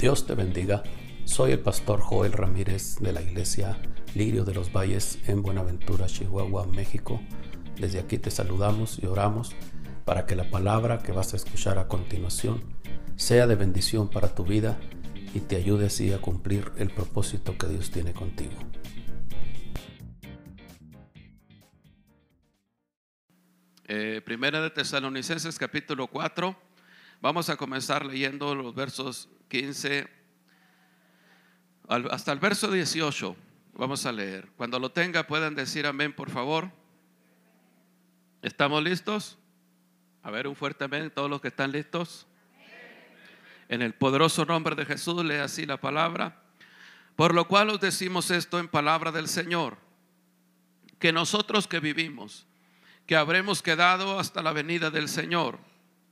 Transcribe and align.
Dios 0.00 0.26
te 0.26 0.34
bendiga. 0.34 0.82
Soy 1.26 1.52
el 1.52 1.60
pastor 1.60 2.00
Joel 2.00 2.32
Ramírez 2.32 2.96
de 3.00 3.12
la 3.12 3.20
iglesia 3.20 3.76
Lirio 4.14 4.46
de 4.46 4.54
los 4.54 4.72
Valles 4.72 5.18
en 5.28 5.42
Buenaventura, 5.42 6.06
Chihuahua, 6.06 6.66
México. 6.66 7.20
Desde 7.78 7.98
aquí 7.98 8.16
te 8.16 8.30
saludamos 8.30 8.98
y 8.98 9.04
oramos 9.04 9.54
para 10.06 10.24
que 10.24 10.36
la 10.36 10.48
palabra 10.48 11.00
que 11.00 11.12
vas 11.12 11.34
a 11.34 11.36
escuchar 11.36 11.78
a 11.78 11.86
continuación 11.86 12.62
sea 13.16 13.46
de 13.46 13.56
bendición 13.56 14.08
para 14.08 14.34
tu 14.34 14.42
vida 14.42 14.80
y 15.34 15.40
te 15.40 15.56
ayude 15.56 15.84
así 15.84 16.14
a 16.14 16.18
cumplir 16.22 16.72
el 16.78 16.88
propósito 16.88 17.58
que 17.58 17.66
Dios 17.66 17.90
tiene 17.90 18.14
contigo. 18.14 18.54
Eh, 23.84 24.22
primera 24.24 24.62
de 24.62 24.70
Tesalonicenses 24.70 25.58
capítulo 25.58 26.06
4. 26.06 26.69
Vamos 27.22 27.50
a 27.50 27.56
comenzar 27.58 28.06
leyendo 28.06 28.54
los 28.54 28.74
versos 28.74 29.28
15 29.48 30.08
hasta 32.10 32.32
el 32.32 32.38
verso 32.38 32.70
18. 32.70 33.36
Vamos 33.74 34.06
a 34.06 34.12
leer. 34.12 34.48
Cuando 34.56 34.78
lo 34.78 34.90
tenga 34.90 35.26
pueden 35.26 35.54
decir 35.54 35.86
amén, 35.86 36.14
por 36.14 36.30
favor. 36.30 36.70
¿Estamos 38.40 38.82
listos? 38.82 39.36
A 40.22 40.30
ver, 40.30 40.46
un 40.46 40.56
fuerte 40.56 40.84
amén, 40.84 41.12
todos 41.14 41.28
los 41.28 41.42
que 41.42 41.48
están 41.48 41.72
listos. 41.72 42.26
En 43.68 43.82
el 43.82 43.92
poderoso 43.92 44.46
nombre 44.46 44.74
de 44.74 44.86
Jesús, 44.86 45.22
lee 45.22 45.34
así 45.34 45.66
la 45.66 45.78
palabra. 45.78 46.42
Por 47.16 47.34
lo 47.34 47.46
cual 47.48 47.68
os 47.68 47.80
decimos 47.80 48.30
esto 48.30 48.58
en 48.58 48.66
palabra 48.66 49.12
del 49.12 49.28
Señor, 49.28 49.76
que 50.98 51.12
nosotros 51.12 51.68
que 51.68 51.80
vivimos, 51.80 52.46
que 53.04 53.14
habremos 53.14 53.60
quedado 53.60 54.18
hasta 54.18 54.42
la 54.42 54.52
venida 54.52 54.90
del 54.90 55.06
Señor, 55.06 55.58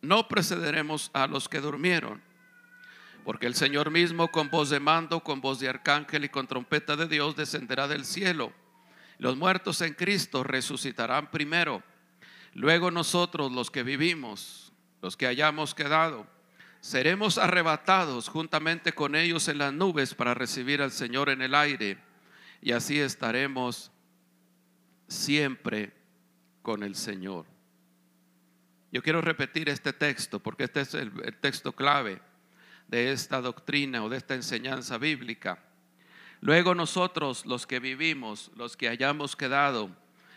no 0.03 0.29
precederemos 0.29 1.11
a 1.13 1.27
los 1.27 1.49
que 1.49 1.61
durmieron. 1.61 2.23
Porque 3.25 3.47
el 3.47 3.55
Señor 3.55 3.91
mismo 3.91 4.29
con 4.29 4.49
voz 4.49 4.71
de 4.71 4.81
mando, 4.81 5.21
con 5.21 5.41
voz 5.41 5.61
de 5.61 5.69
arcángel 5.69 6.25
y 6.25 6.29
con 6.29 6.47
trompeta 6.47 6.97
de 6.97 7.07
Dios 7.07 7.37
descenderá 7.37 7.87
del 7.87 8.05
cielo. 8.05 8.53
Los 9.19 9.37
muertos 9.37 9.81
en 9.83 9.95
Cristo 9.95 10.45
resucitarán 10.45 11.31
primero. 11.31 11.83
Luego 12.55 12.91
nosotros 12.91 13.53
los 13.53 13.71
que 13.71 13.83
vivimos, 13.83 14.73
los 15.03 15.17
que 15.17 15.27
hayamos 15.27 15.75
quedado, 15.75 16.27
seremos 16.81 17.37
arrebatados 17.37 18.29
juntamente 18.29 18.93
con 18.93 19.15
ellos 19.15 19.49
en 19.49 19.59
las 19.59 19.73
nubes 19.73 20.15
para 20.15 20.35
recibir 20.35 20.81
al 20.81 20.93
Señor 20.93 21.29
en 21.29 21.43
el 21.43 21.55
aire. 21.55 21.99
Y 22.63 22.73
así 22.73 22.99
estaremos 22.99 23.91
siempre 25.09 25.93
con 26.63 26.83
el 26.83 26.95
Señor. 26.95 27.58
Yo 28.99 29.03
quiero 29.05 29.21
repetir 29.21 29.69
este 29.69 29.93
texto 29.93 30.41
porque 30.41 30.65
este 30.65 30.81
es 30.81 30.93
el, 30.95 31.13
texto 31.41 31.71
clave 31.71 32.21
de 32.89 33.13
esta 33.13 33.41
doctrina 33.41 34.03
o 34.03 34.09
de 34.09 34.17
esta 34.17 34.35
enseñanza 34.35 34.99
bíblica. 34.99 35.61
Luego 36.41 36.75
nosotros, 36.75 37.47
los 37.47 37.65
que 37.69 37.79
vivimos, 37.79 38.51
los 38.57 38.77
que 38.77 38.89
hayamos 38.89 39.37
quedado, 39.37 39.89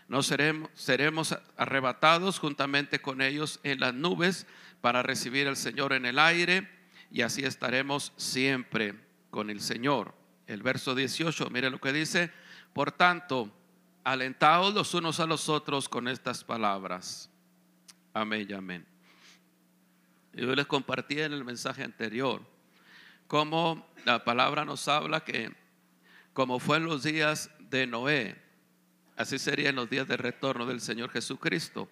no 0.07 0.21
seremos, 0.21 0.69
seremos 0.75 1.35
arrebatados 1.57 2.37
juntamente 2.37 3.01
con 3.01 3.23
ellos 3.23 3.59
en 3.63 3.79
las 3.79 3.95
nubes 3.95 4.45
para 4.79 5.01
recibir 5.01 5.47
al 5.47 5.57
Señor 5.57 5.91
en 5.93 6.05
el 6.05 6.19
aire 6.19 6.69
y 7.09 7.23
así 7.23 7.43
estaremos 7.43 8.13
siempre 8.15 8.93
con 9.31 9.49
el 9.49 9.59
Señor. 9.59 10.13
El 10.45 10.61
verso 10.61 10.93
18, 10.93 11.49
mire 11.49 11.71
lo 11.71 11.81
que 11.81 11.93
dice, 11.93 12.31
por 12.73 12.91
tanto, 12.91 13.51
alentaos 14.03 14.71
los 14.75 14.93
unos 14.93 15.19
a 15.19 15.25
los 15.25 15.49
otros 15.49 15.89
con 15.89 16.07
estas 16.07 16.43
palabras. 16.43 17.30
Amén 18.13 18.45
y 18.49 18.53
amén. 18.53 18.85
Yo 20.33 20.53
les 20.53 20.65
compartí 20.65 21.21
en 21.21 21.31
el 21.31 21.45
mensaje 21.45 21.81
anterior 21.81 22.41
cómo 23.27 23.87
la 24.03 24.25
palabra 24.25 24.65
nos 24.65 24.89
habla 24.89 25.21
que 25.21 25.55
como 26.33 26.59
fue 26.59 26.77
en 26.77 26.85
los 26.85 27.03
días 27.03 27.49
de 27.59 27.87
Noé, 27.87 28.35
así 29.15 29.39
sería 29.39 29.69
en 29.69 29.77
los 29.77 29.89
días 29.89 30.09
de 30.09 30.17
retorno 30.17 30.65
del 30.65 30.81
Señor 30.81 31.09
Jesucristo, 31.09 31.89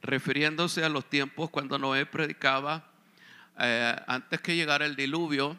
refiriéndose 0.00 0.82
a 0.82 0.88
los 0.88 1.04
tiempos 1.10 1.50
cuando 1.50 1.78
Noé 1.78 2.06
predicaba, 2.06 2.90
eh, 3.58 3.96
antes 4.06 4.40
que 4.40 4.56
llegara 4.56 4.86
el 4.86 4.96
diluvio, 4.96 5.58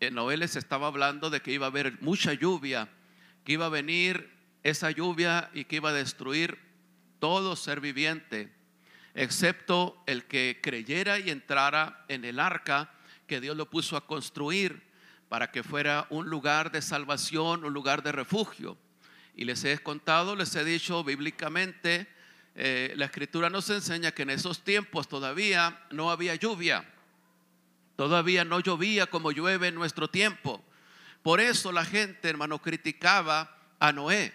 en 0.00 0.14
Noé 0.14 0.36
les 0.36 0.56
estaba 0.56 0.88
hablando 0.88 1.30
de 1.30 1.40
que 1.40 1.52
iba 1.52 1.64
a 1.64 1.70
haber 1.70 2.02
mucha 2.02 2.34
lluvia, 2.34 2.90
que 3.44 3.54
iba 3.54 3.64
a 3.64 3.70
venir 3.70 4.30
esa 4.62 4.90
lluvia 4.90 5.48
y 5.54 5.64
que 5.64 5.76
iba 5.76 5.88
a 5.88 5.94
destruir 5.94 6.58
todo 7.18 7.56
ser 7.56 7.80
viviente 7.80 8.57
excepto 9.14 10.02
el 10.06 10.24
que 10.24 10.60
creyera 10.62 11.18
y 11.18 11.30
entrara 11.30 12.04
en 12.08 12.24
el 12.24 12.38
arca 12.40 12.90
que 13.26 13.40
Dios 13.40 13.56
lo 13.56 13.68
puso 13.68 13.96
a 13.96 14.06
construir 14.06 14.82
para 15.28 15.50
que 15.50 15.62
fuera 15.62 16.06
un 16.10 16.28
lugar 16.30 16.72
de 16.72 16.82
salvación, 16.82 17.64
un 17.64 17.72
lugar 17.72 18.02
de 18.02 18.12
refugio. 18.12 18.78
Y 19.34 19.44
les 19.44 19.62
he 19.64 19.78
contado, 19.78 20.34
les 20.34 20.54
he 20.56 20.64
dicho 20.64 21.04
bíblicamente, 21.04 22.08
eh, 22.54 22.92
la 22.96 23.04
escritura 23.04 23.50
nos 23.50 23.70
enseña 23.70 24.10
que 24.10 24.22
en 24.22 24.30
esos 24.30 24.64
tiempos 24.64 25.06
todavía 25.06 25.80
no 25.90 26.10
había 26.10 26.34
lluvia, 26.34 26.84
todavía 27.94 28.44
no 28.44 28.58
llovía 28.60 29.06
como 29.06 29.30
llueve 29.30 29.68
en 29.68 29.74
nuestro 29.74 30.08
tiempo. 30.08 30.64
Por 31.22 31.40
eso 31.40 31.70
la 31.70 31.84
gente, 31.84 32.28
hermano, 32.28 32.60
criticaba 32.60 33.56
a 33.78 33.92
Noé, 33.92 34.32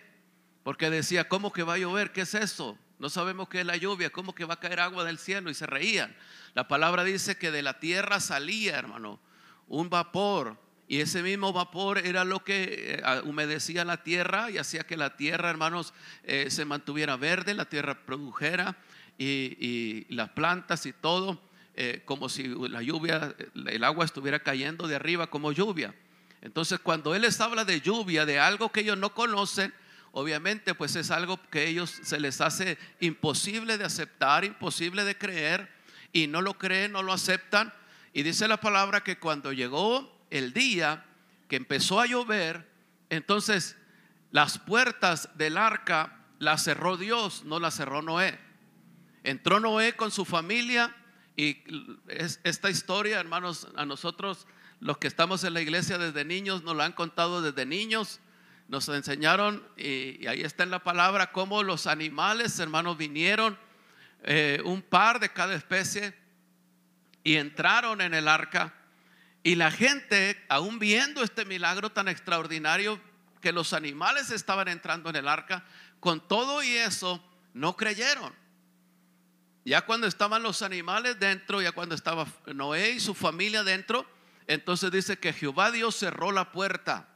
porque 0.64 0.90
decía, 0.90 1.28
¿cómo 1.28 1.52
que 1.52 1.64
va 1.64 1.74
a 1.74 1.80
llover? 1.80 2.14
¿Qué 2.14 2.22
es 2.22 2.34
eso? 2.34 2.78
No 3.00 3.10
sabemos 3.10 3.50
qué 3.50 3.62
es 3.62 3.66
la 3.66 3.78
lluvia, 3.78 4.10
cómo 4.12 4.34
que 4.34 4.46
va 4.46 4.56
a 4.56 4.60
caer 4.60 4.80
agua 4.80 5.04
del 5.04 5.18
cielo 5.18 5.50
y 5.50 5.54
se 5.54 5.66
reían. 5.66 6.16
La 6.54 6.68
palabra 6.68 7.04
dice 7.04 7.38
que 7.38 7.52
de 7.52 7.62
la 7.62 7.80
tierra 7.80 8.20
salía, 8.20 8.78
hermano, 8.78 9.20
un 9.68 9.90
vapor 9.90 10.58
y 10.88 11.00
ese 11.00 11.24
mismo 11.24 11.54
vapor 11.54 11.98
era 12.00 12.26
lo 12.26 12.44
que 12.44 13.00
eh, 13.00 13.22
humedecía 13.24 13.86
la 13.86 14.04
tierra 14.04 14.52
y 14.52 14.58
hacía 14.58 14.84
que 14.84 14.98
la 14.98 15.16
tierra, 15.16 15.50
hermanos, 15.50 15.94
eh, 16.24 16.50
se 16.50 16.66
mantuviera 16.66 17.16
verde, 17.16 17.54
la 17.54 17.66
tierra 17.66 18.06
produjera 18.06 18.78
y, 19.18 20.06
las 20.14 20.30
plantas 20.30 20.86
y 20.86 20.94
todo, 20.94 21.42
eh, 21.76 22.02
como 22.06 22.30
si 22.30 22.44
la 22.44 22.82
lluvia, 22.82 23.34
el 23.66 23.84
agua 23.84 24.06
estuviera 24.06 24.40
cayendo 24.40 24.88
de 24.88 24.96
arriba 24.96 25.28
como 25.28 25.52
lluvia. 25.52 25.96
Entonces, 26.42 26.80
cuando 26.80 27.16
Él 27.16 27.22
les 27.22 27.40
habla 27.40 27.64
de 27.64 27.80
lluvia, 27.80 28.26
de 28.26 28.40
algo 28.40 28.72
que 28.72 28.82
ellos 28.82 28.98
no 28.98 29.14
conocen, 29.14 29.74
obviamente 30.14 30.76
pues 30.76 30.96
es 30.96 31.12
algo 31.12 31.40
que 31.50 31.68
ellos 31.68 31.90
se 32.04 32.20
les 32.20 32.40
hace 32.40 32.78
imposible 33.00 33.78
de 33.78 33.86
aceptar, 33.86 34.46
imposible 34.46 35.04
de 35.04 35.18
creer 35.18 35.70
y 36.14 36.28
no 36.28 36.42
lo 36.42 36.58
creen, 36.58 36.92
no 36.92 37.04
lo 37.04 37.12
aceptan. 37.12 37.74
Y 38.14 38.22
dice 38.22 38.48
la 38.48 38.58
palabra 38.58 39.04
que 39.04 39.18
cuando 39.18 39.52
llegó 39.52 40.26
el 40.30 40.54
día 40.54 41.04
que 41.50 41.56
empezó 41.56 42.00
a 42.00 42.06
llover, 42.06 42.70
entonces 43.10 43.76
las 44.30 44.60
puertas 44.60 45.30
del 45.36 45.58
arca 45.58 46.20
las 46.38 46.64
cerró 46.64 46.96
Dios, 46.96 47.44
no 47.44 47.60
las 47.60 47.76
cerró 47.76 48.04
Noé. 48.04 48.40
Entró 49.24 49.60
Noé 49.60 49.96
con 49.96 50.12
su 50.12 50.26
familia 50.26 50.96
y 51.36 51.64
esta 52.44 52.70
historia, 52.70 53.20
hermanos, 53.20 53.68
a 53.76 53.86
nosotros 53.86 54.46
los 54.80 55.00
que 55.00 55.08
estamos 55.08 55.44
en 55.44 55.56
la 55.56 55.62
iglesia 55.62 55.98
desde 55.98 56.24
niños 56.24 56.64
nos 56.64 56.76
lo 56.76 56.84
han 56.84 56.92
contado 56.92 57.42
desde 57.42 57.66
niños 57.66 58.20
nos 58.74 58.90
enseñaron, 58.90 59.64
y, 59.78 60.26
ahí 60.26 60.42
está 60.42 60.64
en 60.64 60.72
la 60.72 60.84
palabra, 60.84 61.32
cómo 61.32 61.62
los 61.62 61.86
animales, 61.86 62.58
hermanos, 62.58 62.98
vinieron, 62.98 63.56
eh, 64.24 64.62
un 64.66 64.82
par 64.82 65.20
de 65.20 65.30
cada 65.30 65.54
especie, 65.54 66.16
y 67.24 67.36
entraron 67.36 68.02
en 68.02 68.16
el 68.16 68.28
arca. 68.28 68.74
Y 69.44 69.56
la 69.56 69.70
gente, 69.70 70.44
aún 70.50 70.80
viendo 70.80 71.24
este 71.24 71.46
milagro 71.46 71.92
tan 71.92 72.08
extraordinario, 72.08 73.00
que 73.42 73.52
los 73.52 73.74
animales 73.74 74.32
estaban 74.32 74.68
entrando 74.68 75.12
en 75.12 75.18
el 75.18 75.28
arca, 75.28 75.64
con 76.00 76.28
todo 76.28 76.64
y 76.64 76.70
eso, 76.70 77.24
no 77.54 77.78
creyeron. 77.78 78.34
Ya 79.66 79.82
cuando 79.86 80.08
estaban 80.08 80.42
los 80.42 80.64
animales 80.64 81.20
dentro, 81.20 81.62
ya 81.62 81.74
cuando 81.74 81.94
estaba 81.94 82.26
Noé 82.48 82.94
y 82.94 83.00
su 83.00 83.14
familia 83.14 83.64
dentro, 83.64 84.10
entonces 84.48 84.92
dice 84.92 85.20
que 85.20 85.32
Jehová 85.32 85.70
Dios 85.70 85.96
cerró 85.96 86.32
la 86.32 86.52
puerta 86.52 87.13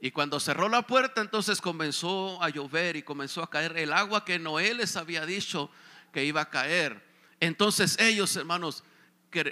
y 0.00 0.12
cuando 0.12 0.38
cerró 0.38 0.68
la 0.68 0.82
puerta, 0.82 1.20
entonces 1.20 1.60
comenzó 1.60 2.42
a 2.42 2.48
llover 2.50 2.96
y 2.96 3.02
comenzó 3.02 3.42
a 3.42 3.50
caer 3.50 3.76
el 3.76 3.92
agua 3.92 4.24
que 4.24 4.38
Noé 4.38 4.74
les 4.74 4.96
había 4.96 5.26
dicho 5.26 5.70
que 6.12 6.24
iba 6.24 6.42
a 6.42 6.50
caer. 6.50 7.02
Entonces 7.40 7.98
ellos, 7.98 8.34
hermanos, 8.36 8.84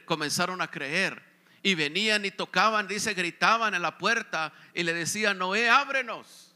comenzaron 0.05 0.63
a 0.63 0.71
creer 0.71 1.21
y 1.63 1.75
venían 1.75 2.25
y 2.25 2.31
tocaban, 2.31 2.87
dice, 2.87 3.15
gritaban 3.15 3.75
en 3.75 3.83
la 3.83 3.99
puerta 3.99 4.53
y 4.73 4.85
le 4.85 4.95
decían, 4.95 5.39
Noé, 5.39 5.69
ábrenos. 5.69 6.55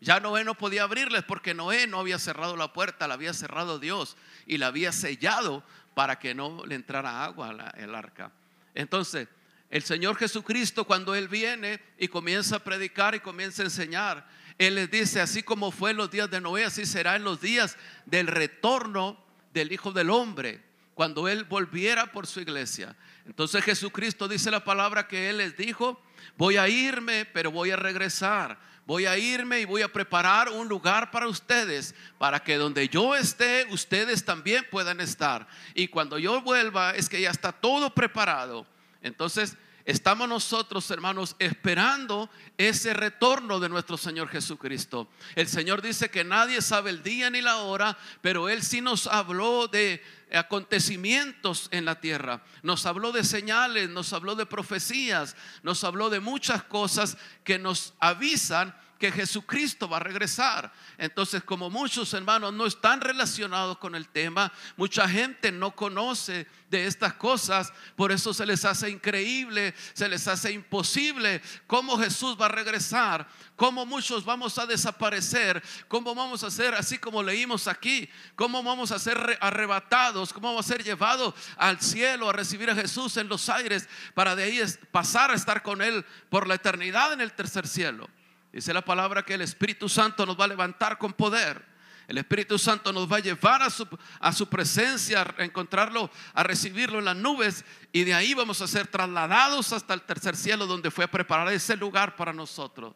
Ya 0.00 0.18
Noé 0.18 0.44
no 0.44 0.54
podía 0.56 0.82
abrirles 0.82 1.22
porque 1.22 1.54
Noé 1.54 1.86
no 1.86 2.00
había 2.00 2.18
cerrado 2.18 2.56
la 2.56 2.72
puerta, 2.72 3.06
la 3.06 3.14
había 3.14 3.32
cerrado 3.32 3.78
Dios 3.78 4.16
y 4.46 4.58
la 4.58 4.66
había 4.66 4.90
sellado 4.90 5.62
para 5.94 6.18
que 6.18 6.34
no 6.34 6.66
le 6.66 6.74
entrara 6.74 7.24
agua 7.24 7.50
al 7.50 7.94
arca. 7.94 8.32
Entonces, 8.74 9.28
el 9.74 9.82
Señor 9.82 10.14
Jesucristo 10.14 10.84
cuando 10.84 11.16
Él 11.16 11.26
viene 11.26 11.80
y 11.98 12.06
comienza 12.06 12.56
a 12.56 12.58
predicar 12.60 13.16
y 13.16 13.18
comienza 13.18 13.62
a 13.62 13.64
enseñar, 13.64 14.24
Él 14.56 14.76
les 14.76 14.88
dice, 14.88 15.20
así 15.20 15.42
como 15.42 15.72
fue 15.72 15.90
en 15.90 15.96
los 15.96 16.12
días 16.12 16.30
de 16.30 16.40
Noé, 16.40 16.64
así 16.64 16.86
será 16.86 17.16
en 17.16 17.24
los 17.24 17.40
días 17.40 17.76
del 18.06 18.28
retorno 18.28 19.18
del 19.52 19.72
Hijo 19.72 19.90
del 19.90 20.10
Hombre. 20.10 20.62
cuando 20.94 21.26
Él 21.26 21.42
volviera 21.42 22.12
por 22.12 22.28
su 22.28 22.40
iglesia. 22.40 22.94
Entonces 23.26 23.64
Jesucristo 23.64 24.28
dice 24.28 24.48
la 24.52 24.62
palabra 24.62 25.08
que 25.08 25.28
Él 25.28 25.38
les 25.38 25.56
dijo, 25.56 26.00
voy 26.36 26.56
a 26.56 26.68
irme, 26.68 27.24
pero 27.24 27.50
voy 27.50 27.72
a 27.72 27.76
regresar. 27.76 28.60
Voy 28.86 29.06
a 29.06 29.18
irme 29.18 29.58
y 29.58 29.64
voy 29.64 29.82
a 29.82 29.92
preparar 29.92 30.50
un 30.50 30.68
lugar 30.68 31.10
para 31.10 31.26
ustedes, 31.26 31.96
para 32.16 32.38
que 32.38 32.54
donde 32.54 32.88
yo 32.88 33.16
esté, 33.16 33.66
ustedes 33.70 34.24
también 34.24 34.64
puedan 34.70 35.00
estar. 35.00 35.48
Y 35.74 35.88
cuando 35.88 36.16
yo 36.16 36.42
vuelva, 36.42 36.92
es 36.92 37.08
que 37.08 37.20
ya 37.20 37.30
está 37.30 37.50
todo 37.50 37.92
preparado. 37.92 38.68
Entonces, 39.02 39.56
estamos 39.84 40.28
nosotros, 40.28 40.90
hermanos, 40.90 41.36
esperando 41.38 42.30
ese 42.56 42.94
retorno 42.94 43.60
de 43.60 43.68
nuestro 43.68 43.96
Señor 43.96 44.28
Jesucristo. 44.28 45.08
El 45.34 45.48
Señor 45.48 45.82
dice 45.82 46.10
que 46.10 46.24
nadie 46.24 46.62
sabe 46.62 46.90
el 46.90 47.02
día 47.02 47.30
ni 47.30 47.40
la 47.40 47.58
hora, 47.58 47.96
pero 48.20 48.48
Él 48.48 48.62
sí 48.62 48.80
nos 48.80 49.06
habló 49.06 49.68
de 49.68 50.02
acontecimientos 50.32 51.68
en 51.70 51.84
la 51.84 52.00
tierra, 52.00 52.42
nos 52.62 52.86
habló 52.86 53.12
de 53.12 53.24
señales, 53.24 53.88
nos 53.90 54.12
habló 54.12 54.34
de 54.34 54.46
profecías, 54.46 55.36
nos 55.62 55.84
habló 55.84 56.10
de 56.10 56.20
muchas 56.20 56.64
cosas 56.64 57.16
que 57.44 57.58
nos 57.58 57.94
avisan 58.00 58.74
que 59.04 59.12
Jesucristo 59.12 59.86
va 59.86 59.98
a 59.98 60.00
regresar. 60.00 60.72
Entonces, 60.96 61.44
como 61.44 61.68
muchos 61.68 62.14
hermanos 62.14 62.54
no 62.54 62.64
están 62.64 63.02
relacionados 63.02 63.76
con 63.76 63.94
el 63.94 64.08
tema, 64.08 64.50
mucha 64.78 65.06
gente 65.06 65.52
no 65.52 65.72
conoce 65.72 66.46
de 66.70 66.86
estas 66.86 67.12
cosas, 67.12 67.70
por 67.96 68.12
eso 68.12 68.32
se 68.32 68.46
les 68.46 68.64
hace 68.64 68.88
increíble, 68.88 69.74
se 69.92 70.08
les 70.08 70.26
hace 70.26 70.52
imposible 70.52 71.42
cómo 71.66 71.98
Jesús 71.98 72.34
va 72.40 72.46
a 72.46 72.48
regresar, 72.48 73.28
cómo 73.56 73.84
muchos 73.84 74.24
vamos 74.24 74.58
a 74.58 74.64
desaparecer, 74.64 75.62
cómo 75.86 76.14
vamos 76.14 76.42
a 76.42 76.50
ser, 76.50 76.74
así 76.74 76.96
como 76.96 77.22
leímos 77.22 77.68
aquí, 77.68 78.08
cómo 78.36 78.62
vamos 78.62 78.90
a 78.90 78.98
ser 78.98 79.38
arrebatados, 79.42 80.32
cómo 80.32 80.48
vamos 80.48 80.64
a 80.64 80.72
ser 80.72 80.82
llevados 80.82 81.34
al 81.58 81.78
cielo 81.78 82.30
a 82.30 82.32
recibir 82.32 82.70
a 82.70 82.74
Jesús 82.74 83.18
en 83.18 83.28
los 83.28 83.50
aires 83.50 83.86
para 84.14 84.34
de 84.34 84.44
ahí 84.44 84.62
pasar 84.90 85.30
a 85.30 85.34
estar 85.34 85.62
con 85.62 85.82
Él 85.82 86.06
por 86.30 86.46
la 86.46 86.54
eternidad 86.54 87.12
en 87.12 87.20
el 87.20 87.34
tercer 87.34 87.68
cielo. 87.68 88.08
Dice 88.54 88.72
la 88.72 88.84
palabra 88.84 89.24
que 89.24 89.34
el 89.34 89.40
Espíritu 89.40 89.88
Santo 89.88 90.24
nos 90.24 90.38
va 90.38 90.44
a 90.44 90.48
levantar 90.48 90.96
con 90.96 91.12
poder. 91.12 91.60
El 92.06 92.18
Espíritu 92.18 92.56
Santo 92.56 92.92
nos 92.92 93.10
va 93.10 93.16
a 93.16 93.20
llevar 93.20 93.62
a 93.62 93.68
su, 93.68 93.84
a 94.20 94.32
su, 94.32 94.48
presencia, 94.48 95.26
a 95.36 95.42
encontrarlo, 95.42 96.08
a 96.34 96.44
recibirlo 96.44 97.00
en 97.00 97.06
las 97.06 97.16
nubes. 97.16 97.64
Y 97.90 98.04
de 98.04 98.14
ahí 98.14 98.32
vamos 98.32 98.60
a 98.60 98.68
ser 98.68 98.86
trasladados 98.86 99.72
hasta 99.72 99.92
el 99.92 100.02
tercer 100.02 100.36
cielo 100.36 100.66
donde 100.66 100.92
fue 100.92 101.04
a 101.04 101.10
preparar 101.10 101.52
ese 101.52 101.76
lugar 101.76 102.14
para 102.14 102.32
nosotros. 102.32 102.94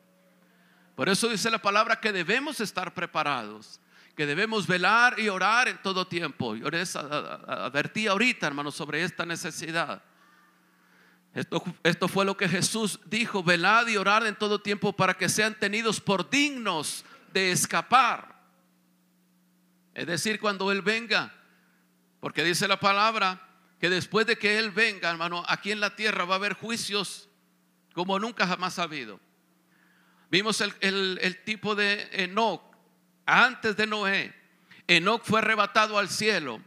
Por 0.95 1.09
eso 1.09 1.29
dice 1.29 1.51
la 1.51 1.61
palabra 1.61 1.99
que 1.99 2.13
debemos 2.13 2.61
estar 2.61 2.95
preparados, 2.95 3.81
que 4.15 4.27
debemos 4.27 4.65
velar 4.65 5.19
y 5.19 5.29
orar 5.29 5.67
en 5.67 5.83
todo 5.83 6.07
tiempo. 6.07 6.55
Yo 6.55 6.71
les 6.71 6.95
advertí 6.95 8.07
ahorita, 8.07 8.47
hermanos, 8.47 8.77
sobre 8.77 9.03
esta 9.03 9.27
necesidad. 9.27 10.05
Esto, 11.39 12.09
fue 12.09 12.25
lo 12.25 12.37
que 12.37 12.49
Jesús 12.49 12.99
dijo, 13.07 13.45
velad 13.45 13.87
y 13.87 13.97
orad 13.97 14.27
en 14.27 14.35
todo 14.35 14.61
tiempo 14.61 14.93
para 14.93 15.15
que 15.15 15.29
sean 15.29 15.57
tenidos 15.59 16.01
por 16.01 16.29
dignos 16.29 17.05
de 17.33 17.53
escapar. 17.53 18.35
Es 19.95 20.07
decir, 20.07 20.41
cuando 20.41 20.73
Él 20.73 20.83
venga, 20.83 21.33
porque 22.19 22.43
dice 22.43 22.67
la 22.67 22.81
palabra 22.81 23.41
que 23.79 23.89
después 23.89 24.27
de 24.27 24.37
que 24.37 24.59
Él 24.59 24.73
venga, 24.73 25.11
hermano, 25.11 25.45
aquí 25.47 25.71
en 25.71 25.79
la 25.79 25.95
tierra 25.95 26.25
va 26.25 26.35
a 26.35 26.39
haber 26.39 26.55
juicios 26.55 27.29
como 27.93 28.19
nunca 28.19 28.47
jamás 28.47 28.79
ha 28.81 28.85
habido. 28.85 29.21
Vimos 30.31 30.61
el, 30.61 30.75
el 31.21 31.45
tipo 31.45 31.77
de 31.77 32.09
Enoch 32.13 32.63
antes 33.27 33.77
de 33.77 33.87
Noé. 33.87 34.35
Enoch 34.89 35.23
fue 35.25 35.39
arrebatado 35.39 35.99
al 35.99 36.09
cielo 36.09 36.61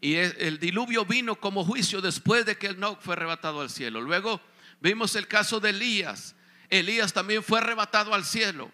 y 0.00 0.14
el 0.14 0.58
diluvio 0.58 1.04
vino 1.04 1.36
como 1.36 1.64
juicio 1.64 2.00
después 2.00 2.44
de 2.44 2.56
que 2.56 2.74
no 2.74 2.96
fue 2.96 3.14
arrebatado 3.14 3.60
al 3.60 3.70
cielo. 3.70 4.00
Luego 4.00 4.40
vimos 4.80 5.16
el 5.16 5.26
caso 5.26 5.58
de 5.58 5.70
Elías. 5.70 6.34
Elías 6.68 7.12
también 7.12 7.42
fue 7.42 7.58
arrebatado 7.58 8.14
al 8.14 8.24
cielo. 8.24 8.70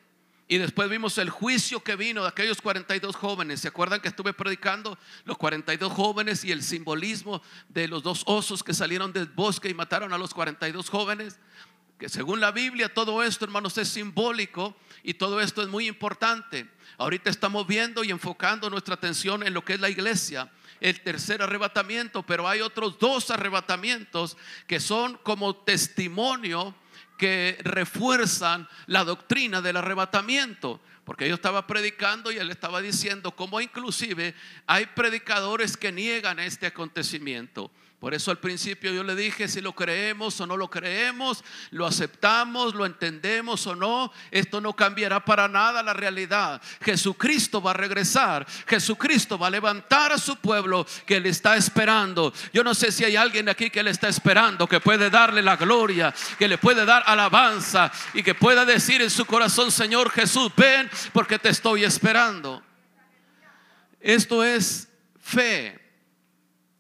Y 0.49 0.59
después 0.59 0.91
vimos 0.91 1.17
el 1.19 1.31
juicio 1.31 1.83
que 1.83 1.97
vino 1.97 2.23
de 2.23 2.29
aquellos 2.29 2.61
42 2.61 3.17
jóvenes. 3.17 3.61
¿Se 3.61 3.69
acuerdan 3.69 4.01
que 4.01 4.09
estuve 4.09 4.35
predicando 4.35 4.99
los 5.25 5.39
42 5.39 5.93
jóvenes 5.93 6.45
y 6.45 6.53
el 6.53 6.63
simbolismo 6.63 7.41
de 7.69 7.89
los 7.89 8.03
dos 8.03 8.23
osos 8.27 8.63
que 8.63 8.75
salieron 8.75 9.13
del 9.13 9.27
bosque 9.27 9.71
y 9.71 9.75
mataron 9.75 10.13
a 10.13 10.19
los 10.19 10.35
42 10.35 10.91
jóvenes? 10.91 11.39
Que 11.99 12.09
según 12.09 12.41
la 12.41 12.51
Biblia 12.51 12.93
todo 12.93 13.23
esto, 13.23 13.45
hermanos, 13.45 13.79
es 13.79 13.89
simbólico 13.89 14.77
y 15.05 15.15
todo 15.15 15.41
esto 15.41 15.63
es 15.63 15.69
muy 15.69 15.87
importante. 15.87 16.69
Ahorita 16.99 17.31
estamos 17.31 17.67
viendo 17.67 18.05
y 18.05 18.11
enfocando 18.11 18.69
nuestra 18.69 18.97
atención 18.97 19.47
en 19.47 19.55
lo 19.55 19.65
que 19.65 19.75
es 19.75 19.81
la 19.81 19.89
iglesia 19.89 20.51
el 20.83 21.01
tercer 21.01 21.41
arrebatamiento, 21.43 22.23
pero 22.25 22.49
hay 22.49 22.61
otros 22.61 22.99
dos 22.99 23.31
arrebatamientos 23.31 24.37
que 24.67 24.81
son 24.81 25.19
como 25.23 25.57
testimonio 25.57 26.75
que 27.17 27.57
refuerzan 27.63 28.69
la 28.87 29.05
doctrina 29.05 29.63
del 29.63 29.77
arrebatamiento. 29.77 30.81
Porque 31.05 31.29
yo 31.29 31.35
estaba 31.35 31.67
predicando 31.67 32.31
y 32.31 32.39
él 32.39 32.51
estaba 32.51 32.81
diciendo 32.81 33.33
cómo 33.33 33.61
inclusive 33.61 34.35
hay 34.67 34.87
predicadores 34.87 35.77
que 35.77 35.93
niegan 35.93 36.39
este 36.39 36.67
acontecimiento. 36.67 37.71
Por 38.03 38.15
eso 38.15 38.33
al 38.33 38.39
principio 38.39 38.93
yo 38.93 39.05
le 39.05 39.15
dije, 39.15 39.47
si 39.47 39.61
lo 39.61 39.75
creemos 39.77 40.41
o 40.41 40.47
no 40.49 40.57
lo 40.57 40.69
creemos, 40.69 41.45
lo 41.71 41.87
aceptamos, 41.87 42.75
lo 42.75 42.85
entendemos 42.85 43.65
o 43.69 43.77
no, 43.77 44.13
esto 44.33 44.61
no 44.61 44.75
cambiará 44.75 45.25
para 45.25 45.47
nada 45.47 45.85
la 45.85 45.93
realidad. 45.93 46.61
Jesucristo 46.81 47.63
va 47.63 47.71
a 47.71 47.75
regresar, 47.75 48.45
Jesucristo 48.67 49.39
va 49.39 49.47
a 49.47 49.51
levantar 49.51 50.11
a 50.11 50.19
su 50.19 50.35
pueblo 50.35 50.85
que 51.07 51.21
le 51.21 51.29
está 51.29 51.57
esperando. 51.57 52.35
Yo 52.53 52.65
no 52.65 52.75
sé 52.75 52.91
si 52.91 53.05
hay 53.05 53.15
alguien 53.15 53.49
aquí 53.49 53.71
que 53.71 53.85
le 53.85 53.93
está 53.93 54.09
esperando, 54.09 54.67
que 54.67 54.81
puede 54.81 55.09
darle 55.09 55.41
la 55.41 55.55
gloria, 55.55 56.13
que 56.41 56.49
le 56.49 56.59
puede 56.59 56.85
dar 56.85 57.05
alabanza 57.07 57.93
y 58.15 58.25
que 58.25 58.35
pueda 58.35 58.65
decir 58.65 59.01
en 59.01 59.11
su 59.11 59.27
corazón, 59.27 59.71
Señor 59.71 60.11
Jesús, 60.11 60.51
ven 60.57 60.91
porque 61.13 61.39
te 61.39 61.51
estoy 61.51 61.85
esperando. 61.85 62.65
Esto 64.01 64.43
es 64.43 64.89
fe. 65.21 65.82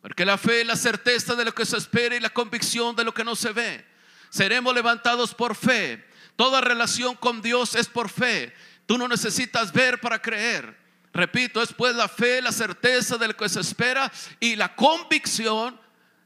Porque 0.02 0.26
la 0.26 0.36
fe 0.36 0.62
es 0.62 0.66
la 0.66 0.76
certeza 0.76 1.34
de 1.36 1.44
lo 1.44 1.54
que 1.54 1.64
se 1.64 1.76
espera 1.76 2.16
y 2.16 2.20
la 2.20 2.30
convicción 2.30 2.94
de 2.96 3.04
lo 3.04 3.14
que 3.14 3.24
no 3.24 3.36
se 3.36 3.52
ve. 3.52 3.86
Seremos 4.30 4.74
levantados 4.74 5.32
por 5.32 5.54
fe. 5.54 6.04
Toda 6.34 6.60
relación 6.60 7.14
con 7.14 7.40
Dios 7.40 7.76
es 7.76 7.86
por 7.86 8.10
fe. 8.10 8.52
Tú 8.86 8.98
no 8.98 9.06
necesitas 9.06 9.72
ver 9.72 10.00
para 10.00 10.20
creer. 10.20 10.76
Repito, 11.14 11.62
es 11.62 11.72
pues 11.72 11.94
la 11.94 12.08
fe, 12.08 12.42
la 12.42 12.50
certeza 12.50 13.16
de 13.16 13.28
lo 13.28 13.36
que 13.36 13.48
se 13.48 13.60
espera 13.60 14.10
y 14.40 14.56
la 14.56 14.74
convicción 14.74 15.78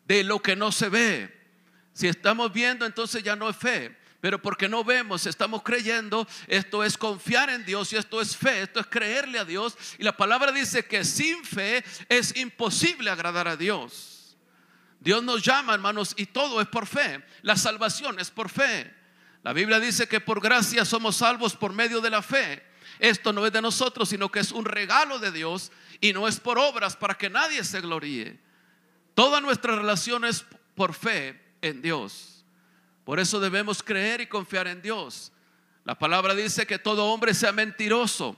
de 0.06 0.24
lo 0.24 0.40
que 0.40 0.56
no 0.56 0.72
se 0.72 0.88
ve. 0.88 1.36
Si 1.92 2.08
estamos 2.08 2.52
viendo, 2.52 2.86
entonces 2.86 3.22
ya 3.22 3.36
no 3.36 3.50
es 3.50 3.56
fe. 3.56 3.96
Pero 4.20 4.40
porque 4.40 4.68
no 4.68 4.82
vemos, 4.82 5.26
estamos 5.26 5.62
creyendo, 5.62 6.26
esto 6.46 6.82
es 6.82 6.96
confiar 6.96 7.50
en 7.50 7.64
Dios 7.64 7.92
y 7.92 7.96
esto 7.96 8.20
es 8.20 8.36
fe, 8.36 8.62
esto 8.62 8.80
es 8.80 8.86
creerle 8.86 9.38
a 9.38 9.44
Dios. 9.44 9.76
Y 9.98 10.04
la 10.04 10.16
palabra 10.16 10.52
dice 10.52 10.84
que 10.86 11.04
sin 11.04 11.44
fe 11.44 11.84
es 12.08 12.34
imposible 12.36 13.10
agradar 13.10 13.46
a 13.46 13.56
Dios. 13.56 14.36
Dios 15.00 15.22
nos 15.22 15.42
llama, 15.42 15.74
hermanos, 15.74 16.14
y 16.16 16.26
todo 16.26 16.60
es 16.60 16.68
por 16.68 16.86
fe. 16.86 17.22
La 17.42 17.56
salvación 17.56 18.18
es 18.18 18.30
por 18.30 18.48
fe. 18.48 18.92
La 19.42 19.52
Biblia 19.52 19.78
dice 19.78 20.08
que 20.08 20.20
por 20.20 20.40
gracia 20.40 20.84
somos 20.84 21.16
salvos 21.16 21.54
por 21.54 21.72
medio 21.72 22.00
de 22.00 22.10
la 22.10 22.22
fe. 22.22 22.64
Esto 22.98 23.32
no 23.32 23.46
es 23.46 23.52
de 23.52 23.62
nosotros, 23.62 24.08
sino 24.08 24.30
que 24.30 24.40
es 24.40 24.50
un 24.50 24.64
regalo 24.64 25.18
de 25.18 25.30
Dios 25.30 25.70
y 26.00 26.12
no 26.12 26.26
es 26.26 26.40
por 26.40 26.58
obras 26.58 26.96
para 26.96 27.14
que 27.14 27.30
nadie 27.30 27.62
se 27.62 27.80
gloríe. 27.80 28.40
Toda 29.14 29.40
nuestra 29.40 29.76
relación 29.76 30.24
es 30.24 30.44
por 30.74 30.94
fe 30.94 31.40
en 31.62 31.82
Dios. 31.82 32.35
Por 33.06 33.20
eso 33.20 33.38
debemos 33.38 33.84
creer 33.84 34.20
y 34.20 34.26
confiar 34.26 34.66
en 34.66 34.82
Dios. 34.82 35.30
La 35.84 35.96
palabra 35.96 36.34
dice 36.34 36.66
que 36.66 36.80
todo 36.80 37.06
hombre 37.06 37.34
sea 37.34 37.52
mentiroso, 37.52 38.36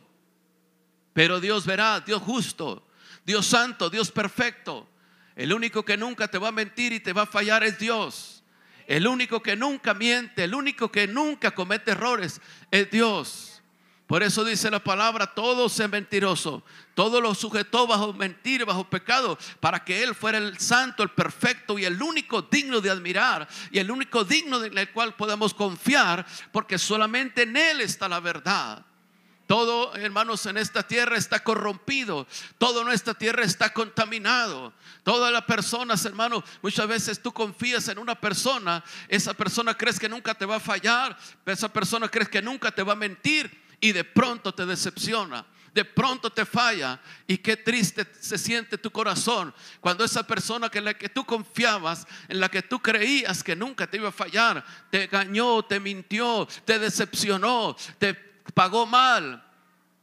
pero 1.14 1.40
Dios 1.40 1.64
verá, 1.64 2.00
Dios 2.00 2.20
justo, 2.20 2.86
Dios 3.24 3.46
santo, 3.46 3.88
Dios 3.88 4.10
perfecto. 4.10 4.86
El 5.34 5.54
único 5.54 5.86
que 5.86 5.96
nunca 5.96 6.28
te 6.28 6.36
va 6.36 6.48
a 6.48 6.52
mentir 6.52 6.92
y 6.92 7.00
te 7.00 7.14
va 7.14 7.22
a 7.22 7.26
fallar 7.26 7.64
es 7.64 7.78
Dios. 7.78 8.44
El 8.86 9.06
único 9.06 9.42
que 9.42 9.56
nunca 9.56 9.94
miente, 9.94 10.44
el 10.44 10.54
único 10.54 10.92
que 10.92 11.08
nunca 11.08 11.52
comete 11.52 11.92
errores 11.92 12.38
es 12.70 12.90
Dios. 12.90 13.47
Por 14.08 14.22
eso 14.22 14.42
dice 14.42 14.70
la 14.70 14.82
palabra, 14.82 15.26
todo 15.26 15.66
es 15.66 15.90
mentiroso, 15.90 16.64
todo 16.94 17.20
lo 17.20 17.34
sujetó 17.34 17.86
bajo 17.86 18.14
mentira, 18.14 18.64
bajo 18.64 18.88
pecado, 18.88 19.36
para 19.60 19.84
que 19.84 20.02
Él 20.02 20.14
fuera 20.14 20.38
el 20.38 20.58
santo, 20.58 21.02
el 21.02 21.10
perfecto 21.10 21.78
y 21.78 21.84
el 21.84 22.02
único 22.02 22.40
digno 22.40 22.80
de 22.80 22.88
admirar 22.88 23.46
y 23.70 23.78
el 23.78 23.90
único 23.90 24.24
digno 24.24 24.64
en 24.64 24.78
el 24.78 24.90
cual 24.92 25.14
podemos 25.14 25.52
confiar, 25.52 26.24
porque 26.52 26.78
solamente 26.78 27.42
en 27.42 27.54
Él 27.58 27.82
está 27.82 28.08
la 28.08 28.18
verdad. 28.18 28.82
Todo, 29.46 29.94
hermanos, 29.94 30.46
en 30.46 30.56
esta 30.56 30.86
tierra 30.86 31.18
está 31.18 31.44
corrompido. 31.44 32.26
Todo 32.56 32.82
en 32.82 32.88
esta 32.88 33.12
tierra 33.12 33.44
está 33.44 33.74
contaminado. 33.74 34.72
Todas 35.02 35.30
las 35.30 35.44
personas, 35.44 36.02
hermanos, 36.06 36.44
muchas 36.62 36.86
veces 36.86 37.22
tú 37.22 37.32
confías 37.32 37.88
en 37.88 37.98
una 37.98 38.14
persona. 38.14 38.82
Esa 39.08 39.34
persona 39.34 39.74
crees 39.74 39.98
que 39.98 40.08
nunca 40.08 40.34
te 40.34 40.46
va 40.46 40.56
a 40.56 40.60
fallar. 40.60 41.16
Esa 41.44 41.70
persona 41.70 42.08
crees 42.08 42.28
que 42.30 42.40
nunca 42.40 42.70
te 42.70 42.82
va 42.82 42.94
a 42.94 42.96
mentir 42.96 43.67
y 43.80 43.92
de 43.92 44.04
pronto 44.04 44.52
te 44.52 44.66
decepciona. 44.66 45.44
de 45.74 45.84
pronto 45.84 46.30
te 46.30 46.44
falla 46.44 46.98
y 47.26 47.38
qué 47.38 47.56
triste 47.56 48.04
se 48.18 48.36
siente 48.36 48.78
tu 48.78 48.90
corazón 48.90 49.54
cuando 49.80 50.02
esa 50.02 50.26
persona 50.26 50.68
que 50.68 50.78
en 50.78 50.86
la 50.86 50.94
que 50.94 51.08
tú 51.08 51.24
confiabas, 51.24 52.06
en 52.26 52.40
la 52.40 52.48
que 52.48 52.62
tú 52.62 52.80
creías 52.80 53.44
que 53.44 53.54
nunca 53.54 53.86
te 53.86 53.98
iba 53.98 54.08
a 54.08 54.12
fallar, 54.12 54.64
te 54.90 55.04
engañó, 55.04 55.62
te 55.64 55.78
mintió, 55.78 56.48
te 56.64 56.80
decepcionó, 56.80 57.76
te 57.98 58.14
pagó 58.54 58.86
mal, 58.86 59.44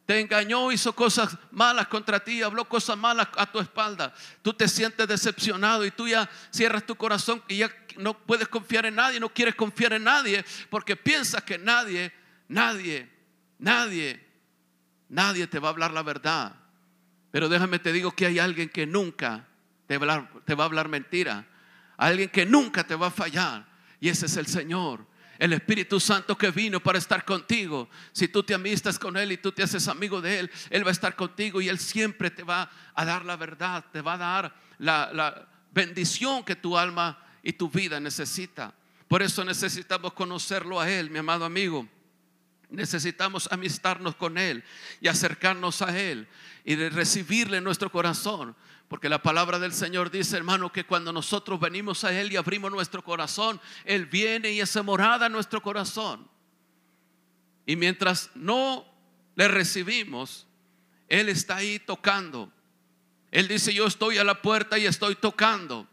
te 0.05 0.19
engañó, 0.19 0.71
hizo 0.71 0.93
cosas 0.93 1.35
malas 1.51 1.87
contra 1.87 2.23
ti, 2.23 2.41
habló 2.41 2.69
cosas 2.69 2.95
malas 2.95 3.27
a 3.35 3.51
tu 3.51 3.59
espalda. 3.59 4.13
Tú 4.43 4.53
te 4.53 4.67
sientes 4.67 5.07
decepcionado 5.07 5.83
y 5.85 5.91
tú 5.91 6.07
ya 6.07 6.29
cierras 6.51 6.85
tu 6.85 6.95
corazón 6.95 7.43
y 7.47 7.57
ya 7.57 7.75
no 7.97 8.13
puedes 8.13 8.47
confiar 8.47 8.85
en 8.85 8.95
nadie, 8.95 9.19
no 9.19 9.29
quieres 9.29 9.55
confiar 9.55 9.93
en 9.93 10.03
nadie 10.03 10.45
porque 10.69 10.95
piensas 10.95 11.43
que 11.43 11.57
nadie, 11.57 12.13
nadie, 12.47 13.14
nadie, 13.59 14.25
nadie 15.09 15.47
te 15.47 15.59
va 15.59 15.69
a 15.69 15.71
hablar 15.71 15.91
la 15.91 16.03
verdad. 16.03 16.55
Pero 17.31 17.49
déjame 17.49 17.79
te 17.79 17.91
digo 17.91 18.11
que 18.11 18.25
hay 18.25 18.39
alguien 18.39 18.69
que 18.69 18.85
nunca 18.87 19.47
te 19.87 19.97
va 19.97 20.63
a 20.63 20.65
hablar, 20.65 20.87
mentira. 20.87 21.45
Alguien 21.97 22.29
que 22.29 22.45
nunca 22.45 22.85
te 22.85 22.95
va 22.95 23.07
a 23.07 23.11
fallar. 23.11 23.65
Y 23.99 24.09
ese 24.09 24.25
es 24.25 24.37
el 24.37 24.47
Señor. 24.47 25.05
El 25.37 25.53
Espíritu 25.53 25.99
Santo 25.99 26.37
que 26.37 26.51
vino 26.51 26.79
para 26.79 26.97
estar 26.97 27.25
contigo. 27.25 27.89
Si 28.13 28.29
tú 28.29 28.43
te 28.43 28.53
amistas 28.53 28.97
con 28.97 29.17
Él 29.17 29.33
y 29.33 29.37
tú 29.37 29.51
te 29.51 29.63
haces 29.63 29.87
amigo 29.87 30.21
de 30.21 30.39
Él, 30.39 30.51
Él 30.69 30.85
va 30.85 30.89
a 30.89 30.93
estar 30.93 31.15
contigo 31.15 31.61
y 31.61 31.67
Él 31.67 31.77
siempre 31.77 32.31
te 32.31 32.43
va 32.43 32.69
a 32.93 33.05
dar 33.05 33.25
la 33.25 33.35
verdad, 33.35 33.83
te 33.91 34.01
va 34.01 34.13
a 34.13 34.17
dar 34.17 34.55
la, 34.77 35.11
la 35.13 35.47
bendición 35.73 36.43
que 36.43 36.55
tu 36.55 36.77
alma 36.77 37.21
y 37.43 37.53
tu 37.53 37.69
vida 37.69 37.99
necesita. 37.99 38.73
Por 39.07 39.21
eso 39.21 39.43
necesitamos 39.43 40.13
conocerlo 40.13 40.79
a 40.79 40.89
Él, 40.89 41.09
mi 41.09 41.19
amado 41.19 41.43
amigo. 41.43 41.87
Necesitamos 42.69 43.47
amistarnos 43.51 44.15
con 44.15 44.37
Él 44.37 44.63
y 45.01 45.07
acercarnos 45.07 45.81
a 45.81 45.97
Él 45.97 46.27
y 46.63 46.75
recibirle 46.75 47.57
en 47.57 47.63
nuestro 47.63 47.91
corazón. 47.91 48.55
Porque 48.87 49.09
la 49.09 49.21
palabra 49.21 49.59
del 49.59 49.73
Señor 49.73 50.11
dice, 50.11 50.37
hermano, 50.37 50.71
que 50.71 50.83
cuando 50.83 51.11
nosotros 51.11 51.59
venimos 51.59 52.03
a 52.03 52.19
Él 52.19 52.31
y 52.31 52.35
abrimos 52.35 52.71
nuestro 52.71 53.03
corazón, 53.03 53.59
Él 53.83 54.05
viene 54.05 54.51
y 54.51 54.61
hace 54.61 54.81
morada 54.81 55.25
en 55.25 55.31
nuestro 55.31 55.61
corazón. 55.61 56.27
Y 57.65 57.75
mientras 57.75 58.29
no 58.35 58.85
le 59.35 59.47
recibimos, 59.47 60.47
Él 61.07 61.29
está 61.29 61.57
ahí 61.57 61.79
tocando. 61.79 62.51
Él 63.31 63.47
dice, 63.47 63.73
yo 63.73 63.87
estoy 63.87 64.17
a 64.17 64.23
la 64.23 64.41
puerta 64.41 64.77
y 64.77 64.85
estoy 64.85 65.15
tocando. 65.15 65.87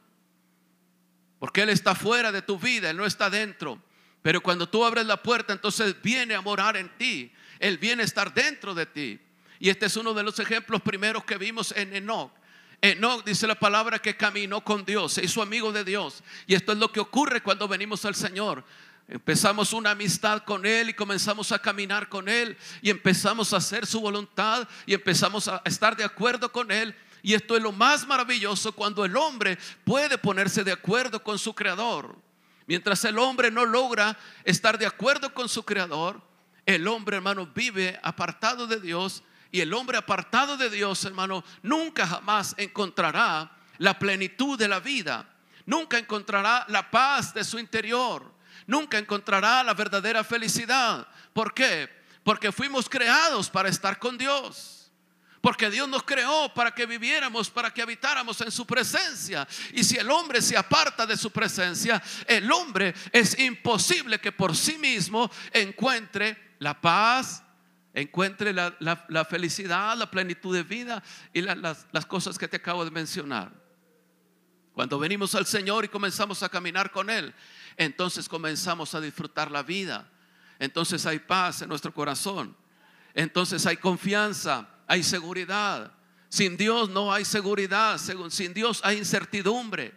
Porque 1.38 1.62
Él 1.62 1.70
está 1.70 1.94
fuera 1.94 2.30
de 2.30 2.42
tu 2.42 2.58
vida, 2.58 2.90
Él 2.90 2.96
no 2.96 3.06
está 3.06 3.30
dentro. 3.30 3.82
Pero 4.22 4.40
cuando 4.40 4.68
tú 4.68 4.84
abres 4.84 5.04
la 5.04 5.20
puerta, 5.20 5.52
entonces 5.52 6.00
viene 6.00 6.34
a 6.34 6.40
morar 6.40 6.76
en 6.76 6.88
ti. 6.96 7.32
Él 7.58 7.78
viene 7.78 8.02
a 8.02 8.06
estar 8.06 8.32
dentro 8.32 8.74
de 8.74 8.86
ti. 8.86 9.20
Y 9.58 9.68
este 9.68 9.86
es 9.86 9.96
uno 9.96 10.14
de 10.14 10.22
los 10.22 10.38
ejemplos 10.38 10.80
primeros 10.82 11.24
que 11.24 11.38
vimos 11.38 11.72
en 11.76 11.94
Enoch. 11.94 12.32
Enoch 12.80 13.24
dice 13.24 13.46
la 13.46 13.54
palabra 13.54 14.00
que 14.00 14.16
caminó 14.16 14.62
con 14.62 14.84
Dios, 14.84 15.12
se 15.12 15.24
hizo 15.24 15.40
amigo 15.40 15.70
de 15.70 15.84
Dios. 15.84 16.24
Y 16.48 16.54
esto 16.54 16.72
es 16.72 16.78
lo 16.78 16.90
que 16.90 16.98
ocurre 16.98 17.40
cuando 17.40 17.68
venimos 17.68 18.04
al 18.04 18.16
Señor. 18.16 18.64
Empezamos 19.06 19.72
una 19.72 19.92
amistad 19.92 20.42
con 20.42 20.66
Él 20.66 20.88
y 20.90 20.94
comenzamos 20.94 21.52
a 21.52 21.60
caminar 21.60 22.08
con 22.08 22.28
Él 22.28 22.56
y 22.80 22.90
empezamos 22.90 23.52
a 23.52 23.58
hacer 23.58 23.86
su 23.86 24.00
voluntad 24.00 24.66
y 24.86 24.94
empezamos 24.94 25.48
a 25.48 25.62
estar 25.64 25.96
de 25.96 26.04
acuerdo 26.04 26.50
con 26.50 26.72
Él. 26.72 26.94
Y 27.22 27.34
esto 27.34 27.56
es 27.56 27.62
lo 27.62 27.70
más 27.70 28.06
maravilloso 28.06 28.72
cuando 28.72 29.04
el 29.04 29.16
hombre 29.16 29.58
puede 29.84 30.18
ponerse 30.18 30.64
de 30.64 30.72
acuerdo 30.72 31.22
con 31.22 31.38
su 31.38 31.54
creador. 31.54 32.16
Mientras 32.66 33.04
el 33.04 33.18
hombre 33.18 33.50
no 33.50 33.64
logra 33.64 34.16
estar 34.44 34.78
de 34.78 34.86
acuerdo 34.86 35.34
con 35.34 35.48
su 35.48 35.64
creador, 35.64 36.20
el 36.66 36.86
hombre, 36.86 37.16
hermano, 37.16 37.46
vive 37.46 37.98
apartado 38.02 38.66
de 38.66 38.80
Dios 38.80 39.22
y 39.50 39.60
el 39.60 39.74
hombre 39.74 39.98
apartado 39.98 40.56
de 40.56 40.70
Dios, 40.70 41.04
hermano, 41.04 41.44
nunca 41.62 42.06
jamás 42.06 42.54
encontrará 42.56 43.50
la 43.78 43.98
plenitud 43.98 44.58
de 44.58 44.68
la 44.68 44.80
vida. 44.80 45.28
Nunca 45.66 45.98
encontrará 45.98 46.64
la 46.68 46.90
paz 46.90 47.34
de 47.34 47.44
su 47.44 47.58
interior. 47.58 48.32
Nunca 48.66 48.98
encontrará 48.98 49.62
la 49.62 49.74
verdadera 49.74 50.24
felicidad. 50.24 51.06
¿Por 51.32 51.52
qué? 51.52 51.90
Porque 52.24 52.52
fuimos 52.52 52.88
creados 52.88 53.50
para 53.50 53.68
estar 53.68 53.98
con 53.98 54.16
Dios. 54.16 54.81
Porque 55.42 55.68
Dios 55.70 55.88
nos 55.88 56.04
creó 56.04 56.54
para 56.54 56.72
que 56.72 56.86
viviéramos, 56.86 57.50
para 57.50 57.74
que 57.74 57.82
habitáramos 57.82 58.40
en 58.42 58.52
su 58.52 58.64
presencia. 58.64 59.46
Y 59.72 59.82
si 59.82 59.96
el 59.96 60.08
hombre 60.08 60.40
se 60.40 60.56
aparta 60.56 61.04
de 61.04 61.16
su 61.16 61.32
presencia, 61.32 62.00
el 62.28 62.50
hombre 62.52 62.94
es 63.10 63.36
imposible 63.40 64.20
que 64.20 64.30
por 64.30 64.56
sí 64.56 64.78
mismo 64.78 65.28
encuentre 65.52 66.54
la 66.60 66.80
paz, 66.80 67.42
encuentre 67.92 68.52
la, 68.52 69.26
felicidad, 69.28 69.96
la 69.96 70.08
plenitud 70.08 70.54
de 70.54 70.62
vida 70.62 71.02
y 71.32 71.40
las, 71.42 71.86
las 71.90 72.06
cosas 72.06 72.38
que 72.38 72.46
te 72.46 72.58
acabo 72.58 72.84
de 72.84 72.92
mencionar. 72.92 73.50
Cuando 74.72 74.96
venimos 74.96 75.34
al 75.34 75.44
Señor 75.44 75.84
y 75.84 75.88
comenzamos 75.88 76.44
a 76.44 76.48
caminar 76.48 76.92
con 76.92 77.10
Él, 77.10 77.34
entonces 77.76 78.28
comenzamos 78.28 78.94
a 78.94 79.00
disfrutar 79.00 79.50
la 79.50 79.64
vida. 79.64 80.08
Entonces 80.60 81.04
hay 81.04 81.18
paz 81.18 81.62
en 81.62 81.68
nuestro 81.68 81.92
corazón. 81.92 82.56
Entonces 83.12 83.66
hay 83.66 83.76
confianza, 83.76 84.68
hay 84.92 85.02
seguridad. 85.02 85.90
Sin 86.28 86.58
Dios 86.58 86.90
no 86.90 87.14
hay 87.14 87.24
seguridad. 87.24 87.98
Sin 88.28 88.52
Dios 88.52 88.82
hay 88.84 88.98
incertidumbre. 88.98 89.94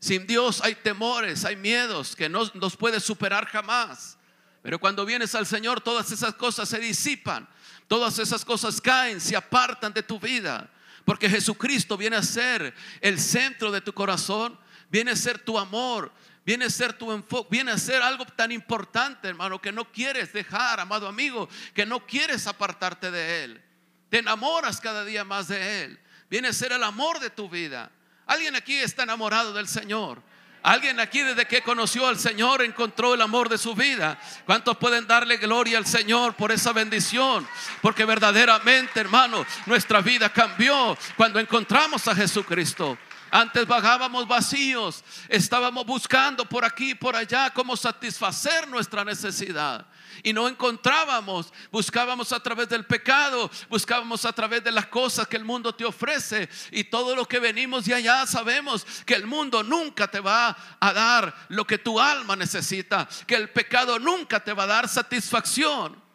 Sin 0.00 0.26
Dios 0.26 0.60
hay 0.64 0.74
temores, 0.74 1.44
hay 1.44 1.54
miedos 1.54 2.16
que 2.16 2.28
no 2.28 2.50
nos 2.54 2.76
puede 2.76 2.98
superar 2.98 3.46
jamás. 3.46 4.18
Pero 4.62 4.80
cuando 4.80 5.06
vienes 5.06 5.36
al 5.36 5.46
Señor, 5.46 5.80
todas 5.80 6.10
esas 6.10 6.34
cosas 6.34 6.68
se 6.68 6.80
disipan, 6.80 7.48
todas 7.86 8.18
esas 8.18 8.44
cosas 8.44 8.80
caen, 8.80 9.20
se 9.20 9.36
apartan 9.36 9.92
de 9.92 10.02
tu 10.02 10.18
vida. 10.18 10.68
Porque 11.04 11.30
Jesucristo 11.30 11.96
viene 11.96 12.16
a 12.16 12.22
ser 12.24 12.74
el 13.00 13.20
centro 13.20 13.70
de 13.70 13.80
tu 13.80 13.92
corazón, 13.92 14.58
viene 14.90 15.12
a 15.12 15.16
ser 15.16 15.38
tu 15.38 15.56
amor, 15.56 16.10
viene 16.44 16.64
a 16.64 16.70
ser 16.70 16.94
tu 16.94 17.12
enfoque, 17.12 17.48
viene 17.48 17.70
a 17.70 17.78
ser 17.78 18.02
algo 18.02 18.24
tan 18.24 18.50
importante, 18.50 19.28
hermano, 19.28 19.60
que 19.60 19.70
no 19.70 19.84
quieres 19.92 20.32
dejar, 20.32 20.80
amado 20.80 21.06
amigo, 21.06 21.48
que 21.74 21.86
no 21.86 22.04
quieres 22.04 22.48
apartarte 22.48 23.12
de 23.12 23.44
Él. 23.44 23.69
Te 24.10 24.18
enamoras 24.18 24.80
cada 24.80 25.04
día 25.04 25.24
más 25.24 25.48
de 25.48 25.84
Él. 25.84 25.98
Viene 26.28 26.48
a 26.48 26.52
ser 26.52 26.72
el 26.72 26.82
amor 26.82 27.20
de 27.20 27.30
tu 27.30 27.48
vida. 27.48 27.90
Alguien 28.26 28.54
aquí 28.54 28.76
está 28.76 29.04
enamorado 29.04 29.52
del 29.52 29.68
Señor. 29.68 30.22
Alguien 30.62 31.00
aquí 31.00 31.20
desde 31.20 31.46
que 31.46 31.62
conoció 31.62 32.06
al 32.06 32.18
Señor 32.18 32.62
encontró 32.62 33.14
el 33.14 33.22
amor 33.22 33.48
de 33.48 33.56
su 33.56 33.74
vida. 33.74 34.18
¿Cuántos 34.44 34.76
pueden 34.76 35.06
darle 35.06 35.38
gloria 35.38 35.78
al 35.78 35.86
Señor 35.86 36.34
por 36.34 36.52
esa 36.52 36.72
bendición? 36.72 37.48
Porque 37.80 38.04
verdaderamente, 38.04 39.00
hermano, 39.00 39.46
nuestra 39.64 40.02
vida 40.02 40.30
cambió 40.30 40.98
cuando 41.16 41.40
encontramos 41.40 42.06
a 42.08 42.14
Jesucristo. 42.14 42.98
Antes 43.30 43.66
bajábamos 43.66 44.26
vacíos, 44.26 45.04
estábamos 45.28 45.86
buscando 45.86 46.44
por 46.44 46.64
aquí 46.64 46.90
y 46.90 46.94
por 46.94 47.14
allá 47.14 47.50
cómo 47.50 47.76
satisfacer 47.76 48.66
nuestra 48.68 49.04
necesidad 49.04 49.86
y 50.22 50.32
no 50.32 50.48
encontrábamos. 50.48 51.52
Buscábamos 51.70 52.32
a 52.32 52.40
través 52.40 52.68
del 52.68 52.84
pecado, 52.84 53.50
buscábamos 53.68 54.24
a 54.24 54.32
través 54.32 54.62
de 54.64 54.72
las 54.72 54.86
cosas 54.86 55.28
que 55.28 55.36
el 55.36 55.44
mundo 55.44 55.74
te 55.74 55.84
ofrece 55.84 56.48
y 56.70 56.84
todo 56.84 57.14
lo 57.14 57.26
que 57.26 57.38
venimos 57.38 57.84
de 57.84 57.94
allá 57.94 58.26
sabemos 58.26 58.86
que 59.04 59.14
el 59.14 59.26
mundo 59.26 59.62
nunca 59.62 60.08
te 60.08 60.20
va 60.20 60.56
a 60.80 60.92
dar 60.92 61.34
lo 61.48 61.66
que 61.66 61.78
tu 61.78 62.00
alma 62.00 62.36
necesita, 62.36 63.08
que 63.26 63.36
el 63.36 63.50
pecado 63.50 63.98
nunca 63.98 64.40
te 64.40 64.52
va 64.52 64.64
a 64.64 64.68
dar 64.68 64.88
satisfacción. 64.88 66.09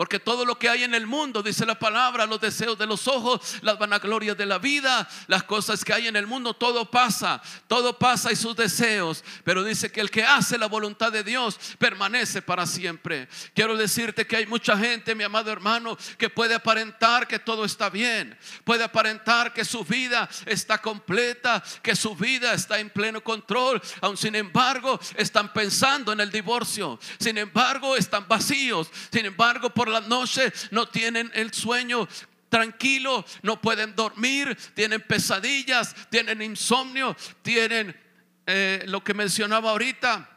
Porque 0.00 0.18
todo 0.18 0.46
lo 0.46 0.58
que 0.58 0.70
hay 0.70 0.82
en 0.82 0.94
el 0.94 1.06
mundo, 1.06 1.42
dice 1.42 1.66
la 1.66 1.78
palabra, 1.78 2.24
los 2.24 2.40
deseos 2.40 2.78
de 2.78 2.86
los 2.86 3.06
ojos, 3.06 3.58
las 3.60 3.78
vanaglorias 3.78 4.34
de 4.34 4.46
la 4.46 4.56
vida, 4.56 5.06
las 5.26 5.42
cosas 5.42 5.84
que 5.84 5.92
hay 5.92 6.08
en 6.08 6.16
el 6.16 6.26
mundo, 6.26 6.54
todo 6.54 6.90
pasa, 6.90 7.42
todo 7.68 7.98
pasa 7.98 8.32
y 8.32 8.36
sus 8.36 8.56
deseos. 8.56 9.22
Pero 9.44 9.62
dice 9.62 9.92
que 9.92 10.00
el 10.00 10.10
que 10.10 10.24
hace 10.24 10.56
la 10.56 10.68
voluntad 10.68 11.12
de 11.12 11.22
Dios 11.22 11.60
permanece 11.78 12.40
para 12.40 12.66
siempre. 12.66 13.28
Quiero 13.54 13.76
decirte 13.76 14.26
que 14.26 14.36
hay 14.36 14.46
mucha 14.46 14.74
gente, 14.74 15.14
mi 15.14 15.22
amado 15.22 15.52
hermano, 15.52 15.98
que 16.16 16.30
puede 16.30 16.54
aparentar 16.54 17.28
que 17.28 17.38
todo 17.38 17.66
está 17.66 17.90
bien, 17.90 18.38
puede 18.64 18.84
aparentar 18.84 19.52
que 19.52 19.66
su 19.66 19.84
vida 19.84 20.30
está 20.46 20.78
completa, 20.78 21.62
que 21.82 21.94
su 21.94 22.16
vida 22.16 22.54
está 22.54 22.80
en 22.80 22.88
pleno 22.88 23.22
control, 23.22 23.82
aun 24.00 24.16
sin 24.16 24.34
embargo 24.34 24.98
están 25.18 25.52
pensando 25.52 26.10
en 26.10 26.20
el 26.20 26.30
divorcio, 26.30 26.98
sin 27.18 27.36
embargo 27.36 27.98
están 27.98 28.26
vacíos, 28.26 28.90
sin 29.12 29.26
embargo 29.26 29.68
por 29.68 29.89
la 29.90 30.00
noche 30.00 30.52
no 30.70 30.88
tienen 30.88 31.30
el 31.34 31.52
sueño 31.52 32.08
tranquilo, 32.48 33.24
no 33.42 33.60
pueden 33.60 33.94
dormir, 33.94 34.56
tienen 34.74 35.00
pesadillas, 35.00 35.94
tienen 36.10 36.42
insomnio, 36.42 37.16
tienen 37.42 37.98
eh, 38.46 38.84
lo 38.86 39.02
que 39.02 39.14
mencionaba 39.14 39.70
ahorita, 39.70 40.28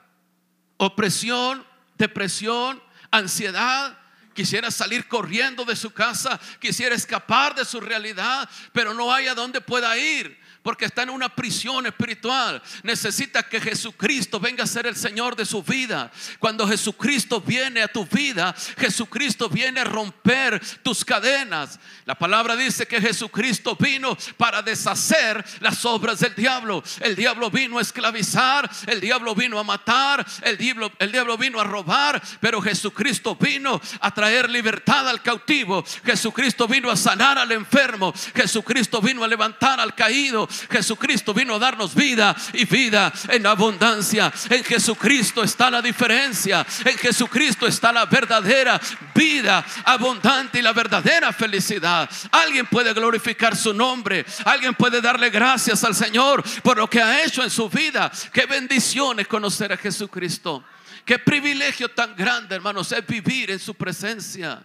opresión, 0.77 1.65
depresión, 1.97 2.81
ansiedad. 3.11 3.97
Quisiera 4.33 4.71
salir 4.71 5.07
corriendo 5.07 5.63
de 5.63 5.75
su 5.75 5.91
casa, 5.91 6.39
quisiera 6.59 6.95
escapar 6.95 7.53
de 7.53 7.65
su 7.65 7.79
realidad, 7.79 8.49
pero 8.71 8.93
no 8.93 9.13
hay 9.13 9.27
a 9.27 9.35
dónde 9.35 9.61
pueda 9.61 9.95
ir 9.97 10.42
porque 10.63 10.85
está 10.85 11.03
en 11.03 11.09
una 11.09 11.29
prisión 11.29 11.85
espiritual. 11.85 12.63
Necesita 12.81 13.43
que 13.43 13.59
Jesucristo 13.59 14.39
venga 14.39 14.63
a 14.63 14.67
ser 14.67 14.87
el 14.87 14.95
Señor 14.95 15.35
de 15.35 15.45
su 15.45 15.61
vida. 15.61 16.11
Cuando 16.39 16.67
Jesucristo 16.67 17.41
viene 17.41 17.83
a 17.83 17.89
tu 17.89 18.05
vida, 18.05 18.55
Jesucristo 18.77 19.49
viene 19.49 19.81
a 19.81 19.83
romper 19.83 20.61
tus 20.81 21.03
cadenas. 21.03 21.79
La 22.05 22.15
palabra 22.15 22.55
dice 22.55 22.87
que 22.87 23.01
Jesucristo 23.01 23.75
vino 23.75 24.17
para 24.37 24.61
deshacer 24.61 25.43
las 25.59 25.83
obras 25.85 26.21
del 26.21 26.33
diablo. 26.33 26.81
El 27.01 27.15
diablo 27.15 27.51
vino 27.51 27.77
a 27.77 27.81
esclavizar, 27.81 28.69
el 28.87 29.01
diablo 29.01 29.35
vino 29.35 29.59
a 29.59 29.63
matar, 29.63 30.25
el 30.43 30.57
diablo, 30.57 30.91
el 30.97 31.11
diablo 31.11 31.37
vino 31.37 31.59
a 31.59 31.65
robar, 31.65 32.21
pero 32.39 32.61
Jesucristo 32.61 33.35
vino 33.35 33.81
a 33.99 34.13
traer 34.13 34.49
libertad 34.49 35.09
al 35.09 35.21
cautivo. 35.21 35.83
Jesucristo 36.05 36.67
vino 36.69 36.89
a 36.89 36.95
sanar 36.95 37.37
al 37.37 37.51
enfermo. 37.51 38.13
Jesucristo 38.33 39.01
vino 39.01 39.25
a 39.25 39.27
levantar 39.27 39.81
al 39.81 39.93
caído. 39.93 40.47
Jesucristo 40.69 41.33
vino 41.33 41.55
a 41.55 41.59
darnos 41.59 41.93
vida 41.95 42.35
y 42.53 42.65
vida 42.65 43.11
en 43.29 43.45
abundancia. 43.45 44.31
En 44.49 44.63
Jesucristo 44.63 45.43
está 45.43 45.69
la 45.69 45.81
diferencia. 45.81 46.65
En 46.85 46.97
Jesucristo 46.97 47.67
está 47.67 47.91
la 47.91 48.05
verdadera 48.05 48.79
vida 49.13 49.65
abundante 49.85 50.59
y 50.59 50.61
la 50.61 50.73
verdadera 50.73 51.31
felicidad. 51.33 52.09
Alguien 52.31 52.65
puede 52.67 52.93
glorificar 52.93 53.55
su 53.55 53.73
nombre. 53.73 54.25
Alguien 54.45 54.73
puede 54.73 55.01
darle 55.01 55.29
gracias 55.29 55.83
al 55.83 55.95
Señor 55.95 56.43
por 56.61 56.77
lo 56.77 56.89
que 56.89 57.01
ha 57.01 57.23
hecho 57.23 57.43
en 57.43 57.49
su 57.49 57.69
vida. 57.69 58.11
Qué 58.31 58.45
bendición 58.45 59.19
es 59.19 59.27
conocer 59.27 59.73
a 59.73 59.77
Jesucristo. 59.77 60.63
Qué 61.05 61.19
privilegio 61.19 61.89
tan 61.89 62.15
grande, 62.15 62.55
hermanos, 62.55 62.91
es 62.91 63.05
vivir 63.05 63.51
en 63.51 63.59
su 63.59 63.73
presencia. 63.75 64.63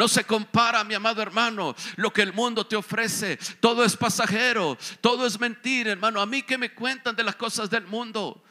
No 0.00 0.08
se 0.08 0.24
compara, 0.24 0.82
mi 0.82 0.94
amado 0.94 1.20
hermano, 1.20 1.76
lo 1.96 2.10
que 2.10 2.22
el 2.22 2.32
mundo 2.32 2.66
te 2.66 2.74
ofrece. 2.74 3.36
Todo 3.60 3.84
es 3.84 3.98
pasajero, 3.98 4.78
todo 5.02 5.26
es 5.26 5.38
mentira, 5.38 5.92
hermano. 5.92 6.22
A 6.22 6.24
mí 6.24 6.40
que 6.40 6.56
me 6.56 6.72
cuentan 6.72 7.14
de 7.14 7.22
las 7.22 7.36
cosas 7.36 7.68
del 7.68 7.86
mundo. 7.86 8.42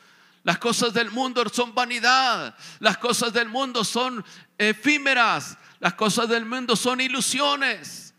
Las 0.44 0.60
cosas 0.60 0.94
del 0.94 1.10
mundo 1.10 1.44
son 1.52 1.74
vanidad. 1.74 2.56
Las 2.78 3.00
cosas 3.00 3.34
del 3.34 3.50
mundo 3.50 3.84
son 3.84 4.24
efímeras. 4.60 5.58
Las 5.80 5.96
cosas 5.96 6.30
del 6.30 6.46
mundo 6.46 6.76
son 6.76 7.02
ilusiones 7.02 8.14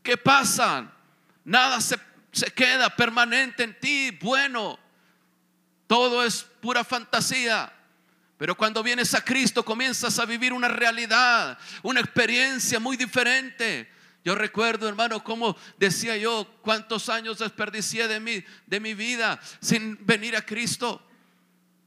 que 0.00 0.16
pasan. 0.16 0.94
Nada 1.44 1.80
se, 1.80 1.98
se 2.30 2.52
queda 2.52 2.88
permanente 2.88 3.64
en 3.64 3.80
ti, 3.80 4.16
bueno. 4.22 4.78
Todo 5.88 6.22
es 6.22 6.46
pura 6.60 6.84
fantasía. 6.84 7.75
Pero 8.38 8.54
cuando 8.54 8.82
vienes 8.82 9.14
a 9.14 9.24
Cristo 9.24 9.64
comienzas 9.64 10.18
a 10.18 10.26
vivir 10.26 10.52
una 10.52 10.68
realidad, 10.68 11.58
una 11.82 12.00
experiencia 12.00 12.78
muy 12.78 12.96
diferente. 12.96 13.90
Yo 14.24 14.34
recuerdo, 14.34 14.88
hermano, 14.88 15.22
como 15.22 15.56
decía 15.78 16.16
yo, 16.16 16.46
cuántos 16.60 17.08
años 17.08 17.38
desperdicié 17.38 18.08
de 18.08 18.20
mi, 18.20 18.44
de 18.66 18.80
mi 18.80 18.92
vida 18.92 19.40
sin 19.60 20.04
venir 20.04 20.36
a 20.36 20.44
Cristo. 20.44 21.02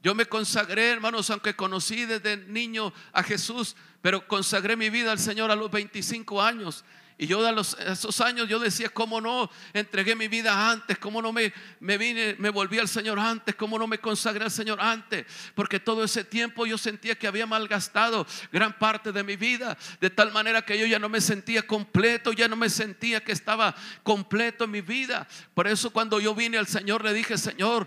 Yo 0.02 0.14
me 0.14 0.24
consagré, 0.24 0.90
hermanos, 0.90 1.28
aunque 1.30 1.54
conocí 1.54 2.06
desde 2.06 2.38
niño 2.38 2.92
a 3.12 3.22
Jesús, 3.22 3.76
pero 4.00 4.26
consagré 4.26 4.74
mi 4.74 4.88
vida 4.88 5.12
al 5.12 5.18
Señor 5.18 5.50
a 5.50 5.56
los 5.56 5.70
25 5.70 6.42
años. 6.42 6.84
Y 7.20 7.26
yo 7.26 7.46
a 7.46 7.52
los, 7.52 7.76
esos 7.80 8.18
años 8.22 8.48
yo 8.48 8.58
decía, 8.58 8.88
¿cómo 8.88 9.20
no 9.20 9.50
entregué 9.74 10.16
mi 10.16 10.26
vida 10.26 10.70
antes? 10.70 10.96
¿Cómo 10.96 11.20
no 11.20 11.34
me, 11.34 11.52
me 11.78 11.98
vine, 11.98 12.34
me 12.38 12.48
volví 12.48 12.78
al 12.78 12.88
Señor 12.88 13.18
antes? 13.18 13.54
¿Cómo 13.56 13.78
no 13.78 13.86
me 13.86 13.98
consagré 13.98 14.42
al 14.42 14.50
Señor 14.50 14.80
antes? 14.80 15.26
Porque 15.54 15.78
todo 15.78 16.02
ese 16.02 16.24
tiempo 16.24 16.64
yo 16.64 16.78
sentía 16.78 17.18
que 17.18 17.26
había 17.26 17.44
malgastado 17.44 18.26
gran 18.50 18.78
parte 18.78 19.12
de 19.12 19.22
mi 19.22 19.36
vida. 19.36 19.76
De 20.00 20.08
tal 20.08 20.32
manera 20.32 20.62
que 20.62 20.78
yo 20.78 20.86
ya 20.86 20.98
no 20.98 21.10
me 21.10 21.20
sentía 21.20 21.66
completo, 21.66 22.32
ya 22.32 22.48
no 22.48 22.56
me 22.56 22.70
sentía 22.70 23.22
que 23.22 23.32
estaba 23.32 23.74
completo 24.02 24.64
en 24.64 24.70
mi 24.70 24.80
vida. 24.80 25.28
Por 25.52 25.66
eso 25.68 25.90
cuando 25.90 26.20
yo 26.20 26.34
vine 26.34 26.56
al 26.56 26.68
Señor 26.68 27.04
le 27.04 27.12
dije, 27.12 27.36
Señor, 27.36 27.86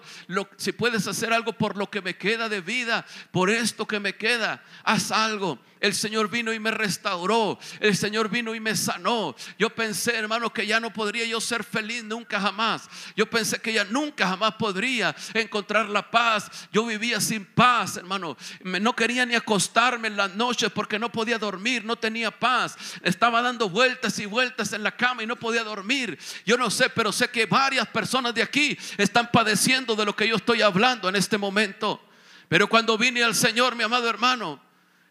si 0.57 0.73
puedes 0.73 1.07
hacer 1.07 1.33
algo 1.33 1.53
por 1.53 1.75
lo 1.75 1.89
que 1.89 2.03
me 2.03 2.15
queda 2.15 2.49
de 2.49 2.61
vida, 2.61 3.03
por 3.31 3.49
esto 3.49 3.87
que 3.87 3.99
me 3.99 4.13
queda, 4.13 4.63
haz 4.83 5.11
algo. 5.11 5.57
El 5.83 5.93
Señor 5.93 6.29
vino 6.29 6.53
y 6.53 6.61
me 6.61 6.71
restauró. 6.71 7.59
El 7.81 7.97
Señor 7.97 8.29
vino 8.29 8.55
y 8.55 8.61
me 8.61 8.73
sanó. 8.73 9.35
Yo 9.59 9.69
pensé, 9.69 10.15
hermano, 10.15 10.53
que 10.53 10.65
ya 10.65 10.79
no 10.79 10.93
podría 10.93 11.25
yo 11.25 11.41
ser 11.41 11.65
feliz 11.65 12.05
nunca 12.05 12.39
jamás. 12.39 12.87
Yo 13.17 13.29
pensé 13.29 13.59
que 13.59 13.73
ya 13.73 13.83
nunca 13.83 14.29
jamás 14.29 14.53
podría 14.53 15.13
encontrar 15.33 15.89
la 15.89 16.09
paz. 16.09 16.69
Yo 16.71 16.85
vivía 16.85 17.19
sin 17.19 17.43
paz, 17.43 17.97
hermano. 17.97 18.37
No 18.63 18.95
quería 18.95 19.25
ni 19.25 19.35
acostarme 19.35 20.07
en 20.07 20.15
las 20.15 20.33
noches 20.35 20.71
porque 20.71 20.97
no 20.97 21.11
podía 21.11 21.37
dormir, 21.37 21.83
no 21.83 21.97
tenía 21.97 22.31
paz. 22.31 22.77
Estaba 23.01 23.41
dando 23.41 23.67
vueltas 23.67 24.17
y 24.19 24.25
vueltas 24.25 24.71
en 24.71 24.83
la 24.83 24.95
cama 24.95 25.21
y 25.23 25.27
no 25.27 25.35
podía 25.35 25.65
dormir. 25.65 26.17
Yo 26.45 26.55
no 26.55 26.69
sé, 26.69 26.89
pero 26.91 27.11
sé 27.11 27.27
que 27.27 27.45
varias 27.45 27.89
personas 27.89 28.33
de 28.33 28.41
aquí 28.41 28.77
están 28.97 29.29
padeciendo 29.33 29.97
de 29.97 30.05
lo 30.05 30.15
que 30.15 30.29
yo 30.29 30.37
estoy 30.37 30.61
hablando 30.61 31.09
en 31.09 31.17
este 31.17 31.37
momento. 31.37 32.01
Pero 32.47 32.69
cuando 32.69 32.97
vine 32.97 33.21
al 33.21 33.35
Señor, 33.35 33.75
mi 33.75 33.83
amado 33.83 34.09
hermano, 34.09 34.62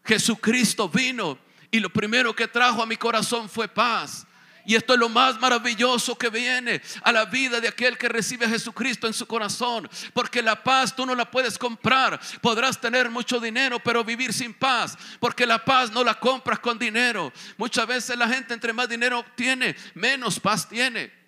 Jesucristo 0.04 0.88
vino 0.88 1.38
y 1.70 1.80
lo 1.80 1.90
primero 1.90 2.34
que 2.34 2.48
trajo 2.48 2.82
a 2.82 2.86
mi 2.86 2.96
corazón 2.96 3.48
fue 3.48 3.68
paz. 3.68 4.26
Y 4.64 4.76
esto 4.76 4.94
es 4.94 5.00
lo 5.00 5.08
más 5.08 5.40
maravilloso 5.40 6.16
que 6.16 6.28
viene 6.28 6.80
a 7.02 7.10
la 7.10 7.24
vida 7.24 7.60
de 7.60 7.68
aquel 7.68 7.98
que 7.98 8.08
recibe 8.08 8.46
a 8.46 8.48
Jesucristo 8.48 9.06
en 9.06 9.12
su 9.12 9.26
corazón. 9.26 9.88
Porque 10.12 10.40
la 10.40 10.62
paz 10.62 10.94
tú 10.94 11.04
no 11.04 11.14
la 11.14 11.28
puedes 11.28 11.58
comprar. 11.58 12.20
Podrás 12.40 12.80
tener 12.80 13.10
mucho 13.10 13.40
dinero, 13.40 13.80
pero 13.80 14.04
vivir 14.04 14.32
sin 14.32 14.54
paz. 14.54 14.96
Porque 15.18 15.46
la 15.46 15.64
paz 15.64 15.90
no 15.90 16.04
la 16.04 16.18
compras 16.18 16.60
con 16.60 16.78
dinero. 16.78 17.32
Muchas 17.56 17.86
veces 17.86 18.16
la 18.16 18.28
gente 18.28 18.54
entre 18.54 18.72
más 18.72 18.88
dinero 18.88 19.24
tiene, 19.34 19.74
menos 19.94 20.38
paz 20.38 20.68
tiene. 20.68 21.21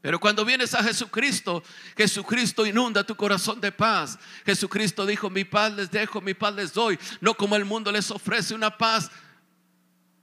Pero 0.00 0.20
cuando 0.20 0.44
vienes 0.44 0.74
a 0.74 0.82
Jesucristo, 0.82 1.62
Jesucristo 1.96 2.64
inunda 2.64 3.04
tu 3.04 3.16
corazón 3.16 3.60
de 3.60 3.72
paz. 3.72 4.18
Jesucristo 4.44 5.04
dijo, 5.04 5.30
mi 5.30 5.44
paz 5.44 5.72
les 5.72 5.90
dejo, 5.90 6.20
mi 6.20 6.34
paz 6.34 6.54
les 6.54 6.72
doy. 6.72 6.98
No 7.20 7.34
como 7.34 7.56
el 7.56 7.64
mundo 7.64 7.90
les 7.90 8.10
ofrece 8.10 8.54
una 8.54 8.76
paz 8.76 9.10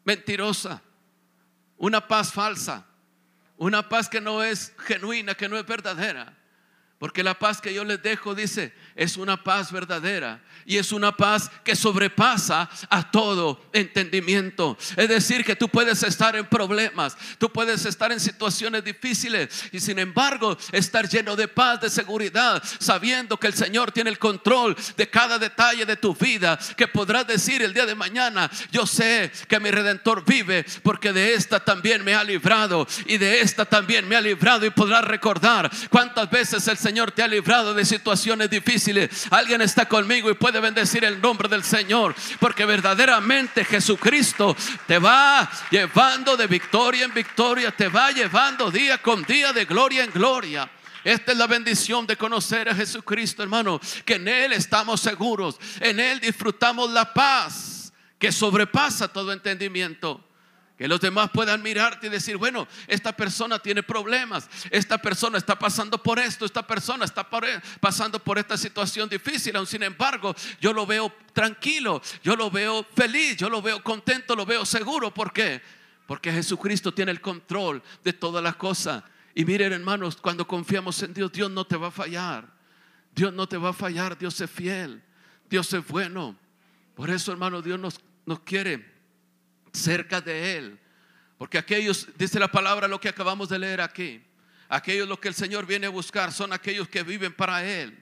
mentirosa, 0.06 0.82
una 1.78 2.08
paz 2.08 2.32
falsa, 2.32 2.86
una 3.58 3.88
paz 3.88 4.08
que 4.08 4.22
no 4.22 4.44
es 4.44 4.74
genuina, 4.78 5.36
que 5.36 5.50
no 5.50 5.58
es 5.58 5.66
verdadera. 5.66 6.38
Porque 7.00 7.24
la 7.24 7.38
paz 7.38 7.60
que 7.60 7.74
yo 7.74 7.84
les 7.84 8.02
dejo, 8.02 8.34
dice, 8.34 8.74
es 8.96 9.18
una 9.18 9.44
paz 9.44 9.72
verdadera 9.72 10.42
y 10.66 10.78
es 10.78 10.92
una 10.92 11.16
paz 11.16 11.50
que 11.64 11.76
sobrepasa 11.76 12.70
a 12.90 13.12
todo 13.12 13.66
entendimiento. 13.74 14.78
Es 14.96 15.10
decir, 15.10 15.44
que 15.44 15.56
tú 15.56 15.68
puedes 15.68 16.04
estar 16.04 16.36
en 16.36 16.46
problemas, 16.46 17.18
tú 17.38 17.52
puedes 17.52 17.86
estar 17.86 18.12
en 18.12 18.20
situaciones 18.20 18.84
difíciles 18.84 19.66
y 19.72 19.80
sin 19.80 20.00
embargo 20.00 20.58
estar 20.72 21.10
lleno 21.10 21.36
de 21.36 21.48
paz, 21.48 21.82
de 21.82 21.90
seguridad, 21.90 22.64
sabiendo 22.80 23.38
que 23.38 23.48
el 23.48 23.54
Señor 23.54 23.92
tiene 23.92 24.10
el 24.10 24.20
control 24.20 24.76
de 24.96 25.10
cada 25.10 25.40
detalle 25.40 25.86
de 25.86 25.98
tu 25.98 26.14
vida, 26.16 26.58
que 26.78 26.88
podrás 26.88 27.28
decir 27.28 27.62
el 27.62 27.74
día 27.74 27.86
de 27.86 27.96
mañana, 27.96 28.50
yo 28.72 28.86
sé 28.86 29.32
que 29.48 29.60
mi 29.60 29.72
redentor 29.72 30.24
vive 30.26 30.66
porque 30.84 31.12
de 31.12 31.34
esta 31.34 31.60
también 31.60 32.04
me 32.04 32.14
ha 32.14 32.24
librado 32.24 32.88
y 33.06 33.18
de 33.18 33.42
esta 33.42 33.66
también 33.66 34.08
me 34.08 34.16
ha 34.16 34.22
librado 34.22 34.66
y 34.66 34.70
podrás 34.70 35.04
recordar 35.04 35.70
cuántas 35.90 36.30
veces 36.30 36.68
el 36.68 36.78
Señor 36.78 37.12
te 37.12 37.24
ha 37.24 37.28
librado 37.28 37.74
de 37.74 37.86
situaciones 37.86 38.50
difíciles. 38.50 38.83
Alguien 39.30 39.62
está 39.62 39.88
conmigo 39.88 40.30
y 40.30 40.34
puede 40.34 40.60
bendecir 40.60 41.04
el 41.06 41.22
nombre 41.22 41.48
del 41.48 41.64
Señor. 41.64 42.16
Porque 42.40 42.66
verdaderamente 42.66 43.64
Jesucristo 43.66 44.56
te 44.88 45.00
va 45.00 45.50
llevando 45.70 46.36
de 46.36 46.48
victoria 46.48 47.06
en 47.06 47.14
victoria. 47.14 47.72
Te 47.72 47.88
va 47.88 48.12
llevando 48.12 48.72
día 48.72 48.98
con 48.98 49.24
día 49.24 49.54
de 49.54 49.66
gloria 49.66 50.04
en 50.04 50.12
gloria. 50.12 50.70
Esta 51.04 51.34
es 51.34 51.38
la 51.38 51.48
bendición 51.48 52.08
de 52.08 52.16
conocer 52.16 52.70
a 52.70 52.76
Jesucristo, 52.76 53.44
hermano. 53.44 53.80
Que 54.06 54.16
en 54.16 54.28
Él 54.28 54.54
estamos 54.54 55.02
seguros. 55.02 55.58
En 55.80 56.00
Él 56.00 56.20
disfrutamos 56.20 56.90
la 56.92 57.14
paz 57.14 57.92
que 58.18 58.32
sobrepasa 58.32 59.08
todo 59.08 59.34
entendimiento. 59.34 60.24
Que 60.84 60.90
los 60.90 61.00
demás 61.00 61.30
puedan 61.32 61.62
mirarte 61.62 62.08
y 62.08 62.10
decir, 62.10 62.36
bueno, 62.36 62.68
esta 62.88 63.16
persona 63.16 63.58
tiene 63.58 63.84
problemas, 63.84 64.50
esta 64.70 64.98
persona 64.98 65.38
está 65.38 65.58
pasando 65.58 66.04
por 66.04 66.20
esto, 66.20 66.44
esta 66.44 66.68
persona 66.68 67.06
está 67.06 67.22
e, 67.22 67.62
pasando 67.80 68.20
por 68.20 68.38
esta 68.38 68.58
situación 68.58 69.08
difícil, 69.08 69.56
aun 69.56 69.66
sin 69.66 69.82
embargo, 69.84 70.36
yo 70.60 70.74
lo 70.74 70.86
veo 70.86 71.10
tranquilo, 71.32 72.02
yo 72.22 72.36
lo 72.36 72.52
veo 72.52 72.86
feliz, 72.98 73.38
yo 73.38 73.50
lo 73.50 73.62
veo 73.62 73.82
contento, 73.82 74.36
lo 74.36 74.46
veo 74.46 74.66
seguro. 74.66 75.14
¿Por 75.14 75.32
qué? 75.32 75.62
Porque 76.06 76.34
Jesucristo 76.34 76.94
tiene 76.94 77.14
el 77.14 77.22
control 77.22 77.82
de 78.04 78.12
todas 78.12 78.44
las 78.44 78.58
cosas. 78.58 79.06
Y 79.34 79.46
miren, 79.46 79.72
hermanos, 79.72 80.18
cuando 80.18 80.46
confiamos 80.46 81.02
en 81.02 81.14
Dios, 81.14 81.32
Dios 81.32 81.50
no 81.50 81.66
te 81.66 81.78
va 81.78 81.88
a 81.88 81.92
fallar. 81.92 82.46
Dios 83.16 83.32
no 83.32 83.48
te 83.48 83.56
va 83.56 83.70
a 83.70 83.74
fallar, 83.74 84.18
Dios 84.18 84.42
es 84.42 84.52
fiel, 84.52 85.02
Dios 85.50 85.74
es 85.74 85.88
bueno. 85.88 86.36
Por 86.94 87.10
eso, 87.10 87.32
hermano, 87.32 87.62
Dios 87.62 87.80
nos, 87.80 88.02
nos 88.26 88.42
quiere 88.42 88.93
cerca 89.74 90.22
de 90.22 90.58
Él. 90.58 90.80
Porque 91.38 91.58
aquellos, 91.58 92.08
dice 92.18 92.40
la 92.40 92.48
palabra, 92.48 92.88
lo 92.88 93.00
que 93.00 93.10
acabamos 93.10 93.50
de 93.50 93.60
leer 93.60 93.82
aquí, 93.82 94.24
aquellos 94.70 95.08
lo 95.08 95.20
que 95.20 95.28
el 95.28 95.34
Señor 95.34 95.66
viene 95.66 95.88
a 95.88 95.90
buscar 95.90 96.32
son 96.32 96.54
aquellos 96.54 96.88
que 96.88 97.04
viven 97.04 97.34
para 97.34 97.66
Él, 97.66 98.02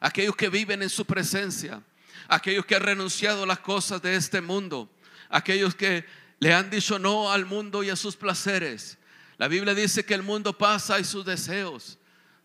aquellos 0.00 0.34
que 0.34 0.48
viven 0.48 0.82
en 0.82 0.90
su 0.90 1.04
presencia, 1.04 1.82
aquellos 2.26 2.64
que 2.64 2.74
han 2.74 2.82
renunciado 2.82 3.44
a 3.44 3.46
las 3.46 3.60
cosas 3.60 4.02
de 4.02 4.16
este 4.16 4.40
mundo, 4.40 4.90
aquellos 5.28 5.74
que 5.74 6.04
le 6.40 6.52
han 6.54 6.70
dicho 6.70 6.98
no 6.98 7.30
al 7.30 7.44
mundo 7.44 7.82
y 7.82 7.90
a 7.90 7.96
sus 7.96 8.16
placeres. 8.16 8.98
La 9.36 9.46
Biblia 9.46 9.74
dice 9.74 10.04
que 10.04 10.14
el 10.14 10.22
mundo 10.22 10.56
pasa 10.56 10.98
y 10.98 11.04
sus 11.04 11.24
deseos, 11.24 11.98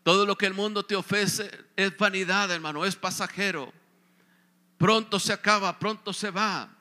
Todo 0.03 0.27
lo 0.27 0.37
que 0.37 0.45
el 0.45 0.53
mundo 0.53 0.85
te 0.85 0.95
ofrece 0.95 1.49
es 1.75 1.97
vanidad, 1.97 2.51
hermano, 2.51 2.85
es 2.85 2.95
pasajero. 2.95 3.73
Pronto 4.77 5.19
se 5.19 5.33
acaba, 5.33 5.79
pronto 5.79 6.13
se 6.13 6.29
va. 6.29 6.74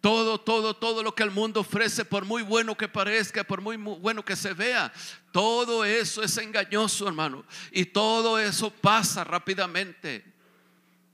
Todo, 0.00 0.38
todo, 0.38 0.74
todo 0.74 1.02
lo 1.02 1.14
que 1.14 1.24
el 1.24 1.30
mundo 1.32 1.60
ofrece, 1.60 2.04
por 2.04 2.24
muy 2.24 2.42
bueno 2.42 2.76
que 2.76 2.86
parezca, 2.86 3.42
por 3.42 3.60
muy 3.60 3.76
bueno 3.76 4.24
que 4.24 4.36
se 4.36 4.54
vea, 4.54 4.92
todo 5.32 5.84
eso 5.84 6.22
es 6.22 6.36
engañoso, 6.38 7.08
hermano. 7.08 7.44
Y 7.72 7.86
todo 7.86 8.38
eso 8.38 8.70
pasa 8.70 9.24
rápidamente. 9.24 10.24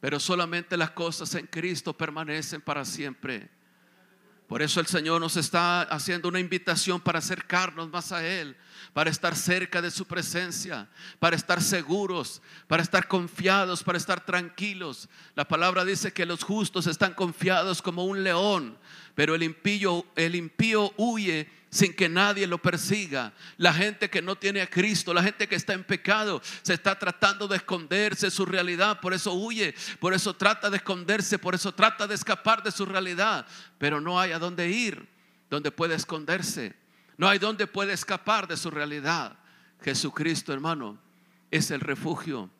Pero 0.01 0.21
solamente 0.21 0.77
las 0.77 0.91
cosas 0.91 1.35
en 1.35 1.47
Cristo 1.47 1.95
permanecen 1.95 2.61
para 2.61 2.85
siempre. 2.85 3.49
Por 4.55 4.63
eso 4.63 4.79
el 4.79 4.87
Señor 4.87 5.21
nos 5.21 5.37
está 5.37 5.83
haciendo 5.83 6.29
una 6.29 6.39
invitación 6.39 7.01
para 7.01 7.19
acercarnos 7.19 7.91
más 7.91 8.13
a 8.13 8.25
Él, 8.25 8.57
para 8.93 9.11
estar 9.11 9.35
cerca 9.35 9.83
de 9.83 9.91
su 9.91 10.07
presencia, 10.07 10.89
para 11.19 11.35
estar 11.35 11.61
seguros, 11.61 12.41
para 12.69 12.81
estar 12.81 13.09
confiados, 13.09 13.83
para 13.83 13.99
estar 13.99 14.25
tranquilos. 14.25 15.09
La 15.35 15.49
palabra 15.49 15.85
dice 15.85 16.13
que 16.13 16.25
los 16.25 16.45
justos 16.45 16.87
están 16.87 17.15
confiados 17.15 17.83
como 17.83 18.05
un 18.05 18.23
león, 18.23 18.79
pero 19.17 19.35
el 19.35 19.43
impío, 19.43 20.07
el 20.15 20.37
impío 20.37 20.95
huye 20.99 21.51
sin 21.75 21.93
que 21.93 22.09
nadie 22.09 22.47
lo 22.47 22.59
persiga. 22.59 23.33
La 23.57 23.75
gente 23.75 24.09
que 24.09 24.23
no 24.23 24.37
tiene 24.37 24.63
a 24.63 24.71
Cristo, 24.71 25.13
la 25.13 25.25
gente 25.25 25.49
que 25.49 25.57
está 25.57 25.73
en 25.73 25.83
pecado, 25.83 26.41
se 26.63 26.73
está 26.73 26.97
tratando 26.97 27.49
de 27.49 27.57
esconderse 27.57 28.27
de 28.27 28.31
su 28.31 28.47
realidad, 28.47 29.01
por 29.01 29.13
eso 29.13 29.33
huye, 29.33 29.75
por 29.99 30.15
eso 30.15 30.37
trata 30.37 30.71
de 30.71 30.77
esconderse, 30.77 31.37
por 31.37 31.53
eso 31.53 31.75
trata 31.75 32.07
de 32.07 32.15
escapar 32.15 32.63
de 32.63 32.71
su 32.71 32.87
realidad, 32.87 33.45
pero 33.77 34.01
no 34.01 34.21
hay 34.21 34.31
a 34.31 34.39
dónde 34.39 34.71
ir, 34.71 35.09
donde 35.51 35.73
puede 35.73 35.97
esconderse, 35.97 36.77
no 37.17 37.29
hay 37.29 37.41
donde 37.41 37.67
puede 37.67 37.93
escapar 37.93 38.47
de 38.47 38.57
su 38.57 38.71
realidad. 38.71 39.37
Jesucristo, 39.83 40.53
hermano, 40.53 40.97
es 41.51 41.73
el 41.73 41.81
refugio 41.81 42.51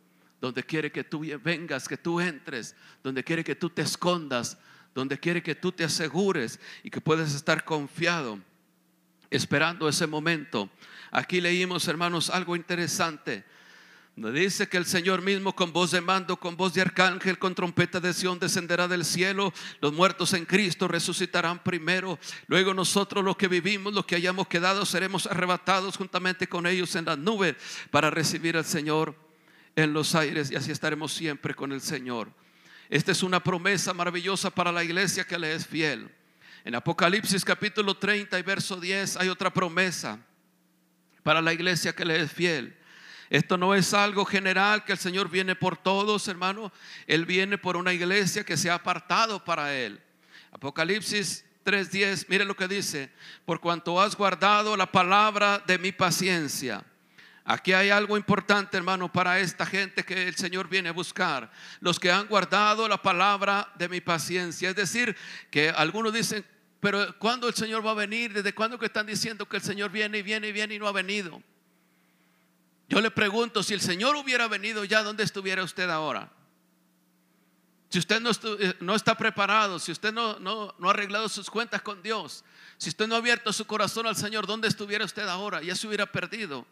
donde 0.41 0.65
quiere 0.65 0.91
que 0.91 1.05
tú 1.05 1.25
vengas, 1.41 1.87
que 1.87 1.99
tú 1.99 2.21
entres, 2.21 2.75
donde 3.05 3.23
quiere 3.23 3.45
que 3.45 3.55
tú 3.55 3.71
te 3.71 3.83
escondas, 3.83 4.59
donde 4.93 5.21
quiere 5.21 5.41
que 5.41 5.55
tú 5.55 5.71
te 5.71 5.85
asegures 5.85 6.59
y 6.83 6.91
que 6.91 7.01
puedas 7.01 7.33
estar 7.33 7.65
confiado 7.65 8.41
esperando 9.37 9.89
ese 9.89 10.07
momento. 10.07 10.71
Aquí 11.11 11.41
leímos, 11.41 11.87
hermanos, 11.89 12.31
algo 12.31 12.57
interesante. 12.57 13.45
Dice 14.17 14.69
que 14.69 14.77
el 14.77 14.87
Señor 14.87 15.23
mismo 15.23 15.57
con 15.57 15.73
voz 15.73 15.91
de 15.91 16.01
mando, 16.01 16.37
con 16.37 16.57
voz 16.57 16.73
de 16.73 16.81
arcángel, 16.81 17.37
con 17.37 17.53
trompeta 17.53 17.99
de 17.99 18.13
Sión 18.13 18.39
descenderá 18.39 18.87
del 18.87 19.05
cielo. 19.05 19.53
Los 19.81 19.93
muertos 19.93 20.33
en 20.35 20.45
Cristo 20.45 20.87
resucitarán 20.87 21.65
primero. 21.65 22.21
Luego 22.47 22.75
nosotros 22.75 23.25
los 23.25 23.37
que 23.37 23.49
vivimos, 23.49 23.93
los 23.93 24.07
que 24.07 24.15
hayamos 24.15 24.47
quedado, 24.47 24.87
seremos 24.87 25.27
arrebatados 25.27 25.97
juntamente 25.97 26.47
con 26.47 26.65
ellos 26.69 26.95
en 26.95 27.07
las 27.07 27.19
nubes 27.19 27.57
para 27.91 28.09
recibir 28.09 28.57
al 28.57 28.65
Señor 28.65 29.17
en 29.75 29.93
los 29.93 30.15
aires 30.15 30.53
y 30.53 30.55
así 30.55 30.71
estaremos 30.71 31.13
siempre 31.13 31.53
con 31.53 31.73
el 31.73 31.81
Señor. 31.81 32.31
Esta 32.89 33.11
es 33.11 33.25
una 33.25 33.43
promesa 33.43 33.93
maravillosa 33.93 34.51
para 34.51 34.71
la 34.71 34.85
iglesia 34.85 35.25
que 35.25 35.39
le 35.39 35.55
es 35.55 35.67
fiel. 35.67 36.09
En 36.65 36.75
Apocalipsis 36.75 37.45
capítulo 37.45 37.95
30 37.95 38.39
y 38.39 38.43
verso 38.43 38.81
10 38.81 39.19
hay 39.19 39.29
otra 39.29 39.53
promesa 39.53 40.19
para 41.23 41.43
la 41.43 41.53
iglesia 41.53 41.95
que 41.95 42.07
le 42.07 42.19
es 42.19 42.33
fiel. 42.33 42.75
Esto 43.29 43.59
no 43.59 43.75
es 43.75 43.93
algo 43.93 44.25
general 44.25 44.83
que 44.83 44.93
el 44.93 44.99
Señor 44.99 45.29
viene 45.29 45.55
por 45.57 45.77
todos, 45.77 46.27
hermano. 46.27 46.73
Él 47.07 47.27
viene 47.27 47.59
por 47.59 47.77
una 47.77 47.93
iglesia 47.93 48.45
que 48.45 48.57
se 48.57 48.71
ha 48.71 48.77
apartado 48.77 49.45
para 49.45 49.75
Él. 49.75 50.01
Apocalipsis 50.53 51.45
3:10, 51.67 52.27
mire 52.29 52.47
lo 52.47 52.57
que 52.57 52.67
dice, 52.67 53.13
por 53.45 53.61
cuanto 53.61 54.01
has 54.01 54.17
guardado 54.17 54.75
la 54.75 54.91
palabra 54.91 55.63
de 55.67 55.77
mi 55.77 55.93
paciencia. 55.93 56.83
Aquí 57.45 57.75
hay 57.75 57.91
algo 57.91 58.17
importante, 58.17 58.79
hermano, 58.79 59.13
para 59.13 59.39
esta 59.39 59.67
gente 59.67 60.03
que 60.03 60.29
el 60.29 60.35
Señor 60.35 60.67
viene 60.71 60.89
a 60.89 60.93
buscar. 60.93 61.53
Los 61.81 62.01
que 62.01 62.11
han 62.11 62.27
guardado 62.27 62.89
la 62.89 63.03
palabra 63.03 63.71
de 63.77 63.91
mi 63.91 64.01
paciencia. 64.01 64.71
Es 64.71 64.77
decir, 64.77 65.15
que 65.51 65.69
algunos 65.69 66.15
dicen, 66.15 66.43
pero 66.85 67.19
¿cuándo 67.19 67.49
el 67.49 67.55
Señor 67.55 67.85
va 67.85 67.93
a 67.93 67.95
venir? 67.95 68.35
¿Desde 68.35 68.55
cuándo 68.55 68.79
que 68.79 68.85
están 68.85 69.07
diciendo 69.07 69.49
que 69.49 69.57
el 69.57 69.63
Señor 69.63 69.91
viene 69.91 70.19
y 70.19 70.23
viene 70.23 70.49
y 70.49 70.53
viene 70.53 70.75
y 70.75 70.79
no 70.79 70.87
ha 70.87 70.93
venido? 70.93 71.43
Yo 72.91 73.01
le 73.01 73.11
pregunto, 73.11 73.63
si 73.63 73.73
el 73.73 73.81
Señor 73.81 74.15
hubiera 74.17 74.49
venido 74.49 74.85
ya, 74.85 75.03
¿dónde 75.03 75.23
estuviera 75.23 75.63
usted 75.63 75.89
ahora? 75.89 76.31
Si 77.89 77.99
usted 77.99 78.21
no, 78.21 78.31
eh, 78.59 78.95
está 78.95 79.17
preparado, 79.17 79.79
si 79.79 79.93
usted 79.93 80.13
no, 80.13 80.75
ha 80.83 80.91
arreglado 80.91 81.27
sus 81.31 81.49
cuentas 81.49 81.81
con 81.81 82.03
Dios, 82.03 82.45
si 82.77 82.91
usted 82.91 83.07
no 83.07 83.15
ha 83.15 83.19
abierto 83.19 83.51
su 83.51 83.65
corazón 83.65 84.07
al 84.07 84.17
Señor, 84.17 84.47
¿dónde 84.47 84.69
estuviera 84.69 85.07
usted 85.07 85.27
ahora? 85.27 85.63
Ya 85.63 85.75
se 85.75 85.87
hubiera 85.87 86.05
perdido. 86.05 86.67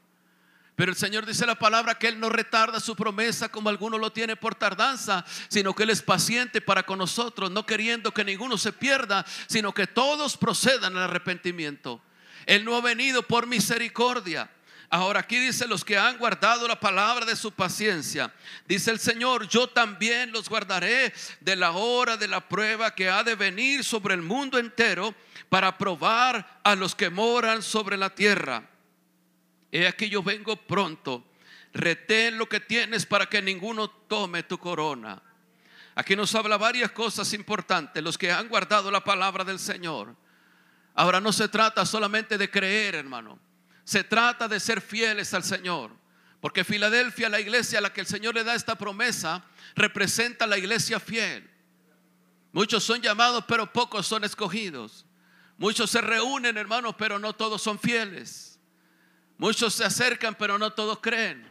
Pero 0.74 0.90
el 0.90 0.96
Señor 0.96 1.26
dice 1.26 1.44
la 1.44 1.58
palabra 1.58 1.98
que 1.98 2.08
Él 2.08 2.18
no 2.18 2.30
retarda 2.30 2.80
su 2.80 2.96
promesa 2.96 3.50
como 3.50 3.68
alguno 3.68 3.98
lo 3.98 4.10
tiene 4.10 4.36
por 4.36 4.54
tardanza, 4.54 5.24
sino 5.48 5.74
que 5.74 5.82
Él 5.82 5.90
es 5.90 6.00
paciente 6.00 6.60
para 6.60 6.82
con 6.82 6.98
nosotros, 6.98 7.50
no 7.50 7.66
queriendo 7.66 8.12
que 8.12 8.24
ninguno 8.24 8.56
se 8.56 8.72
pierda, 8.72 9.24
sino 9.46 9.74
que 9.74 9.86
todos 9.86 10.36
procedan 10.36 10.96
al 10.96 11.04
arrepentimiento. 11.04 12.00
Él 12.46 12.64
no 12.64 12.76
ha 12.76 12.80
venido 12.80 13.22
por 13.22 13.46
misericordia. 13.46 14.50
Ahora 14.88 15.20
aquí 15.20 15.38
dice 15.38 15.66
los 15.66 15.84
que 15.84 15.96
han 15.96 16.18
guardado 16.18 16.68
la 16.68 16.78
palabra 16.78 17.24
de 17.24 17.36
su 17.36 17.52
paciencia. 17.52 18.32
Dice 18.66 18.90
el 18.90 18.98
Señor, 18.98 19.48
yo 19.48 19.66
también 19.66 20.32
los 20.32 20.48
guardaré 20.48 21.14
de 21.40 21.56
la 21.56 21.72
hora 21.72 22.16
de 22.16 22.28
la 22.28 22.46
prueba 22.46 22.94
que 22.94 23.08
ha 23.08 23.22
de 23.22 23.34
venir 23.34 23.84
sobre 23.84 24.14
el 24.14 24.22
mundo 24.22 24.58
entero 24.58 25.14
para 25.48 25.78
probar 25.78 26.60
a 26.62 26.74
los 26.74 26.94
que 26.94 27.08
moran 27.08 27.62
sobre 27.62 27.96
la 27.96 28.10
tierra. 28.10 28.68
He 29.72 29.88
aquí 29.88 30.10
yo 30.10 30.22
vengo 30.22 30.54
pronto. 30.54 31.24
Retén 31.72 32.36
lo 32.36 32.46
que 32.48 32.60
tienes 32.60 33.06
para 33.06 33.26
que 33.26 33.40
ninguno 33.40 33.88
tome 33.88 34.42
tu 34.42 34.58
corona. 34.58 35.22
Aquí 35.94 36.14
nos 36.14 36.34
habla 36.34 36.58
varias 36.58 36.92
cosas 36.92 37.32
importantes, 37.32 38.02
los 38.02 38.16
que 38.16 38.30
han 38.30 38.48
guardado 38.48 38.90
la 38.90 39.02
palabra 39.02 39.44
del 39.44 39.58
Señor. 39.58 40.14
Ahora 40.94 41.20
no 41.20 41.32
se 41.32 41.48
trata 41.48 41.86
solamente 41.86 42.36
de 42.36 42.50
creer, 42.50 42.94
hermano. 42.94 43.38
Se 43.84 44.04
trata 44.04 44.46
de 44.46 44.60
ser 44.60 44.82
fieles 44.82 45.32
al 45.32 45.42
Señor. 45.42 45.90
Porque 46.40 46.64
Filadelfia, 46.64 47.28
la 47.28 47.40
iglesia 47.40 47.78
a 47.78 47.82
la 47.82 47.92
que 47.92 48.00
el 48.00 48.06
Señor 48.06 48.34
le 48.34 48.44
da 48.44 48.54
esta 48.54 48.76
promesa, 48.76 49.44
representa 49.74 50.46
la 50.46 50.58
iglesia 50.58 51.00
fiel. 51.00 51.48
Muchos 52.52 52.84
son 52.84 53.00
llamados, 53.00 53.44
pero 53.48 53.72
pocos 53.72 54.06
son 54.06 54.24
escogidos. 54.24 55.06
Muchos 55.56 55.90
se 55.90 56.00
reúnen, 56.00 56.58
hermanos, 56.58 56.94
pero 56.98 57.18
no 57.18 57.32
todos 57.32 57.62
son 57.62 57.78
fieles. 57.78 58.51
Muchos 59.38 59.74
se 59.74 59.84
acercan, 59.84 60.34
pero 60.34 60.58
no 60.58 60.72
todos 60.72 61.00
creen. 61.00 61.46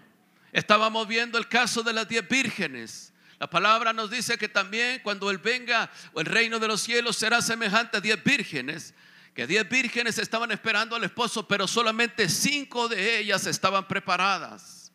Estábamos 0.51 1.07
viendo 1.07 1.37
el 1.37 1.47
caso 1.47 1.83
de 1.83 1.93
las 1.93 2.07
diez 2.07 2.27
vírgenes. 2.27 3.13
La 3.39 3.49
palabra 3.49 3.91
nos 3.93 4.11
dice 4.11 4.37
que 4.37 4.49
también 4.49 5.01
cuando 5.03 5.31
Él 5.31 5.39
venga, 5.39 5.89
el 6.15 6.25
reino 6.25 6.59
de 6.59 6.67
los 6.67 6.81
cielos 6.81 7.17
será 7.17 7.41
semejante 7.41 7.97
a 7.97 8.01
diez 8.01 8.23
vírgenes. 8.23 8.93
Que 9.33 9.47
diez 9.47 9.67
vírgenes 9.67 10.17
estaban 10.17 10.51
esperando 10.51 10.95
al 10.95 11.03
esposo, 11.03 11.47
pero 11.47 11.67
solamente 11.67 12.29
cinco 12.29 12.87
de 12.87 13.19
ellas 13.19 13.47
estaban 13.47 13.87
preparadas. 13.87 14.91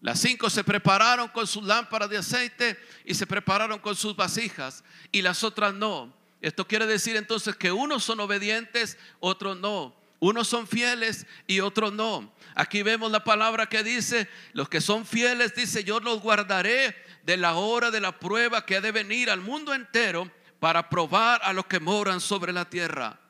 Las 0.00 0.20
cinco 0.20 0.50
se 0.50 0.62
prepararon 0.62 1.28
con 1.28 1.46
sus 1.46 1.64
lámparas 1.64 2.10
de 2.10 2.18
aceite 2.18 2.78
y 3.04 3.14
se 3.14 3.26
prepararon 3.26 3.78
con 3.78 3.96
sus 3.96 4.14
vasijas 4.14 4.84
y 5.10 5.22
las 5.22 5.42
otras 5.42 5.72
no. 5.72 6.14
Esto 6.42 6.68
quiere 6.68 6.86
decir 6.86 7.16
entonces 7.16 7.56
que 7.56 7.72
unos 7.72 8.04
son 8.04 8.20
obedientes, 8.20 8.98
otros 9.18 9.58
no. 9.58 9.96
Unos 10.24 10.48
son 10.48 10.66
fieles 10.66 11.26
y 11.46 11.60
otros 11.60 11.92
no. 11.92 12.32
Aquí 12.54 12.82
vemos 12.82 13.12
la 13.12 13.24
palabra 13.24 13.66
que 13.66 13.84
dice, 13.84 14.26
los 14.54 14.70
que 14.70 14.80
son 14.80 15.04
fieles, 15.04 15.54
dice, 15.54 15.84
yo 15.84 16.00
los 16.00 16.22
guardaré 16.22 16.96
de 17.24 17.36
la 17.36 17.56
hora 17.56 17.90
de 17.90 18.00
la 18.00 18.18
prueba 18.18 18.64
que 18.64 18.76
ha 18.76 18.80
de 18.80 18.90
venir 18.90 19.28
al 19.28 19.42
mundo 19.42 19.74
entero 19.74 20.32
para 20.60 20.88
probar 20.88 21.42
a 21.44 21.52
los 21.52 21.66
que 21.66 21.78
moran 21.78 22.22
sobre 22.22 22.54
la 22.54 22.64
tierra. 22.70 23.20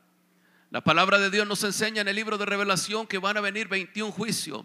La 0.70 0.82
palabra 0.82 1.18
de 1.18 1.30
Dios 1.30 1.48
nos 1.48 1.64
enseña 1.64 2.02
en 2.02 2.06
el 2.06 2.14
libro 2.14 2.38
de 2.38 2.46
revelación 2.46 3.08
que 3.08 3.18
van 3.18 3.38
a 3.38 3.40
venir 3.40 3.66
21 3.66 4.12
juicios. 4.12 4.64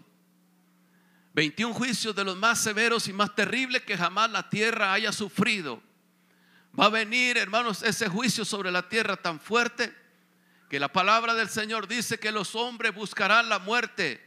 21 1.34 1.74
juicios 1.74 2.14
de 2.14 2.22
los 2.22 2.36
más 2.36 2.60
severos 2.60 3.08
y 3.08 3.12
más 3.12 3.34
terribles 3.34 3.82
que 3.82 3.96
jamás 3.96 4.30
la 4.30 4.48
tierra 4.48 4.92
haya 4.92 5.10
sufrido. 5.10 5.82
Va 6.78 6.84
a 6.84 6.90
venir, 6.90 7.38
hermanos, 7.38 7.82
ese 7.82 8.08
juicio 8.08 8.44
sobre 8.44 8.70
la 8.70 8.88
tierra 8.88 9.16
tan 9.16 9.40
fuerte 9.40 9.99
que 10.70 10.78
la 10.78 10.92
palabra 10.92 11.34
del 11.34 11.48
Señor 11.48 11.88
dice 11.88 12.20
que 12.20 12.30
los 12.30 12.54
hombres 12.54 12.94
buscarán 12.94 13.48
la 13.48 13.58
muerte 13.58 14.24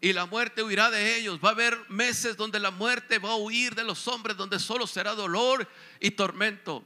y 0.00 0.14
la 0.14 0.24
muerte 0.24 0.62
huirá 0.62 0.90
de 0.90 1.16
ellos. 1.16 1.38
Va 1.44 1.50
a 1.50 1.52
haber 1.52 1.78
meses 1.90 2.34
donde 2.34 2.58
la 2.58 2.70
muerte 2.70 3.18
va 3.18 3.32
a 3.32 3.36
huir 3.36 3.74
de 3.74 3.84
los 3.84 4.08
hombres, 4.08 4.38
donde 4.38 4.58
solo 4.58 4.86
será 4.86 5.14
dolor 5.14 5.68
y 6.00 6.12
tormento. 6.12 6.82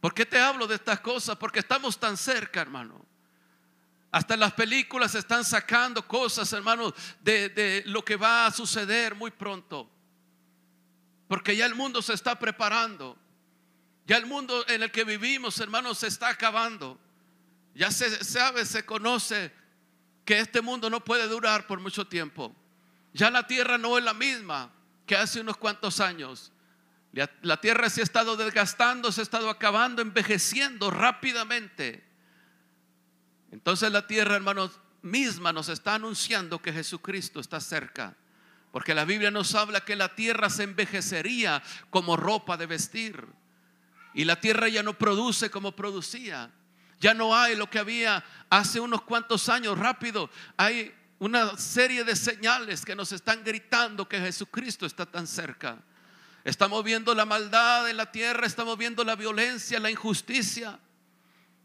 ¿Por 0.00 0.12
qué 0.12 0.26
te 0.26 0.40
hablo 0.40 0.66
de 0.66 0.74
estas 0.74 0.98
cosas? 0.98 1.36
Porque 1.36 1.60
estamos 1.60 2.00
tan 2.00 2.16
cerca, 2.16 2.60
hermano. 2.60 3.06
Hasta 4.10 4.36
las 4.36 4.52
películas 4.54 5.14
están 5.14 5.44
sacando 5.44 6.06
cosas, 6.08 6.52
hermano, 6.52 6.92
de, 7.20 7.48
de 7.48 7.84
lo 7.86 8.04
que 8.04 8.16
va 8.16 8.46
a 8.46 8.50
suceder 8.50 9.14
muy 9.14 9.30
pronto. 9.30 9.88
Porque 11.28 11.54
ya 11.54 11.66
el 11.66 11.76
mundo 11.76 12.02
se 12.02 12.14
está 12.14 12.36
preparando. 12.40 13.16
Ya 14.04 14.16
el 14.16 14.26
mundo 14.26 14.66
en 14.66 14.82
el 14.82 14.90
que 14.90 15.04
vivimos, 15.04 15.60
hermanos, 15.60 15.98
se 15.98 16.08
está 16.08 16.28
acabando. 16.28 16.98
Ya 17.74 17.90
se 17.90 18.22
sabe, 18.24 18.66
se 18.66 18.84
conoce 18.84 19.52
que 20.24 20.38
este 20.38 20.60
mundo 20.60 20.90
no 20.90 21.04
puede 21.04 21.26
durar 21.26 21.66
por 21.66 21.80
mucho 21.80 22.06
tiempo. 22.06 22.54
Ya 23.12 23.30
la 23.30 23.46
tierra 23.46 23.78
no 23.78 23.98
es 23.98 24.04
la 24.04 24.14
misma 24.14 24.72
que 25.06 25.16
hace 25.16 25.40
unos 25.40 25.56
cuantos 25.56 26.00
años. 26.00 26.52
La, 27.12 27.60
tierra 27.60 27.90
se 27.90 28.00
ha 28.00 28.04
estado 28.04 28.36
desgastando, 28.36 29.12
se 29.12 29.20
ha 29.20 29.22
estado 29.22 29.50
acabando, 29.50 30.00
envejeciendo 30.00 30.90
rápidamente. 30.90 32.02
Entonces 33.50 33.92
la 33.92 34.06
tierra, 34.06 34.36
hermanos, 34.36 34.80
misma 35.02 35.52
nos 35.52 35.68
está 35.68 35.96
anunciando 35.96 36.62
que 36.62 36.72
Jesucristo 36.72 37.40
está 37.40 37.60
cerca. 37.60 38.16
Porque 38.70 38.94
la 38.94 39.04
Biblia 39.04 39.30
nos 39.30 39.54
habla 39.54 39.84
que 39.84 39.96
la 39.96 40.14
tierra 40.14 40.48
se 40.48 40.62
envejecería 40.62 41.62
como 41.90 42.16
ropa 42.16 42.56
de 42.56 42.64
vestir. 42.64 43.26
Y 44.14 44.24
la 44.24 44.40
tierra 44.40 44.68
ya 44.68 44.82
no 44.82 44.96
produce 44.96 45.50
como 45.50 45.76
producía. 45.76 46.50
Ya 47.02 47.14
no 47.14 47.36
hay 47.36 47.56
lo 47.56 47.68
que 47.68 47.80
había 47.80 48.24
hace 48.48 48.78
unos 48.78 49.02
cuantos 49.02 49.48
años. 49.48 49.76
Rápido, 49.76 50.30
hay 50.56 50.94
una 51.18 51.58
serie 51.58 52.04
de 52.04 52.14
señales 52.14 52.84
que 52.84 52.94
nos 52.94 53.10
están 53.10 53.42
gritando 53.42 54.08
que 54.08 54.20
Jesucristo 54.20 54.86
está 54.86 55.04
tan 55.04 55.26
cerca. 55.26 55.78
Estamos 56.44 56.84
viendo 56.84 57.12
la 57.12 57.24
maldad 57.24 57.90
en 57.90 57.96
la 57.96 58.12
tierra, 58.12 58.46
estamos 58.46 58.78
viendo 58.78 59.02
la 59.02 59.16
violencia, 59.16 59.80
la 59.80 59.90
injusticia, 59.90 60.78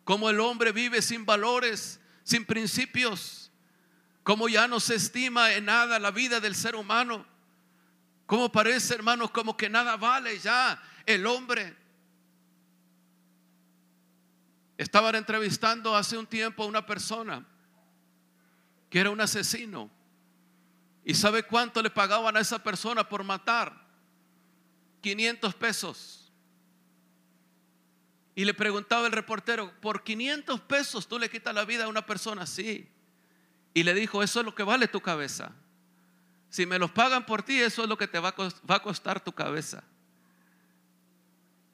cómo 0.04 0.32
el 0.32 0.39
hombre 0.39 0.71
vive 0.71 1.04
sin 1.04 1.23
valores, 1.23 2.00
sin 2.23 2.43
principios, 2.43 3.52
cómo 4.23 4.50
ya 4.50 4.67
no 4.67 4.80
se 4.80 4.95
estima 4.95 5.54
en 5.54 5.65
nada 5.65 6.00
la 6.00 6.10
vida 6.10 6.39
del 6.39 6.56
ser 6.56 6.76
humano, 6.76 7.23
cómo 8.26 8.52
parece, 8.52 8.95
hermanos, 8.95 9.30
como 9.30 9.56
que 9.56 9.69
nada 9.69 9.97
vale 9.97 10.39
ya 10.39 10.82
el 11.06 11.28
hombre. 11.28 11.78
Estaban 14.78 15.16
entrevistando 15.16 15.96
hace 15.96 16.18
un 16.18 16.28
tiempo 16.28 16.63
a 16.63 16.68
una 16.68 16.86
persona 16.86 17.46
que 18.90 19.00
era 19.00 19.10
un 19.10 19.20
asesino. 19.20 19.90
¿Y 21.04 21.16
sabe 21.16 21.44
cuánto 21.44 21.82
le 21.82 21.90
pagaban 21.90 22.38
a 22.38 22.42
esa 22.42 22.62
persona 22.62 23.08
por 23.08 23.24
matar? 23.24 23.88
500 25.02 25.56
pesos. 25.56 26.32
Y 28.36 28.46
le 28.46 28.54
preguntaba 28.54 29.08
el 29.08 29.13
reportero, 29.13 29.74
por 29.82 30.04
500 30.04 30.62
pesos 30.62 31.08
tú 31.08 31.18
le 31.18 31.30
quitas 31.30 31.56
la 31.56 31.66
vida 31.66 31.86
a 31.86 31.88
una 31.88 32.06
persona 32.06 32.44
así. 32.44 32.88
Y 33.74 33.84
le 33.84 33.96
dijo, 33.96 34.22
eso 34.22 34.42
es 34.42 34.46
lo 34.46 34.54
que 34.54 34.63
vale 34.63 34.88
tu 34.88 35.02
cabeza. 35.02 35.54
Si 36.50 36.68
me 36.68 36.78
los 36.78 36.92
pagan 36.92 37.26
por 37.26 37.42
ti, 37.42 37.60
eso 37.60 37.84
es 37.84 37.90
lo 37.90 37.98
que 37.98 38.08
te 38.08 38.20
va 38.20 38.36
a 38.68 38.80
costar 38.80 39.24
tu 39.24 39.32
cabeza. 39.32 39.84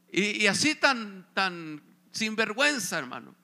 Y, 0.10 0.44
y 0.44 0.48
así 0.48 0.76
tan, 0.76 1.28
tan 1.34 1.82
sinvergüenza, 2.14 2.98
hermano. 2.98 3.36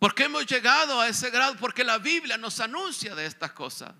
Porque 0.00 0.24
hemos 0.24 0.44
llegado 0.46 1.00
a 1.00 1.08
ese 1.08 1.30
grado, 1.30 1.56
porque 1.56 1.84
la 1.84 1.98
Biblia 1.98 2.36
nos 2.36 2.58
anuncia 2.60 3.14
de 3.14 3.26
estas 3.26 3.52
cosas. 3.52 3.94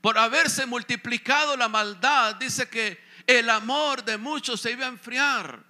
Por 0.00 0.18
haberse 0.18 0.66
multiplicado 0.66 1.56
la 1.56 1.68
maldad, 1.68 2.36
dice 2.36 2.68
que 2.68 3.02
el 3.26 3.48
amor 3.50 4.04
de 4.04 4.16
muchos 4.16 4.60
se 4.60 4.72
iba 4.72 4.86
a 4.86 4.88
enfriar. 4.88 5.62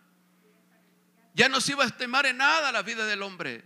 Ya 1.35 1.49
no 1.49 1.61
se 1.61 1.73
iba 1.73 1.85
a 1.85 1.89
estimar 1.89 2.27
en 2.27 2.39
nada 2.39 2.73
la 2.73 2.83
vida 2.83 3.05
del 3.07 3.23
hombre. 3.23 3.65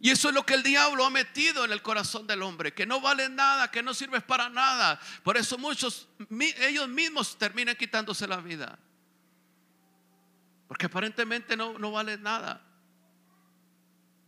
Y 0.00 0.10
eso 0.10 0.28
es 0.28 0.34
lo 0.34 0.44
que 0.44 0.54
el 0.54 0.62
diablo 0.62 1.04
ha 1.04 1.10
metido 1.10 1.64
en 1.64 1.72
el 1.72 1.80
corazón 1.80 2.26
del 2.26 2.42
hombre, 2.42 2.74
que 2.74 2.84
no 2.84 3.00
vale 3.00 3.28
nada, 3.28 3.70
que 3.70 3.82
no 3.82 3.94
sirve 3.94 4.20
para 4.20 4.48
nada. 4.48 5.00
Por 5.22 5.36
eso 5.36 5.56
muchos, 5.56 6.08
ellos 6.58 6.88
mismos 6.88 7.38
terminan 7.38 7.76
quitándose 7.76 8.26
la 8.26 8.38
vida. 8.38 8.78
Porque 10.68 10.86
aparentemente 10.86 11.56
no, 11.56 11.78
no 11.78 11.92
vale 11.92 12.18
nada. 12.18 12.65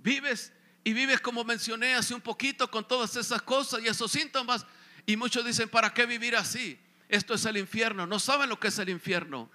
Vives 0.09 0.55
y 0.85 0.95
vives 0.95 1.21
como 1.21 1.45
mencioné 1.45 1.95
hace 1.95 2.15
un 2.15 2.23
poquito 2.23 2.71
con 2.71 2.89
todas 2.89 3.15
esas 3.17 3.43
cosas 3.43 3.83
y 3.83 3.89
esos 3.89 4.11
síntomas. 4.11 4.65
Y 5.05 5.19
muchos 5.19 5.45
dicen, 5.45 5.69
¿para 5.69 5.93
qué 5.93 6.07
vivir 6.07 6.35
así? 6.35 6.81
Esto 7.11 7.35
es 7.35 7.45
el 7.45 7.59
infierno. 7.59 8.07
No 8.07 8.19
saben 8.19 8.49
lo 8.49 8.59
que 8.59 8.69
es 8.69 8.79
el 8.79 8.89
infierno. 8.89 9.51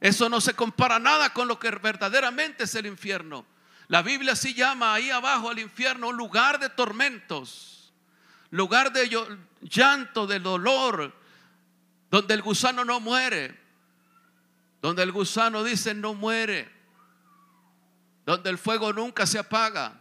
Eso 0.00 0.28
no 0.28 0.40
se 0.40 0.54
compara 0.54 1.00
nada 1.00 1.32
con 1.32 1.48
lo 1.48 1.58
que 1.58 1.68
verdaderamente 1.72 2.62
es 2.62 2.76
el 2.76 2.86
infierno. 2.86 3.44
La 3.88 4.02
Biblia 4.02 4.36
sí 4.36 4.54
llama 4.54 4.94
ahí 4.94 5.10
abajo 5.10 5.50
al 5.50 5.58
infierno 5.58 6.10
un 6.10 6.16
lugar 6.16 6.60
de 6.60 6.68
tormentos, 6.68 7.92
lugar 8.50 8.92
de 8.92 9.10
llanto, 9.62 10.28
de 10.28 10.38
dolor, 10.38 11.12
donde 12.08 12.34
el 12.34 12.42
gusano 12.42 12.84
no 12.84 13.00
muere, 13.00 13.58
donde 14.80 15.02
el 15.02 15.10
gusano 15.10 15.64
dice 15.64 15.92
no 15.92 16.14
muere 16.14 16.73
donde 18.24 18.50
el 18.50 18.58
fuego 18.58 18.92
nunca 18.92 19.26
se 19.26 19.38
apaga. 19.38 20.00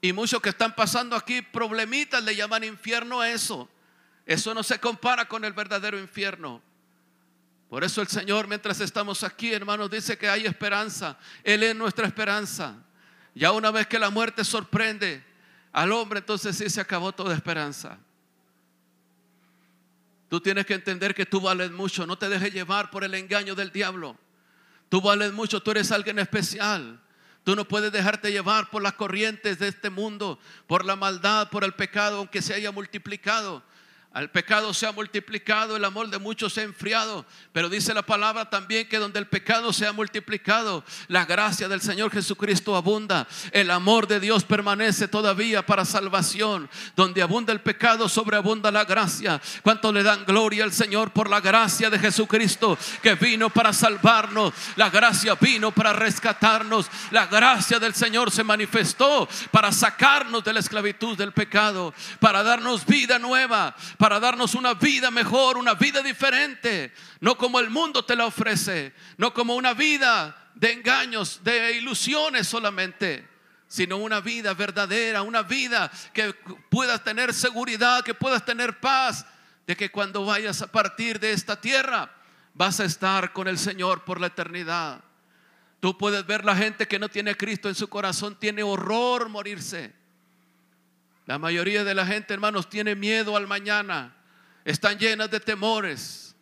Y 0.00 0.12
muchos 0.12 0.40
que 0.40 0.50
están 0.50 0.74
pasando 0.74 1.16
aquí 1.16 1.42
problemitas 1.42 2.22
le 2.22 2.36
llaman 2.36 2.64
infierno 2.64 3.20
a 3.20 3.30
eso. 3.30 3.68
Eso 4.24 4.54
no 4.54 4.62
se 4.62 4.78
compara 4.78 5.26
con 5.26 5.44
el 5.44 5.52
verdadero 5.52 5.98
infierno. 5.98 6.62
Por 7.68 7.84
eso 7.84 8.00
el 8.00 8.08
Señor, 8.08 8.46
mientras 8.46 8.80
estamos 8.80 9.22
aquí, 9.22 9.52
hermanos, 9.52 9.90
dice 9.90 10.16
que 10.16 10.28
hay 10.28 10.46
esperanza. 10.46 11.18
Él 11.42 11.62
es 11.62 11.76
nuestra 11.76 12.06
esperanza. 12.06 12.76
Ya 13.34 13.52
una 13.52 13.70
vez 13.70 13.86
que 13.86 13.98
la 13.98 14.10
muerte 14.10 14.44
sorprende 14.44 15.24
al 15.72 15.92
hombre, 15.92 16.20
entonces 16.20 16.56
sí 16.56 16.70
se 16.70 16.80
acabó 16.80 17.12
toda 17.12 17.34
esperanza. 17.34 17.98
Tú 20.28 20.40
tienes 20.40 20.66
que 20.66 20.74
entender 20.74 21.14
que 21.14 21.26
tú 21.26 21.40
vales 21.40 21.70
mucho. 21.70 22.06
No 22.06 22.16
te 22.16 22.28
dejes 22.28 22.52
llevar 22.52 22.90
por 22.90 23.04
el 23.04 23.14
engaño 23.14 23.54
del 23.54 23.70
diablo. 23.70 24.16
Tú 24.88 25.00
vales 25.00 25.32
mucho, 25.32 25.62
tú 25.62 25.70
eres 25.70 25.92
alguien 25.92 26.18
especial. 26.18 27.00
Tú 27.44 27.56
no 27.56 27.66
puedes 27.66 27.92
dejarte 27.92 28.30
llevar 28.30 28.70
por 28.70 28.82
las 28.82 28.94
corrientes 28.94 29.58
de 29.58 29.68
este 29.68 29.90
mundo, 29.90 30.38
por 30.66 30.84
la 30.84 30.96
maldad, 30.96 31.48
por 31.50 31.64
el 31.64 31.72
pecado, 31.72 32.18
aunque 32.18 32.42
se 32.42 32.54
haya 32.54 32.72
multiplicado. 32.72 33.62
Al 34.14 34.30
pecado 34.30 34.72
se 34.72 34.86
ha 34.86 34.92
multiplicado, 34.92 35.76
el 35.76 35.84
amor 35.84 36.08
de 36.08 36.18
muchos 36.18 36.54
se 36.54 36.62
ha 36.62 36.64
enfriado, 36.64 37.26
pero 37.52 37.68
dice 37.68 37.92
la 37.92 38.02
palabra 38.02 38.48
también 38.48 38.88
que 38.88 38.98
donde 38.98 39.18
el 39.18 39.26
pecado 39.26 39.70
se 39.70 39.86
ha 39.86 39.92
multiplicado, 39.92 40.82
la 41.08 41.26
gracia 41.26 41.68
del 41.68 41.82
Señor 41.82 42.10
Jesucristo 42.10 42.74
abunda, 42.74 43.28
el 43.52 43.70
amor 43.70 44.08
de 44.08 44.18
Dios 44.18 44.44
permanece 44.44 45.08
todavía 45.08 45.64
para 45.66 45.84
salvación, 45.84 46.70
donde 46.96 47.20
abunda 47.20 47.52
el 47.52 47.60
pecado, 47.60 48.08
sobreabunda 48.08 48.70
la 48.70 48.86
gracia. 48.86 49.42
¿Cuánto 49.62 49.92
le 49.92 50.02
dan 50.02 50.24
gloria 50.24 50.64
al 50.64 50.72
Señor 50.72 51.10
por 51.10 51.28
la 51.28 51.42
gracia 51.42 51.90
de 51.90 51.98
Jesucristo 51.98 52.78
que 53.02 53.14
vino 53.14 53.50
para 53.50 53.74
salvarnos? 53.74 54.54
La 54.76 54.88
gracia 54.88 55.34
vino 55.34 55.70
para 55.70 55.92
rescatarnos, 55.92 56.86
la 57.10 57.26
gracia 57.26 57.78
del 57.78 57.94
Señor 57.94 58.30
se 58.30 58.42
manifestó 58.42 59.28
para 59.50 59.70
sacarnos 59.70 60.42
de 60.42 60.54
la 60.54 60.60
esclavitud 60.60 61.14
del 61.14 61.32
pecado, 61.32 61.92
para 62.18 62.42
darnos 62.42 62.86
vida 62.86 63.18
nueva, 63.18 63.76
para 63.98 64.20
darnos 64.20 64.54
una 64.54 64.74
vida 64.74 65.10
mejor, 65.10 65.58
una 65.58 65.74
vida 65.74 66.00
diferente, 66.02 66.92
no 67.20 67.36
como 67.36 67.58
el 67.58 67.68
mundo 67.68 68.04
te 68.04 68.14
la 68.14 68.26
ofrece, 68.26 68.94
no 69.16 69.34
como 69.34 69.56
una 69.56 69.74
vida 69.74 70.50
de 70.54 70.72
engaños, 70.72 71.42
de 71.42 71.72
ilusiones 71.76 72.46
solamente, 72.46 73.28
sino 73.66 73.96
una 73.96 74.20
vida 74.20 74.54
verdadera, 74.54 75.22
una 75.22 75.42
vida 75.42 75.90
que 76.12 76.32
puedas 76.70 77.02
tener 77.02 77.34
seguridad, 77.34 78.04
que 78.04 78.14
puedas 78.14 78.44
tener 78.44 78.78
paz, 78.78 79.26
de 79.66 79.76
que 79.76 79.90
cuando 79.90 80.24
vayas 80.24 80.62
a 80.62 80.70
partir 80.70 81.18
de 81.18 81.32
esta 81.32 81.60
tierra 81.60 82.10
vas 82.54 82.78
a 82.78 82.84
estar 82.84 83.32
con 83.32 83.48
el 83.48 83.58
Señor 83.58 84.04
por 84.04 84.20
la 84.20 84.28
eternidad. 84.28 85.02
Tú 85.80 85.98
puedes 85.98 86.24
ver 86.24 86.44
la 86.44 86.56
gente 86.56 86.86
que 86.86 87.00
no 87.00 87.08
tiene 87.08 87.36
Cristo 87.36 87.68
en 87.68 87.74
su 87.74 87.88
corazón, 87.88 88.36
tiene 88.38 88.62
horror 88.62 89.28
morirse. 89.28 89.97
La 91.28 91.38
mayoría 91.38 91.84
de 91.84 91.94
la 91.94 92.06
gente, 92.06 92.32
hermanos, 92.32 92.70
tiene 92.70 92.94
miedo 92.94 93.36
al 93.36 93.46
mañana. 93.46 94.16
Están 94.64 94.98
llenas 94.98 95.30
de 95.30 95.38
temores. 95.38 96.34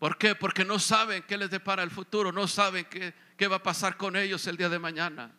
¿Por 0.00 0.18
qué? 0.18 0.34
Porque 0.34 0.64
no 0.64 0.80
saben 0.80 1.22
qué 1.22 1.36
les 1.36 1.50
depara 1.50 1.84
el 1.84 1.90
futuro, 1.92 2.32
no 2.32 2.48
saben 2.48 2.84
qué, 2.86 3.14
qué 3.36 3.46
va 3.46 3.58
a 3.58 3.62
pasar 3.62 3.96
con 3.96 4.16
ellos 4.16 4.44
el 4.48 4.56
día 4.56 4.68
de 4.68 4.80
mañana. 4.80 5.30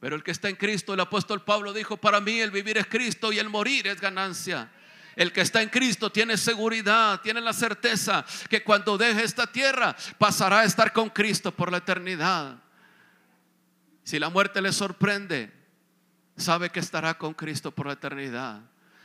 Pero 0.00 0.16
el 0.16 0.24
que 0.24 0.32
está 0.32 0.48
en 0.48 0.56
Cristo, 0.56 0.92
el 0.92 0.98
apóstol 0.98 1.44
Pablo 1.44 1.72
dijo, 1.72 1.96
para 1.96 2.20
mí 2.20 2.40
el 2.40 2.50
vivir 2.50 2.78
es 2.78 2.88
Cristo 2.88 3.32
y 3.32 3.38
el 3.38 3.48
morir 3.48 3.86
es 3.86 4.00
ganancia. 4.00 4.72
El 5.14 5.32
que 5.32 5.42
está 5.42 5.62
en 5.62 5.68
Cristo 5.68 6.10
tiene 6.10 6.36
seguridad, 6.36 7.20
tiene 7.20 7.40
la 7.40 7.52
certeza 7.52 8.26
que 8.50 8.64
cuando 8.64 8.98
deje 8.98 9.22
esta 9.22 9.46
tierra 9.46 9.94
pasará 10.18 10.60
a 10.60 10.64
estar 10.64 10.92
con 10.92 11.10
Cristo 11.10 11.52
por 11.52 11.70
la 11.70 11.78
eternidad. 11.78 12.56
Si 14.02 14.18
la 14.18 14.30
muerte 14.30 14.60
le 14.60 14.72
sorprende, 14.72 15.57
sabe 16.38 16.70
que 16.70 16.80
estará 16.80 17.18
con 17.18 17.34
Cristo 17.34 17.70
por 17.70 17.86
la 17.86 17.92
eternidad. 17.94 18.60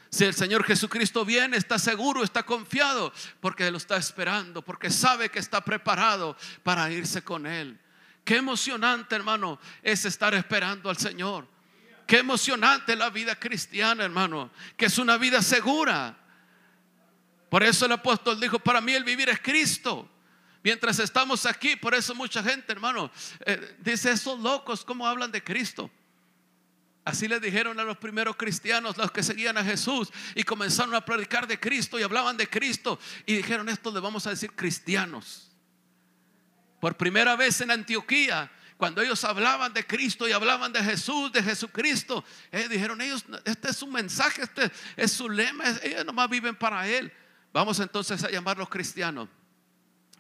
Si 0.10 0.24
el 0.24 0.36
Señor 0.36 0.64
Jesucristo 0.64 1.26
viene, 1.26 1.58
está 1.58 1.80
seguro, 1.80 2.24
está 2.24 2.44
confiado, 2.44 3.12
porque 3.40 3.72
lo 3.72 3.78
está 3.78 3.98
esperando, 3.98 4.62
porque 4.62 4.92
sabe 4.92 5.30
que 5.30 5.40
está 5.40 5.62
preparado 5.62 6.38
para 6.62 6.92
irse 6.92 7.24
con 7.24 7.48
Él. 7.48 7.80
Qué 8.24 8.38
emocionante, 8.38 9.16
hermano, 9.16 9.60
es 9.82 10.06
estar 10.06 10.36
esperando 10.36 10.90
al 10.90 10.98
Señor. 10.98 11.48
Qué 12.06 12.20
emocionante 12.20 12.96
la 12.96 13.10
vida 13.10 13.36
cristiana, 13.40 14.04
hermano, 14.04 14.52
que 14.78 14.86
es 14.86 14.98
una 15.00 15.18
vida 15.18 15.42
segura. 15.42 16.16
Por 17.50 17.64
eso 17.64 17.88
el 17.88 17.94
apóstol 17.94 18.40
dijo, 18.40 18.60
para 18.60 18.82
mí 18.82 18.94
el 18.94 19.04
vivir 19.04 19.30
es 19.30 19.40
Cristo. 19.40 20.10
Mientras 20.64 21.00
estamos 21.00 21.46
aquí, 21.48 21.76
por 21.76 21.96
eso 21.96 22.14
mucha 22.14 22.44
gente, 22.44 22.72
hermano, 22.72 23.12
eh, 23.46 23.78
dice, 23.80 24.12
esos 24.12 24.40
locos, 24.40 24.86
¿cómo 24.86 25.08
hablan 25.08 25.32
de 25.32 25.44
Cristo? 25.44 25.90
Así 27.06 27.28
le 27.28 27.40
dijeron 27.40 27.80
a 27.80 27.84
los 27.84 27.98
primeros 27.98 28.38
cristianos, 28.38 28.98
los 28.98 29.12
que 29.12 29.24
seguían 29.24 29.58
a 29.58 29.64
Jesús, 29.64 30.10
y 30.36 30.44
comenzaron 30.44 30.96
a 30.96 31.04
predicar 31.04 31.48
de 31.48 31.60
Cristo 31.60 32.00
y 32.00 32.04
hablaban 32.04 32.38
de 32.38 32.50
Cristo. 32.50 32.98
Y 33.26 33.36
dijeron, 33.36 33.68
esto 33.68 33.92
le 33.92 34.00
vamos 34.00 34.26
a 34.26 34.30
decir 34.30 34.54
cristianos. 34.54 35.52
Por 36.80 36.96
primera 36.96 37.36
vez 37.36 37.60
en 37.60 37.72
Antioquía, 37.72 38.50
cuando 38.78 39.02
ellos 39.02 39.24
hablaban 39.24 39.74
de 39.74 39.86
Cristo 39.86 40.28
y 40.28 40.32
hablaban 40.32 40.72
de 40.72 40.84
Jesús, 40.84 41.32
de 41.32 41.44
Jesucristo, 41.44 42.24
eh, 42.52 42.68
dijeron 42.70 43.02
ellos, 43.02 43.26
este 43.44 43.72
es 43.72 43.78
su 43.78 43.88
mensaje, 43.88 44.44
este 44.44 44.72
es 44.96 45.12
su 45.12 45.30
lema, 45.30 45.64
ellos 45.84 46.06
nomás 46.06 46.30
viven 46.30 46.56
para 46.56 46.88
Él. 46.88 47.12
Vamos 47.52 47.80
entonces 47.80 48.24
a 48.24 48.32
llamarlos 48.32 48.70
cristianos. 48.70 49.28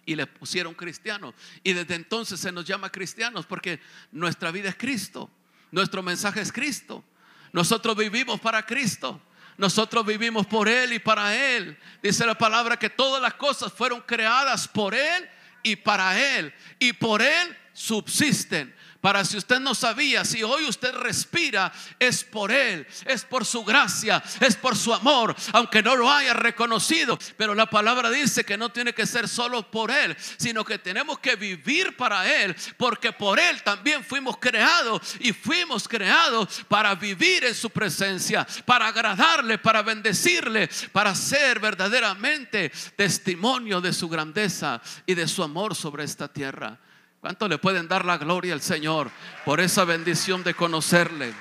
Y 0.05 0.15
le 0.15 0.27
pusieron 0.27 0.73
cristianos. 0.73 1.33
Y 1.63 1.71
desde 1.71 1.95
entonces 1.95 2.39
se 2.39 2.51
nos 2.51 2.65
llama 2.65 2.91
cristianos 2.91 3.45
porque 3.45 3.79
nuestra 4.11 4.51
vida 4.51 4.67
es 4.67 4.75
Cristo. 4.75 5.31
Nuestro 5.73 6.03
mensaje 6.03 6.39
es 6.39 6.51
Cristo. 6.51 7.03
Nosotros 7.51 7.97
vivimos 7.97 8.39
para 8.39 8.63
Cristo. 8.63 9.19
Nosotros 9.57 10.05
vivimos 10.05 10.45
por 10.45 10.69
Él 10.69 10.93
y 10.93 10.99
para 10.99 11.35
Él. 11.35 11.75
Dice 12.03 12.27
la 12.27 12.37
palabra 12.37 12.77
que 12.77 12.91
todas 12.91 13.19
las 13.19 13.33
cosas 13.33 13.73
fueron 13.73 13.99
creadas 14.01 14.67
por 14.67 14.93
Él 14.93 15.27
y 15.63 15.75
para 15.75 16.37
Él. 16.37 16.53
Y 16.77 16.93
por 16.93 17.23
Él 17.23 17.57
subsisten. 17.73 18.73
Para 19.03 19.25
si 19.25 19.35
usted 19.35 19.59
no 19.59 19.75
sabía, 19.75 20.23
si 20.23 20.43
hoy 20.43 20.63
usted 20.63 20.93
respira, 20.93 21.73
es 21.99 22.23
por 22.23 22.53
Él, 22.53 22.87
es 23.05 23.25
por 23.25 23.43
su 23.43 23.65
gracia, 23.65 24.23
es 24.39 24.55
por 24.55 24.77
su 24.77 24.93
amor, 24.93 25.35
aunque 25.51 25.83
no 25.83 25.97
lo 25.97 26.09
haya 26.09 26.33
reconocido. 26.33 27.19
Pero 27.35 27.53
la 27.53 27.69
palabra 27.69 28.09
dice 28.09 28.45
que 28.45 28.55
no 28.55 28.69
tiene 28.69 28.93
que 28.93 29.05
ser 29.05 29.27
solo 29.27 29.69
por 29.69 29.91
Él, 29.91 30.15
sino 30.37 30.63
que 30.63 30.79
tenemos 30.79 31.19
que 31.19 31.35
vivir 31.35 31.97
para 31.97 32.33
Él, 32.33 32.55
porque 32.77 33.11
por 33.11 33.41
Él 33.41 33.61
también 33.61 34.05
fuimos 34.05 34.37
creados 34.37 35.01
y 35.19 35.33
fuimos 35.33 35.85
creados 35.85 36.63
para 36.69 36.95
vivir 36.95 37.43
en 37.43 37.55
su 37.55 37.71
presencia, 37.71 38.47
para 38.63 38.87
agradarle, 38.87 39.57
para 39.57 39.81
bendecirle, 39.81 40.69
para 40.93 41.13
ser 41.13 41.59
verdaderamente 41.59 42.71
testimonio 42.95 43.81
de 43.81 43.91
su 43.91 44.07
grandeza 44.07 44.81
y 45.05 45.13
de 45.13 45.27
su 45.27 45.43
amor 45.43 45.75
sobre 45.75 46.05
esta 46.05 46.31
tierra. 46.31 46.79
¿Cuánto 47.23 47.47
le 47.47 47.57
pueden 47.57 47.87
dar 47.87 48.03
la 48.03 48.17
gloria 48.17 48.53
al 48.53 48.61
Señor 48.61 49.09
por 49.45 49.61
esa 49.61 49.85
bendición 49.85 50.43
de 50.43 50.53
conocerle? 50.53 51.33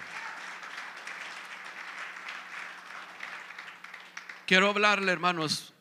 Quiero 4.47 4.69
hablarle, 4.69 5.11
hermanos, 5.11 5.75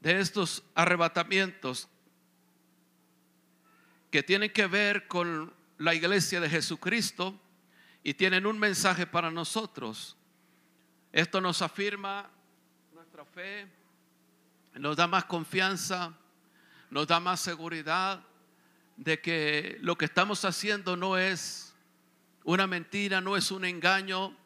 de 0.00 0.18
estos 0.18 0.62
arrebatamientos 0.74 1.90
que 4.10 4.22
tienen 4.22 4.50
que 4.50 4.66
ver 4.66 5.06
con 5.08 5.52
la 5.76 5.92
iglesia 5.92 6.40
de 6.40 6.48
Jesucristo 6.48 7.38
y 8.02 8.14
tienen 8.14 8.46
un 8.46 8.58
mensaje 8.58 9.06
para 9.06 9.30
nosotros. 9.30 10.16
Esto 11.12 11.42
nos 11.42 11.60
afirma 11.60 12.30
nuestra 12.94 13.26
fe, 13.26 13.68
nos 14.72 14.96
da 14.96 15.06
más 15.06 15.26
confianza, 15.26 16.14
nos 16.88 17.06
da 17.06 17.20
más 17.20 17.40
seguridad 17.40 18.24
de 19.00 19.18
que 19.18 19.78
lo 19.80 19.96
que 19.96 20.04
estamos 20.04 20.44
haciendo 20.44 20.94
no 20.94 21.16
es 21.16 21.74
una 22.44 22.66
mentira, 22.66 23.22
no 23.22 23.34
es 23.34 23.50
un 23.50 23.64
engaño, 23.64 24.36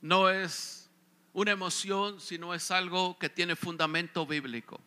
no 0.00 0.30
es 0.30 0.90
una 1.34 1.50
emoción, 1.50 2.22
sino 2.22 2.54
es 2.54 2.70
algo 2.70 3.18
que 3.18 3.28
tiene 3.28 3.54
fundamento 3.56 4.26
bíblico. 4.26 4.80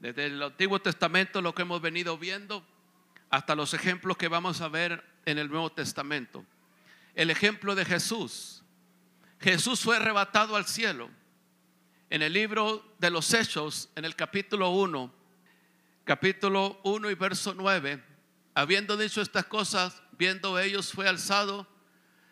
Desde 0.00 0.26
el 0.26 0.42
Antiguo 0.42 0.80
Testamento 0.80 1.42
lo 1.42 1.54
que 1.54 1.60
hemos 1.60 1.82
venido 1.82 2.16
viendo 2.16 2.66
hasta 3.28 3.54
los 3.54 3.74
ejemplos 3.74 4.16
que 4.16 4.28
vamos 4.28 4.62
a 4.62 4.68
ver 4.68 5.04
en 5.26 5.36
el 5.36 5.50
Nuevo 5.50 5.70
Testamento. 5.70 6.46
El 7.14 7.28
ejemplo 7.28 7.74
de 7.74 7.84
Jesús. 7.84 8.62
Jesús 9.40 9.80
fue 9.80 9.96
arrebatado 9.98 10.56
al 10.56 10.64
cielo. 10.64 11.10
En 12.08 12.22
el 12.22 12.32
libro 12.32 12.94
de 12.98 13.10
los 13.10 13.34
Hechos, 13.34 13.90
en 13.94 14.06
el 14.06 14.16
capítulo 14.16 14.70
1, 14.70 15.17
capítulo 16.08 16.80
1 16.84 17.10
y 17.10 17.14
verso 17.16 17.52
9, 17.52 18.02
habiendo 18.54 18.96
dicho 18.96 19.20
estas 19.20 19.44
cosas, 19.44 20.02
viendo 20.12 20.58
ellos 20.58 20.90
fue 20.90 21.06
alzado, 21.06 21.66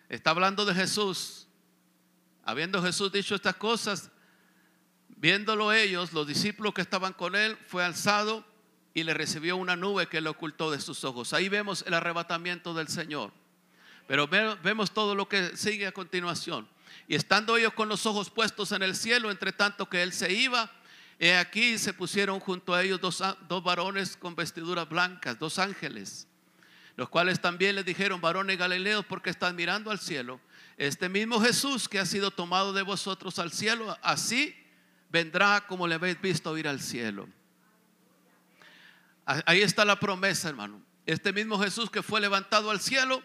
está 0.09 0.31
hablando 0.31 0.65
de 0.65 0.75
Jesús, 0.75 1.47
habiendo 2.43 2.83
Jesús 2.83 3.13
dicho 3.13 3.35
estas 3.35 3.57
cosas, 3.57 4.11
viéndolo 5.19 5.75
ellos, 5.75 6.15
los 6.15 6.27
discípulos 6.27 6.73
que 6.73 6.81
estaban 6.81 7.13
con 7.13 7.37
él, 7.37 7.59
fue 7.67 7.85
alzado 7.85 8.47
y 8.95 9.03
le 9.03 9.13
recibió 9.13 9.59
una 9.59 9.77
nube 9.77 10.07
que 10.07 10.23
le 10.23 10.31
ocultó 10.31 10.71
de 10.71 10.81
sus 10.81 11.05
ojos. 11.05 11.35
Ahí 11.35 11.51
vemos 11.51 11.85
el 11.87 11.93
arrebatamiento 11.93 12.73
del 12.73 12.89
Señor. 12.89 13.31
Pero 14.09 14.27
vemos 14.27 14.93
todo 14.93 15.15
lo 15.15 15.29
que 15.29 15.55
sigue 15.55 15.87
a 15.87 15.93
continuación. 15.93 16.67
Y 17.09 17.15
estando 17.15 17.59
ellos 17.59 17.75
con 17.75 17.91
los 17.91 18.07
ojos 18.07 18.31
puestos 18.31 18.73
en 18.73 18.83
el 18.83 18.97
cielo, 18.97 19.31
entre 19.31 19.53
tanto 19.53 19.91
que 19.91 20.03
él 20.03 20.15
se 20.15 20.33
iba, 20.33 20.73
He 21.19 21.37
aquí 21.37 21.79
se 21.79 21.95
pusieron 21.95 22.41
junto 22.41 22.75
a 22.75 22.83
ellos 22.83 23.01
dos, 23.01 23.23
dos 23.49 23.63
varones 23.63 24.17
con 24.17 24.35
vestiduras 24.35 24.89
blancas, 24.89 25.39
dos 25.39 25.59
ángeles, 25.59 26.29
los 26.95 27.09
cuales 27.09 27.41
también 27.41 27.75
les 27.75 27.85
dijeron, 27.85 28.21
varones 28.21 28.59
galileos, 28.59 29.05
porque 29.07 29.31
están 29.31 29.57
mirando 29.57 29.91
al 29.91 29.99
cielo. 29.99 30.41
Este 30.77 31.09
mismo 31.09 31.41
Jesús 31.41 31.89
que 31.89 31.99
ha 31.99 32.07
sido 32.07 32.31
tomado 32.31 32.73
de 32.73 32.83
vosotros 32.83 33.39
al 33.39 33.51
cielo, 33.51 33.97
así 34.03 34.55
vendrá 35.09 35.65
como 35.67 35.89
le 35.89 35.95
habéis 35.95 36.21
visto 36.21 36.57
ir 36.59 36.69
al 36.69 36.81
cielo. 36.81 37.29
Ahí 39.25 39.63
está 39.63 39.85
la 39.85 39.99
promesa, 39.99 40.49
hermano. 40.49 40.83
Este 41.07 41.33
mismo 41.33 41.59
Jesús 41.59 41.91
que 41.91 42.03
fue 42.03 42.21
levantado 42.21 42.71
al 42.71 42.81
cielo, 42.81 43.23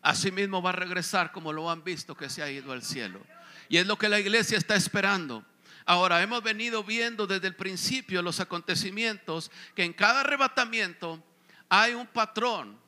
así 0.00 0.30
mismo 0.30 0.62
va 0.62 0.70
a 0.70 0.74
regresar 0.74 1.32
como 1.32 1.52
lo 1.52 1.70
han 1.70 1.82
visto 1.82 2.16
que 2.16 2.30
se 2.30 2.42
ha 2.42 2.50
ido 2.50 2.72
al 2.72 2.82
cielo. 2.82 3.20
Y 3.68 3.78
es 3.78 3.86
lo 3.86 3.98
que 3.98 4.08
la 4.08 4.20
iglesia 4.20 4.56
está 4.56 4.76
esperando. 4.76 5.44
Ahora, 5.84 6.22
hemos 6.22 6.42
venido 6.42 6.84
viendo 6.84 7.26
desde 7.26 7.48
el 7.48 7.56
principio 7.56 8.22
los 8.22 8.40
acontecimientos 8.40 9.50
que 9.74 9.84
en 9.84 9.92
cada 9.92 10.20
arrebatamiento 10.20 11.22
hay 11.68 11.94
un 11.94 12.06
patrón. 12.06 12.80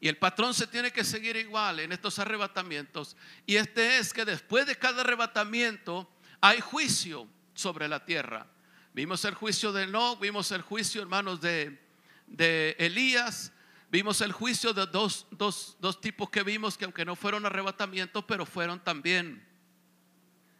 Y 0.00 0.08
el 0.08 0.16
patrón 0.16 0.54
se 0.54 0.66
tiene 0.66 0.92
que 0.92 1.04
seguir 1.04 1.36
igual 1.36 1.80
en 1.80 1.92
estos 1.92 2.18
arrebatamientos. 2.18 3.16
Y 3.46 3.56
este 3.56 3.98
es 3.98 4.12
que 4.12 4.24
después 4.24 4.66
de 4.66 4.76
cada 4.76 5.02
arrebatamiento 5.02 6.10
hay 6.40 6.60
juicio 6.60 7.28
sobre 7.54 7.86
la 7.86 8.04
tierra. 8.04 8.46
Vimos 8.94 9.24
el 9.24 9.34
juicio 9.34 9.72
de 9.72 9.86
No, 9.86 10.16
vimos 10.16 10.50
el 10.52 10.62
juicio, 10.62 11.02
hermanos, 11.02 11.40
de, 11.40 11.78
de 12.26 12.76
Elías. 12.78 13.52
Vimos 13.90 14.20
el 14.20 14.32
juicio 14.32 14.72
de 14.72 14.86
dos, 14.86 15.26
dos, 15.32 15.76
dos 15.80 16.00
tipos 16.00 16.30
que 16.30 16.42
vimos 16.44 16.78
que 16.78 16.84
aunque 16.84 17.04
no 17.04 17.16
fueron 17.16 17.44
arrebatamientos, 17.44 18.24
pero 18.24 18.46
fueron 18.46 18.80
también 18.80 19.46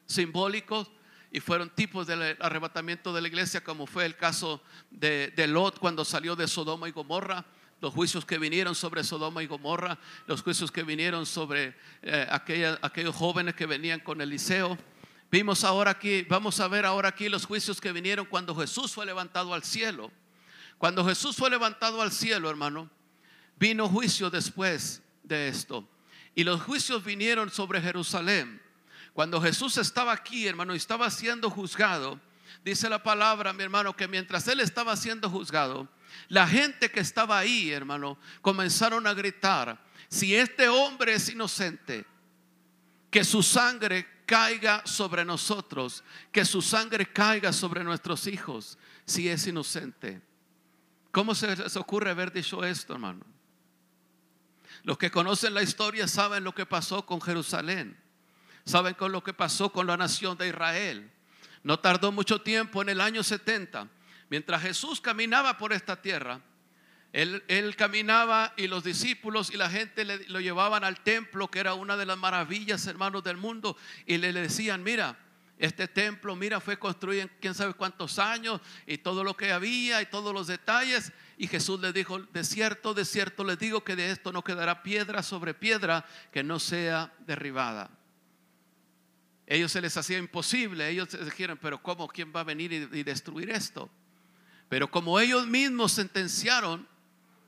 simbólicos 0.07 0.91
y 1.33 1.41
fueron 1.41 1.71
tipos 1.71 2.07
del 2.07 2.37
arrebatamiento 2.41 3.13
de 3.13 3.21
la 3.21 3.29
iglesia, 3.29 3.63
como 3.63 3.87
fue 3.87 4.05
el 4.05 4.17
caso 4.17 4.63
de, 4.91 5.33
Lot 5.47 5.79
cuando 5.79 6.05
salió 6.05 6.35
de 6.35 6.49
Sodoma 6.49 6.89
y 6.89 6.93
Gomorra, 6.93 7.45
los 7.81 7.95
juicios 7.95 8.25
que 8.25 8.39
vinieron 8.39 8.75
sobre 8.75 9.05
Sodoma 9.05 9.43
y 9.43 9.47
Gomorra, 9.47 9.99
los 10.27 10.43
juicios 10.43 10.71
que 10.71 10.83
vinieron 10.83 11.25
sobre 11.25 11.75
eh, 12.03 12.27
aquellos 12.31 13.15
jóvenes 13.15 13.55
que 13.55 13.67
venían 13.67 14.01
con 14.01 14.21
Eliseo. 14.21 14.77
Vimos 15.31 15.65
ahora 15.65 15.93
aquí, 15.93 16.23
vamos 16.23 16.59
a 16.61 16.69
ver 16.69 16.85
ahora 16.85 17.11
aquí 17.11 17.29
los 17.29 17.47
juicios 17.47 17.81
que 17.81 17.93
vinieron 17.93 18.27
cuando 18.27 18.55
Jesús 18.55 18.93
fue 18.93 19.07
levantado 19.07 19.55
al 19.55 19.63
cielo. 19.63 20.11
Cuando 20.79 21.05
Jesús 21.07 21.37
fue 21.37 21.49
levantado 21.49 22.03
al 22.03 22.11
cielo, 22.11 22.51
hermano, 22.51 22.91
vino 23.57 23.89
juicio 23.89 24.31
después 24.31 25.03
de 25.23 25.49
esto. 25.49 25.89
Y 26.35 26.43
los 26.43 26.63
juicios 26.63 27.05
vinieron 27.05 27.51
sobre 27.51 27.81
Jerusalén. 27.81 28.61
Cuando 29.13 29.41
Jesús 29.41 29.77
estaba 29.77 30.13
aquí, 30.13 30.47
hermano, 30.47 30.75
y 30.75 30.77
estaba 30.77 31.11
siendo 31.11 31.51
juzgado, 31.51 32.21
dice 32.65 32.89
la 32.89 33.03
palabra, 33.03 33.53
mi 33.53 33.63
hermano, 33.63 33.97
que 33.97 34.09
mientras 34.09 34.47
él 34.49 34.61
estaba 34.61 34.97
siendo 34.97 35.29
juzgado, 35.29 35.89
la 36.29 36.47
gente 36.47 36.91
que 36.91 37.01
estaba 37.01 37.39
ahí, 37.39 37.71
hermano, 37.71 38.19
comenzaron 38.41 39.07
a 39.07 39.15
gritar, 39.15 39.85
si 40.09 40.35
este 40.35 40.69
hombre 40.69 41.15
es 41.15 41.29
inocente, 41.29 42.05
que 43.11 43.25
su 43.25 43.43
sangre 43.43 44.07
caiga 44.27 44.83
sobre 44.87 45.25
nosotros, 45.25 46.05
que 46.31 46.45
su 46.45 46.63
sangre 46.63 47.13
caiga 47.13 47.53
sobre 47.53 47.83
nuestros 47.83 48.27
hijos, 48.27 48.79
si 49.05 49.29
es 49.29 49.47
inocente. 49.47 50.23
¿Cómo 51.11 51.35
se 51.35 51.57
les 51.57 51.77
ocurre 51.77 52.11
haber 52.11 52.33
dicho 52.33 52.65
esto, 52.65 52.93
hermano? 52.93 53.25
Los 54.85 54.97
que 54.99 55.11
conocen 55.11 55.55
la 55.55 55.63
historia 55.63 56.07
saben 56.07 56.45
lo 56.45 56.55
que 56.55 56.67
pasó 56.67 57.05
con 57.05 57.21
Jerusalén. 57.21 57.97
¿Saben 58.65 58.95
con 58.95 59.13
lo 59.13 59.23
que 59.23 59.33
pasó 59.33 59.73
con 59.73 59.87
la 59.87 59.97
nación 59.97 60.37
de 60.37 60.49
Israel? 60.49 61.11
No 61.63 61.79
tardó 61.79 62.13
mucho 62.13 62.41
tiempo, 62.41 62.83
en 62.83 62.89
el 62.89 63.01
año 63.01 63.23
70, 63.23 63.89
mientras 64.29 64.63
Jesús 64.63 65.01
caminaba 65.01 65.59
por 65.59 65.73
esta 65.73 66.01
tierra, 66.01 66.41
él, 67.13 67.75
caminaba 67.77 68.55
y 68.57 68.69
los 68.69 68.85
discípulos 68.85 69.51
y 69.53 69.57
la 69.57 69.69
gente 69.69 70.05
lo 70.29 70.41
llevaban 70.41 70.85
al 70.85 71.01
templo, 71.01 71.49
que 71.49 71.59
era 71.59 71.75
una 71.75 71.97
de 71.97 72.07
las 72.07 72.17
maravillas, 72.17 72.87
hermanos 72.87 73.25
del 73.25 73.37
mundo, 73.37 73.77
y 74.07 74.19
le 74.19 74.33
decían, 74.33 74.83
mira, 74.83 75.19
Este 75.61 75.87
templo, 75.89 76.35
mira, 76.37 76.59
fue 76.59 76.79
construido 76.79 77.21
en 77.21 77.31
quién 77.39 77.55
sabe 77.55 77.75
cuántos 77.75 78.19
años 78.19 78.63
y 78.87 78.97
todo 78.97 79.23
lo 79.23 79.37
que 79.37 79.53
había 79.53 80.01
y 80.01 80.07
todos 80.07 80.33
los 80.33 80.47
detalles. 80.47 81.13
Y 81.37 81.49
Jesús 81.49 81.79
le 81.81 81.93
dijo, 81.93 82.19
de 82.19 82.45
cierto, 82.45 82.95
de 82.95 83.05
cierto 83.05 83.45
les 83.45 83.59
digo 83.59 83.85
que 83.85 83.95
de 83.95 84.11
esto 84.11 84.33
no 84.33 84.43
quedará 84.43 84.83
piedra 84.83 85.23
sobre 85.23 85.53
piedra 85.53 86.07
que 86.33 86.43
no 86.43 86.59
sea 86.59 87.13
derribada. 87.27 87.91
Ellos 89.51 89.73
se 89.73 89.81
les 89.81 89.97
hacía 89.97 90.17
imposible, 90.17 90.89
ellos 90.89 91.09
dijeron, 91.25 91.59
pero 91.61 91.83
¿cómo? 91.83 92.07
¿Quién 92.07 92.33
va 92.35 92.41
a 92.41 92.45
venir 92.45 92.73
y, 92.73 93.01
y 93.01 93.03
destruir 93.03 93.51
esto? 93.51 93.91
Pero 94.69 94.89
como 94.89 95.19
ellos 95.19 95.45
mismos 95.49 95.91
sentenciaron, 95.91 96.87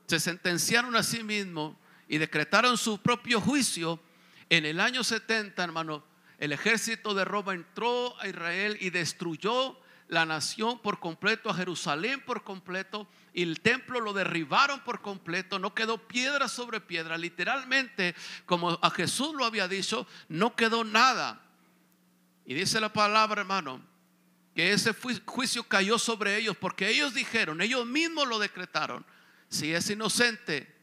se 0.07 0.19
sentenciaron 0.19 0.97
a 0.97 1.01
sí 1.01 1.23
mismos 1.23 1.77
y 2.09 2.17
decretaron 2.17 2.77
su 2.77 3.01
propio 3.01 3.39
juicio, 3.39 4.01
en 4.49 4.65
el 4.65 4.81
año 4.81 5.01
70, 5.01 5.63
hermano, 5.63 6.03
el 6.39 6.51
ejército 6.51 7.13
de 7.13 7.23
Roma 7.23 7.53
entró 7.53 8.19
a 8.19 8.27
Israel 8.27 8.77
y 8.81 8.89
destruyó 8.89 9.79
la 10.09 10.25
nación 10.25 10.79
por 10.79 10.99
completo, 10.99 11.49
a 11.49 11.53
Jerusalén 11.53 12.19
por 12.25 12.43
completo, 12.43 13.07
y 13.33 13.43
el 13.43 13.61
templo 13.61 14.01
lo 14.01 14.11
derribaron 14.11 14.81
por 14.81 15.01
completo, 15.01 15.57
no 15.57 15.73
quedó 15.73 15.97
piedra 16.05 16.49
sobre 16.49 16.81
piedra, 16.81 17.17
literalmente, 17.17 18.13
como 18.45 18.77
a 18.81 18.89
Jesús 18.89 19.33
lo 19.33 19.45
había 19.45 19.69
dicho, 19.69 20.05
no 20.27 20.53
quedó 20.57 20.83
nada. 20.83 21.41
Y 22.45 22.53
dice 22.53 22.79
la 22.79 22.91
palabra, 22.91 23.41
hermano, 23.41 23.81
que 24.55 24.71
ese 24.71 24.93
juicio 25.25 25.63
cayó 25.63 25.97
sobre 25.97 26.37
ellos, 26.37 26.55
porque 26.57 26.89
ellos 26.89 27.13
dijeron, 27.13 27.61
ellos 27.61 27.85
mismos 27.85 28.27
lo 28.27 28.39
decretaron, 28.39 29.05
si 29.49 29.73
es 29.73 29.89
inocente, 29.89 30.73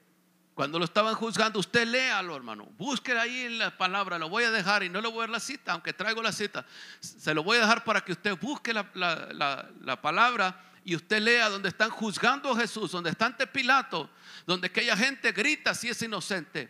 cuando 0.54 0.78
lo 0.78 0.84
estaban 0.84 1.14
juzgando, 1.14 1.58
usted 1.58 1.86
léalo, 1.86 2.36
hermano. 2.36 2.66
Busque 2.76 3.12
ahí 3.12 3.48
la 3.56 3.76
palabra, 3.78 4.18
lo 4.18 4.28
voy 4.28 4.44
a 4.44 4.50
dejar 4.50 4.82
y 4.82 4.90
no 4.90 5.00
le 5.00 5.08
voy 5.08 5.18
a 5.18 5.20
dar 5.22 5.30
la 5.30 5.40
cita, 5.40 5.72
aunque 5.72 5.92
traigo 5.92 6.22
la 6.22 6.32
cita. 6.32 6.66
Se 7.00 7.32
lo 7.32 7.42
voy 7.42 7.56
a 7.56 7.60
dejar 7.62 7.82
para 7.82 8.02
que 8.02 8.12
usted 8.12 8.38
busque 8.38 8.74
la, 8.74 9.98
palabra 10.02 10.62
y 10.84 10.94
usted 10.96 11.20
lea 11.22 11.48
donde 11.48 11.70
están 11.70 11.88
juzgando 11.88 12.52
a 12.52 12.56
Jesús, 12.60 12.92
donde 12.92 13.08
está 13.08 13.24
ante 13.24 13.46
Pilato, 13.46 14.10
donde 14.46 14.66
aquella 14.66 14.96
gente 14.96 15.32
grita 15.32 15.74
si 15.74 15.88
es 15.88 16.02
inocente. 16.02 16.68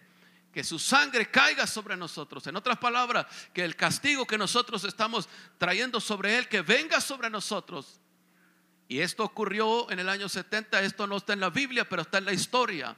Que 0.53 0.65
su 0.65 0.79
sangre 0.79 1.31
caiga 1.31 1.67
sobre 1.67 1.97
nosotros. 1.97 2.47
En 2.47 2.57
otras 2.57 2.79
palabras, 2.79 3.27
que 3.53 3.65
el 3.65 3.77
castigo 3.77 4.27
que 4.27 4.39
nosotros 4.39 4.85
estamos 4.85 5.29
trayendo 5.59 6.01
sobre 6.01 6.39
él, 6.39 6.49
que 6.49 6.63
venga 6.63 7.01
sobre 7.01 7.31
nosotros. 7.31 8.01
Y 8.89 8.99
esto 8.99 9.23
ocurrió 9.23 9.89
en 9.93 10.01
el 10.01 10.09
año 10.09 10.29
70, 10.29 10.83
esto 10.83 11.07
no 11.07 11.19
está 11.19 11.33
en 11.33 11.41
la 11.41 11.51
Biblia, 11.51 11.89
pero 11.89 12.03
está 12.03 12.19
en 12.19 12.25
la 12.25 12.33
historia. 12.33 12.97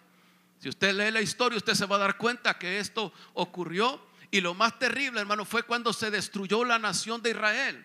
Si 0.58 0.68
usted 0.68 0.94
lee 0.94 1.10
la 1.10 1.20
historia, 1.20 1.58
usted 1.58 1.74
se 1.74 1.84
va 1.84 1.96
a 1.96 1.98
dar 1.98 2.16
cuenta 2.16 2.58
que 2.58 2.78
esto 2.78 3.12
ocurrió. 3.34 4.00
Y 4.30 4.40
lo 4.40 4.54
más 4.54 4.78
terrible, 4.78 5.20
hermano, 5.20 5.44
fue 5.44 5.64
cuando 5.64 5.92
se 5.92 6.10
destruyó 6.10 6.64
la 6.64 6.78
nación 6.78 7.20
de 7.20 7.30
Israel. 7.30 7.84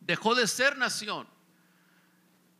Dejó 0.00 0.34
de 0.34 0.46
ser 0.46 0.78
nación. 0.78 1.28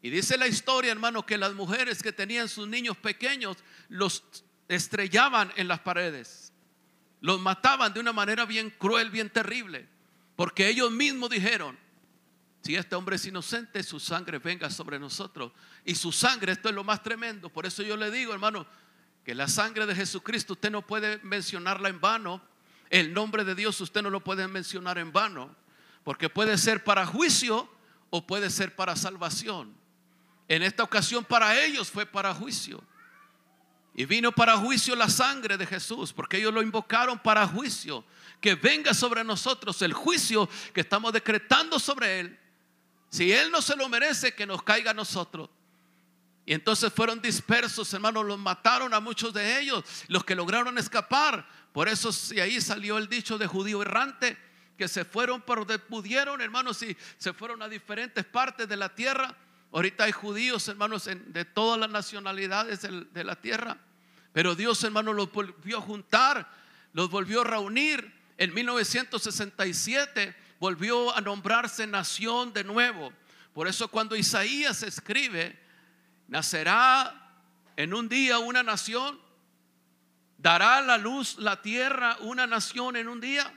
Y 0.03 0.11
dice 0.11 0.37
la 0.37 0.47
historia, 0.47 0.93
hermano, 0.93 1.25
que 1.25 1.39
las 1.39 1.55
mujeres 1.55 2.03
que 2.03 2.13
tenían 2.13 2.49
sus 2.49 2.69
niños 2.69 2.97
pequeños 2.97 3.57
los 3.89 4.23
estrellaban 4.69 5.53
en 5.57 5.69
las 5.69 5.81
paredes. 5.81 6.53
Los 7.21 7.41
mataban 7.41 7.93
de 7.93 8.01
una 8.01 8.13
manera 8.13 8.45
bien 8.45 8.71
cruel, 8.71 9.11
bien 9.11 9.31
terrible. 9.31 9.89
Porque 10.37 10.69
ellos 10.69 10.91
mismos 10.91 11.31
dijeron, 11.31 11.79
si 12.63 12.75
este 12.75 12.95
hombre 12.95 13.17
es 13.17 13.25
inocente, 13.25 13.83
su 13.83 14.01
sangre 14.01 14.39
venga 14.39 14.71
sobre 14.71 14.99
nosotros. 14.99 15.53
Y 15.85 15.95
su 15.95 16.13
sangre, 16.13 16.53
esto 16.53 16.69
es 16.69 16.75
lo 16.75 16.85
más 16.85 17.03
tremendo. 17.03 17.49
Por 17.49 17.65
eso 17.65 17.83
yo 17.83 17.97
le 17.97 18.11
digo, 18.11 18.33
hermano, 18.33 18.67
que 19.25 19.35
la 19.35 19.49
sangre 19.49 19.87
de 19.87 19.95
Jesucristo 19.95 20.53
usted 20.53 20.71
no 20.71 20.83
puede 20.83 21.19
mencionarla 21.19 21.89
en 21.89 22.01
vano. 22.01 22.43
El 22.91 23.15
nombre 23.15 23.45
de 23.45 23.55
Dios 23.55 23.81
usted 23.81 24.03
no 24.03 24.11
lo 24.11 24.23
puede 24.23 24.47
mencionar 24.49 24.99
en 24.99 25.13
vano. 25.13 25.55
Porque 26.05 26.29
puede 26.29 26.59
ser 26.59 26.85
para 26.85 27.07
juicio 27.07 27.69
o 28.11 28.27
puede 28.27 28.51
ser 28.51 28.77
para 28.77 28.95
salvación. 28.95 29.75
En 30.49 30.63
esta 30.63 30.83
ocasión 30.83 31.25
para 31.25 31.61
ellos 31.65 31.91
fue 31.91 32.07
para 32.07 32.35
juicio. 32.35 32.83
Y 33.99 34.05
vino 34.05 34.31
para 34.31 34.59
juicio 34.59 34.95
la 34.95 35.09
sangre 35.09 35.57
de 35.57 35.65
Jesús, 35.65 36.13
porque 36.13 36.37
ellos 36.37 36.53
lo 36.53 36.61
invocaron 36.61 37.19
para 37.19 37.49
juicio. 37.49 38.05
Que 38.43 38.55
venga 38.55 38.93
sobre 38.93 39.25
nosotros 39.25 39.81
el 39.81 39.95
juicio 39.95 40.51
que 40.75 40.83
estamos 40.83 41.15
decretando 41.15 41.79
sobre 41.79 42.21
Él. 42.21 42.39
Si 43.09 43.33
Él 43.33 43.51
no 43.51 43.63
se 43.63 43.75
lo 43.75 43.89
merece, 43.89 44.35
que 44.35 44.45
nos 44.45 44.63
caiga 44.63 44.91
a 44.91 44.95
nosotros. 44.95 45.49
Y 46.45 46.53
entonces 46.53 46.93
fueron 46.93 47.23
dispersos, 47.23 47.91
hermanos, 47.95 48.27
los 48.27 48.39
mataron 48.39 48.93
a 48.93 49.01
muchos 49.01 49.33
de 49.33 49.61
ellos, 49.61 49.83
los 50.09 50.25
que 50.25 50.35
lograron 50.35 50.77
escapar. 50.77 51.49
Por 51.73 51.89
eso 51.89 52.11
y 52.35 52.41
ahí 52.41 52.61
salió 52.61 52.99
el 52.99 53.09
dicho 53.09 53.39
de 53.39 53.47
judío 53.47 53.81
errante, 53.81 54.37
que 54.77 54.89
se 54.89 55.07
fueron 55.07 55.41
por 55.41 55.61
donde 55.61 55.79
pudieron, 55.79 56.43
hermanos, 56.43 56.83
y 56.83 56.95
se 57.17 57.33
fueron 57.33 57.63
a 57.63 57.69
diferentes 57.71 58.27
partes 58.27 58.69
de 58.69 58.77
la 58.77 58.95
tierra. 58.95 59.35
Ahorita 59.73 60.05
hay 60.05 60.13
judíos, 60.13 60.69
hermanos, 60.69 61.07
de 61.07 61.45
todas 61.47 61.81
las 61.81 61.89
nacionalidades 61.89 62.83
de 62.83 63.25
la 63.25 63.37
tierra. 63.37 63.79
Pero 64.37 64.55
Dios, 64.55 64.85
hermanos, 64.85 65.17
los 65.17 65.33
volvió 65.33 65.79
a 65.79 65.81
juntar, 65.81 66.47
los 66.93 67.09
volvió 67.09 67.41
a 67.41 67.45
reunir. 67.45 68.13
En 68.37 68.53
1967 68.53 70.37
volvió 70.61 71.17
a 71.17 71.23
nombrarse 71.23 71.87
nación 71.87 72.53
de 72.53 72.63
nuevo. 72.63 73.15
Por 73.55 73.67
eso 73.67 73.89
cuando 73.89 74.15
Isaías 74.15 74.83
escribe, 74.83 75.59
Nacerá 76.29 77.33
en 77.77 77.95
un 77.95 78.11
día 78.11 78.39
una 78.39 78.63
nación. 78.63 79.19
Dará 80.37 80.83
la 80.83 80.99
luz 80.99 81.39
la 81.39 81.63
tierra 81.63 82.19
una 82.21 82.47
nación 82.47 82.97
en 82.97 83.09
un 83.09 83.23
día. 83.23 83.51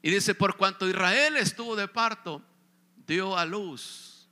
Y 0.00 0.10
dice, 0.10 0.34
por 0.34 0.56
cuanto 0.56 0.88
Israel 0.88 1.36
estuvo 1.36 1.76
de 1.76 1.86
parto, 1.86 2.42
dio 3.06 3.36
a 3.36 3.44
luz 3.44 4.26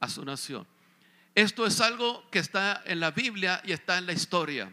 a 0.00 0.08
su 0.08 0.24
nación. 0.24 0.66
Esto 1.36 1.66
es 1.66 1.82
algo 1.82 2.26
que 2.30 2.38
está 2.38 2.82
en 2.86 2.98
la 2.98 3.10
Biblia 3.10 3.60
y 3.62 3.72
está 3.72 3.98
en 3.98 4.06
la 4.06 4.14
historia. 4.14 4.72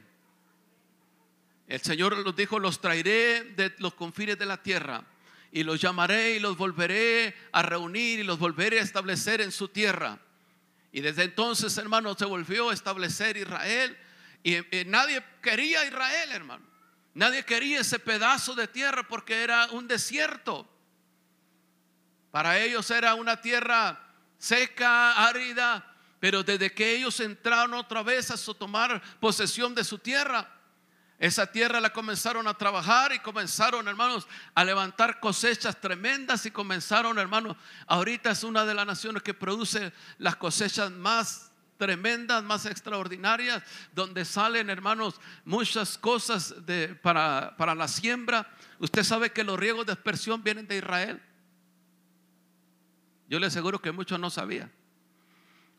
El 1.68 1.82
Señor 1.82 2.18
los 2.18 2.34
dijo, 2.38 2.57
los 2.57 2.80
traeré 2.80 3.43
de 3.43 3.76
los 3.80 3.95
confines 3.95 4.39
de 4.39 4.45
la 4.45 4.64
tierra 4.64 5.03
y 5.51 5.64
los 5.64 5.82
llamaré 5.82 6.38
y 6.38 6.39
los 6.39 6.55
volveré 6.55 7.36
a 7.51 7.64
reunir 7.64 8.20
y 8.20 8.24
los 8.24 8.39
volveré 8.39 8.80
a 8.80 8.82
establecer 8.82 9.41
en 9.41 9.51
su 9.51 9.68
tierra. 9.68 10.18
Y 10.93 11.01
desde 11.01 11.24
entonces, 11.24 11.78
hermano, 11.78 12.16
se 12.18 12.24
volvió 12.24 12.70
a 12.70 12.74
establecer 12.74 13.36
Israel. 13.36 13.97
Y, 14.41 14.55
nadie 14.86 15.22
quería 15.41 15.84
Israel, 15.84 16.32
hermano. 16.32 16.64
Nadie 17.14 17.43
quería 17.43 17.82
ese 17.82 17.99
pedazo 17.99 18.55
de 18.55 18.70
tierra 18.70 19.05
porque 19.05 19.43
era 19.43 19.68
un 19.72 19.86
desierto. 19.86 20.66
Para 22.32 22.57
ellos 22.57 22.89
era 22.89 23.16
una 23.16 23.41
tierra 23.41 23.99
seca, 24.38 25.28
árida. 25.28 25.89
Pero 26.24 26.42
desde 26.42 26.74
que 26.74 26.96
ellos 26.96 27.20
entraron 27.20 27.74
otra 27.74 28.02
vez 28.02 28.32
a 28.32 28.54
tomar 28.54 29.02
posesión 29.20 29.76
de 29.76 29.84
su 29.84 29.98
tierra, 29.98 30.50
esa 31.20 31.48
tierra 31.48 31.82
la 31.82 31.92
comenzaron 31.92 32.48
a 32.48 32.54
trabajar 32.54 33.12
y 33.12 33.20
comenzaron, 33.20 33.90
hermanos, 33.90 34.26
a 34.56 34.64
levantar 34.64 35.20
cosechas 35.20 35.82
tremendas 35.82 36.46
y 36.46 36.52
comenzaron, 36.52 37.20
hermanos, 37.20 37.58
ahorita 37.88 38.32
es 38.32 38.46
una 38.46 38.64
de 38.64 38.74
las 38.74 38.86
naciones 38.86 39.22
que 39.22 39.34
produce 39.34 39.92
las 40.18 40.38
cosechas 40.38 40.92
más 40.92 41.52
tremendas, 41.78 42.42
más 42.42 42.68
extraordinarias, 42.68 43.62
donde 43.94 44.24
salen, 44.24 44.70
hermanos, 44.70 45.20
muchas 45.44 45.98
cosas 45.98 46.56
para, 47.02 47.54
para 47.58 47.76
la 47.76 47.90
siembra. 47.90 48.50
Usted 48.80 49.04
sabe 49.04 49.34
que 49.34 49.44
los 49.44 49.60
riegos 49.60 49.86
de 49.86 49.92
aspersión 49.92 50.42
vienen 50.42 50.70
de 50.70 50.78
Israel. 50.78 51.22
Yo 53.28 53.42
le 53.42 53.48
aseguro 53.48 53.82
que 53.82 53.92
muchos 53.92 54.18
no 54.18 54.30
sabían. 54.30 54.72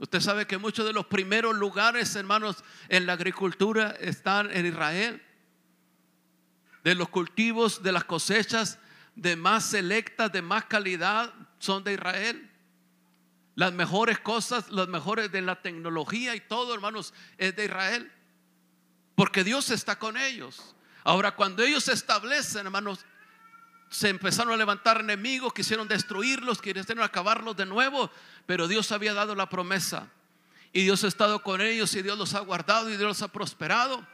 Usted 0.05 0.21
sabe 0.21 0.47
que 0.47 0.59
muchos 0.59 0.85
de 0.85 0.93
los 0.93 1.07
primeros 1.07 1.57
lugares, 1.57 2.15
hermanos, 2.15 2.63
en 2.91 3.07
la 3.07 3.15
agricultura 3.15 3.97
están 3.99 4.51
en 4.51 4.67
Israel 4.67 5.23
de 6.83 6.95
los 6.95 7.09
cultivos, 7.09 7.83
de 7.83 7.91
las 7.91 8.05
cosechas 8.05 8.79
de 9.15 9.35
más 9.35 9.65
selectas, 9.65 10.31
de 10.31 10.43
más 10.43 10.67
calidad, 10.67 11.33
son 11.59 11.85
de 11.85 11.95
Israel. 11.95 12.51
Las 13.55 13.73
mejores 13.73 14.19
cosas, 14.19 14.71
las 14.71 14.89
mejores 14.89 15.33
de 15.33 15.41
la 15.41 15.63
tecnología 15.63 16.35
y 16.35 16.41
todo, 16.41 16.75
hermanos, 16.75 17.15
es 17.39 17.57
de 17.57 17.65
Israel. 17.65 18.13
Porque 19.15 19.43
Dios 19.43 19.71
está 19.71 19.99
con 19.99 20.19
ellos. 20.19 20.77
Ahora, 21.03 21.35
cuando 21.35 21.63
ellos 21.63 21.85
se 21.85 21.95
establecen, 21.95 22.67
hermanos, 22.67 23.07
se 23.95 24.09
empezaron 24.09 24.53
a 24.53 24.57
levantar 24.57 25.03
enemigos, 25.03 25.55
quisieron 25.55 25.87
destruirlos, 25.87 26.61
quisieron 26.61 27.05
acabarlos 27.05 27.57
de 27.57 27.65
nuevo, 27.65 28.11
pero 28.45 28.67
Dios 28.67 28.91
había 28.91 29.15
dado 29.15 29.37
la 29.37 29.49
promesa. 29.49 30.09
Y 30.73 30.83
Dios 30.83 31.05
ha 31.05 31.07
estado 31.07 31.45
con 31.45 31.61
ellos 31.61 31.95
y 31.95 32.03
Dios 32.03 32.19
los 32.19 32.35
ha 32.35 32.41
guardado 32.41 32.89
y 32.91 32.97
Dios 32.97 33.07
los 33.07 33.23
ha 33.23 33.29
prosperado. 33.29 34.05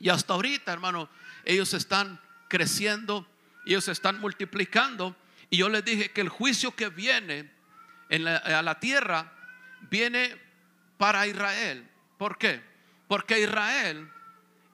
Y 0.00 0.08
hasta 0.08 0.32
ahorita, 0.32 0.72
hermano, 0.72 1.10
ellos 1.44 1.74
están 1.74 2.18
creciendo, 2.48 3.26
ellos 3.66 3.88
están 3.88 4.18
multiplicando. 4.20 5.14
Y 5.50 5.58
yo 5.58 5.68
les 5.68 5.84
dije 5.84 6.10
que 6.10 6.22
el 6.22 6.30
juicio 6.30 6.74
que 6.74 6.88
viene 6.88 7.52
en 8.08 8.26
a 8.26 8.62
la 8.62 8.80
tierra 8.80 9.34
viene 9.90 10.34
para 10.96 11.26
Israel. 11.26 11.86
¿Por 12.16 12.38
qué? 12.38 12.62
Porque 13.06 13.40
Israel, 13.40 14.10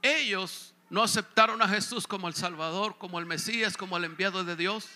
ellos 0.02 0.72
no 0.90 1.04
aceptaron 1.04 1.62
a 1.62 1.68
Jesús 1.68 2.06
como 2.06 2.28
el 2.28 2.34
Salvador, 2.34 2.98
como 2.98 3.20
el 3.20 3.26
Mesías, 3.26 3.76
como 3.76 3.96
el 3.96 4.04
enviado 4.04 4.44
de 4.44 4.56
Dios. 4.56 4.88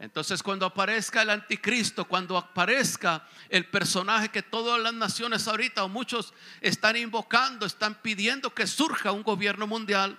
Entonces 0.00 0.42
cuando 0.42 0.66
aparezca 0.66 1.22
el 1.22 1.30
anticristo, 1.30 2.04
cuando 2.06 2.36
aparezca 2.36 3.24
el 3.48 3.64
personaje 3.66 4.30
que 4.30 4.42
todas 4.42 4.80
las 4.80 4.92
naciones 4.92 5.46
ahorita 5.46 5.84
o 5.84 5.88
muchos 5.88 6.34
están 6.60 6.96
invocando, 6.96 7.64
están 7.64 7.94
pidiendo 8.02 8.52
que 8.52 8.66
surja 8.66 9.12
un 9.12 9.22
gobierno 9.22 9.68
mundial, 9.68 10.18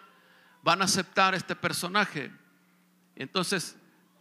van 0.64 0.82
a 0.82 0.86
aceptar 0.86 1.36
este 1.36 1.58
personaje. 1.58 2.32
Entonces 3.18 3.76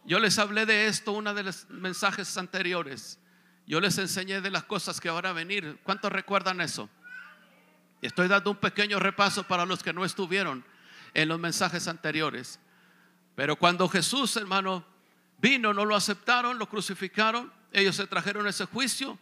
yo 0.04 0.18
les 0.18 0.40
hablé 0.40 0.66
de 0.66 0.88
esto, 0.88 1.12
una 1.12 1.32
de 1.32 1.44
los 1.44 1.70
mensajes 1.70 2.36
anteriores. 2.36 3.20
Yo 3.64 3.80
les 3.80 3.96
enseñé 3.98 4.40
de 4.40 4.50
las 4.50 4.64
cosas 4.64 5.00
que 5.00 5.10
van 5.10 5.26
a 5.26 5.32
venir. 5.32 5.78
¿Cuántos 5.84 6.10
recuerdan 6.10 6.60
eso? 6.60 6.90
Estoy 8.02 8.26
dando 8.26 8.50
un 8.50 8.56
pequeño 8.56 8.98
repaso 8.98 9.44
para 9.44 9.64
los 9.64 9.82
que 9.82 9.92
no 9.92 10.04
estuvieron 10.04 10.64
en 11.14 11.28
los 11.28 11.38
mensajes 11.38 11.86
anteriores. 11.86 12.58
Pero 13.36 13.56
cuando 13.56 13.88
Jesús, 13.88 14.36
hermano, 14.36 14.84
vino, 15.38 15.72
no 15.72 15.84
lo 15.84 15.94
aceptaron, 15.94 16.58
lo 16.58 16.68
crucificaron, 16.68 17.52
ellos 17.72 17.96
se 17.96 18.06
trajeron 18.06 18.46
ese 18.48 18.66
juicio. 18.66 19.18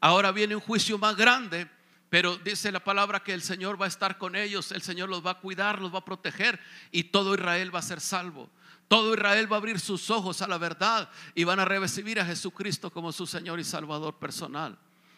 Ahora 0.00 0.32
viene 0.32 0.56
un 0.56 0.60
juicio 0.60 0.98
más 0.98 1.16
grande, 1.16 1.68
pero 2.10 2.36
dice 2.36 2.72
la 2.72 2.82
palabra 2.82 3.20
que 3.20 3.32
el 3.32 3.40
Señor 3.40 3.80
va 3.80 3.86
a 3.86 3.88
estar 3.88 4.18
con 4.18 4.36
ellos, 4.36 4.72
el 4.72 4.82
Señor 4.82 5.08
los 5.08 5.24
va 5.24 5.32
a 5.32 5.40
cuidar, 5.40 5.80
los 5.80 5.94
va 5.94 5.98
a 5.98 6.04
proteger 6.04 6.60
y 6.90 7.04
todo 7.04 7.34
Israel 7.34 7.74
va 7.74 7.78
a 7.78 7.82
ser 7.82 8.00
salvo. 8.00 8.50
Todo 8.88 9.14
Israel 9.14 9.50
va 9.50 9.56
a 9.56 9.58
abrir 9.60 9.80
sus 9.80 10.10
ojos 10.10 10.42
a 10.42 10.48
la 10.48 10.58
verdad 10.58 11.08
y 11.34 11.44
van 11.44 11.60
a 11.60 11.64
recibir 11.64 12.20
a 12.20 12.26
Jesucristo 12.26 12.90
como 12.90 13.12
su 13.12 13.26
Señor 13.26 13.58
y 13.60 13.64
Salvador 13.64 14.18
personal. 14.18 14.76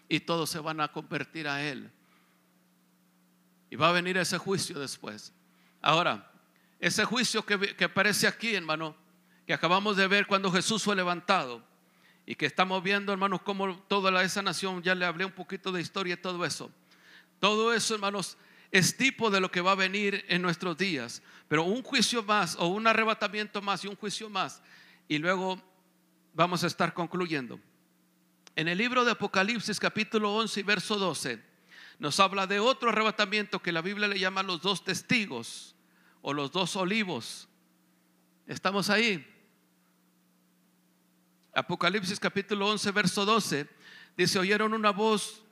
Y 0.08 0.20
todos 0.20 0.50
se 0.50 0.60
van 0.60 0.80
a 0.80 0.88
convertir 0.88 1.48
a 1.48 1.64
Él. 1.64 1.90
Va 3.76 3.90
a 3.90 3.92
venir 3.92 4.16
ese 4.16 4.38
juicio 4.38 4.78
después. 4.78 5.32
Ahora, 5.80 6.30
ese 6.80 7.04
juicio 7.04 7.44
que, 7.44 7.76
que 7.76 7.84
aparece 7.84 8.26
aquí, 8.26 8.54
hermano, 8.54 8.96
que 9.46 9.54
acabamos 9.54 9.96
de 9.96 10.06
ver 10.08 10.26
cuando 10.26 10.50
Jesús 10.50 10.82
fue 10.82 10.96
levantado 10.96 11.62
y 12.26 12.34
que 12.34 12.46
estamos 12.46 12.82
viendo, 12.82 13.12
hermanos, 13.12 13.42
como 13.42 13.78
toda 13.82 14.22
esa 14.22 14.42
nación, 14.42 14.82
ya 14.82 14.94
le 14.94 15.06
hablé 15.06 15.24
un 15.24 15.32
poquito 15.32 15.70
de 15.70 15.80
historia 15.80 16.14
y 16.14 16.16
todo 16.16 16.44
eso. 16.44 16.70
Todo 17.38 17.72
eso, 17.72 17.94
hermanos, 17.94 18.36
es 18.72 18.96
tipo 18.96 19.30
de 19.30 19.40
lo 19.40 19.50
que 19.50 19.60
va 19.60 19.72
a 19.72 19.76
venir 19.76 20.24
en 20.28 20.42
nuestros 20.42 20.76
días. 20.76 21.22
Pero 21.46 21.62
un 21.62 21.82
juicio 21.82 22.22
más 22.24 22.56
o 22.56 22.66
un 22.66 22.86
arrebatamiento 22.86 23.62
más 23.62 23.84
y 23.84 23.88
un 23.88 23.96
juicio 23.96 24.28
más. 24.28 24.60
Y 25.06 25.18
luego 25.18 25.62
vamos 26.34 26.64
a 26.64 26.66
estar 26.66 26.92
concluyendo. 26.92 27.60
En 28.56 28.68
el 28.68 28.78
libro 28.78 29.04
de 29.04 29.12
Apocalipsis 29.12 29.78
capítulo 29.78 30.34
11 30.34 30.60
y 30.60 30.62
verso 30.64 30.96
12 30.96 31.55
nos 31.98 32.20
habla 32.20 32.46
de 32.46 32.60
otro 32.60 32.90
arrebatamiento 32.90 33.60
que 33.60 33.72
la 33.72 33.80
Biblia 33.80 34.08
le 34.08 34.18
llama 34.18 34.42
los 34.42 34.60
dos 34.60 34.84
testigos 34.84 35.74
o 36.22 36.32
los 36.32 36.52
dos 36.52 36.76
olivos. 36.76 37.48
¿Estamos 38.46 38.90
ahí? 38.90 39.26
Apocalipsis 41.54 42.20
capítulo 42.20 42.68
11 42.68 42.90
verso 42.90 43.24
12 43.24 43.66
dice, 44.16 44.38
oyeron 44.38 44.74
una 44.74 44.90
voz 44.90 45.42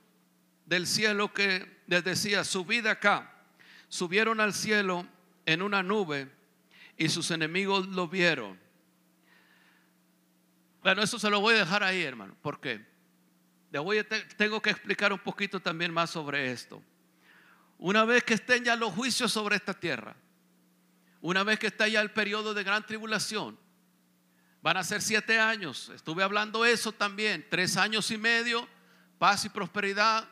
del 0.65 0.85
cielo 0.85 1.33
que 1.33 1.81
les 1.87 2.03
decía, 2.03 2.43
subid 2.43 2.85
acá. 2.85 3.31
Subieron 3.87 4.39
al 4.39 4.53
cielo 4.53 5.07
en 5.45 5.61
una 5.61 5.81
nube 5.81 6.31
y 6.97 7.09
sus 7.09 7.31
enemigos 7.31 7.87
lo 7.87 8.07
vieron. 8.07 8.59
Bueno, 10.83 11.01
eso 11.01 11.17
se 11.17 11.29
lo 11.29 11.41
voy 11.41 11.55
a 11.55 11.59
dejar 11.59 11.83
ahí, 11.83 12.03
hermano. 12.03 12.35
¿Por 12.41 12.59
qué? 12.59 12.85
Voy 13.71 14.05
tengo 14.37 14.61
que 14.61 14.69
explicar 14.69 15.11
un 15.11 15.19
poquito 15.19 15.59
también 15.59 15.93
más 15.93 16.09
sobre 16.09 16.51
esto. 16.51 16.81
Una 17.77 18.05
vez 18.05 18.23
que 18.23 18.35
estén 18.35 18.63
ya 18.63 18.75
los 18.75 18.93
juicios 18.93 19.31
sobre 19.31 19.57
esta 19.57 19.73
tierra, 19.73 20.15
una 21.21 21.43
vez 21.43 21.59
que 21.59 21.67
está 21.67 21.87
ya 21.87 22.01
el 22.01 22.11
periodo 22.11 22.53
de 22.53 22.63
gran 22.63 22.85
tribulación, 22.85 23.57
van 24.61 24.77
a 24.77 24.83
ser 24.83 25.01
siete 25.01 25.39
años. 25.39 25.89
Estuve 25.89 26.23
hablando 26.23 26.65
eso 26.65 26.91
también, 26.91 27.45
tres 27.49 27.77
años 27.77 28.09
y 28.11 28.17
medio, 28.17 28.67
paz 29.19 29.45
y 29.45 29.49
prosperidad. 29.49 30.27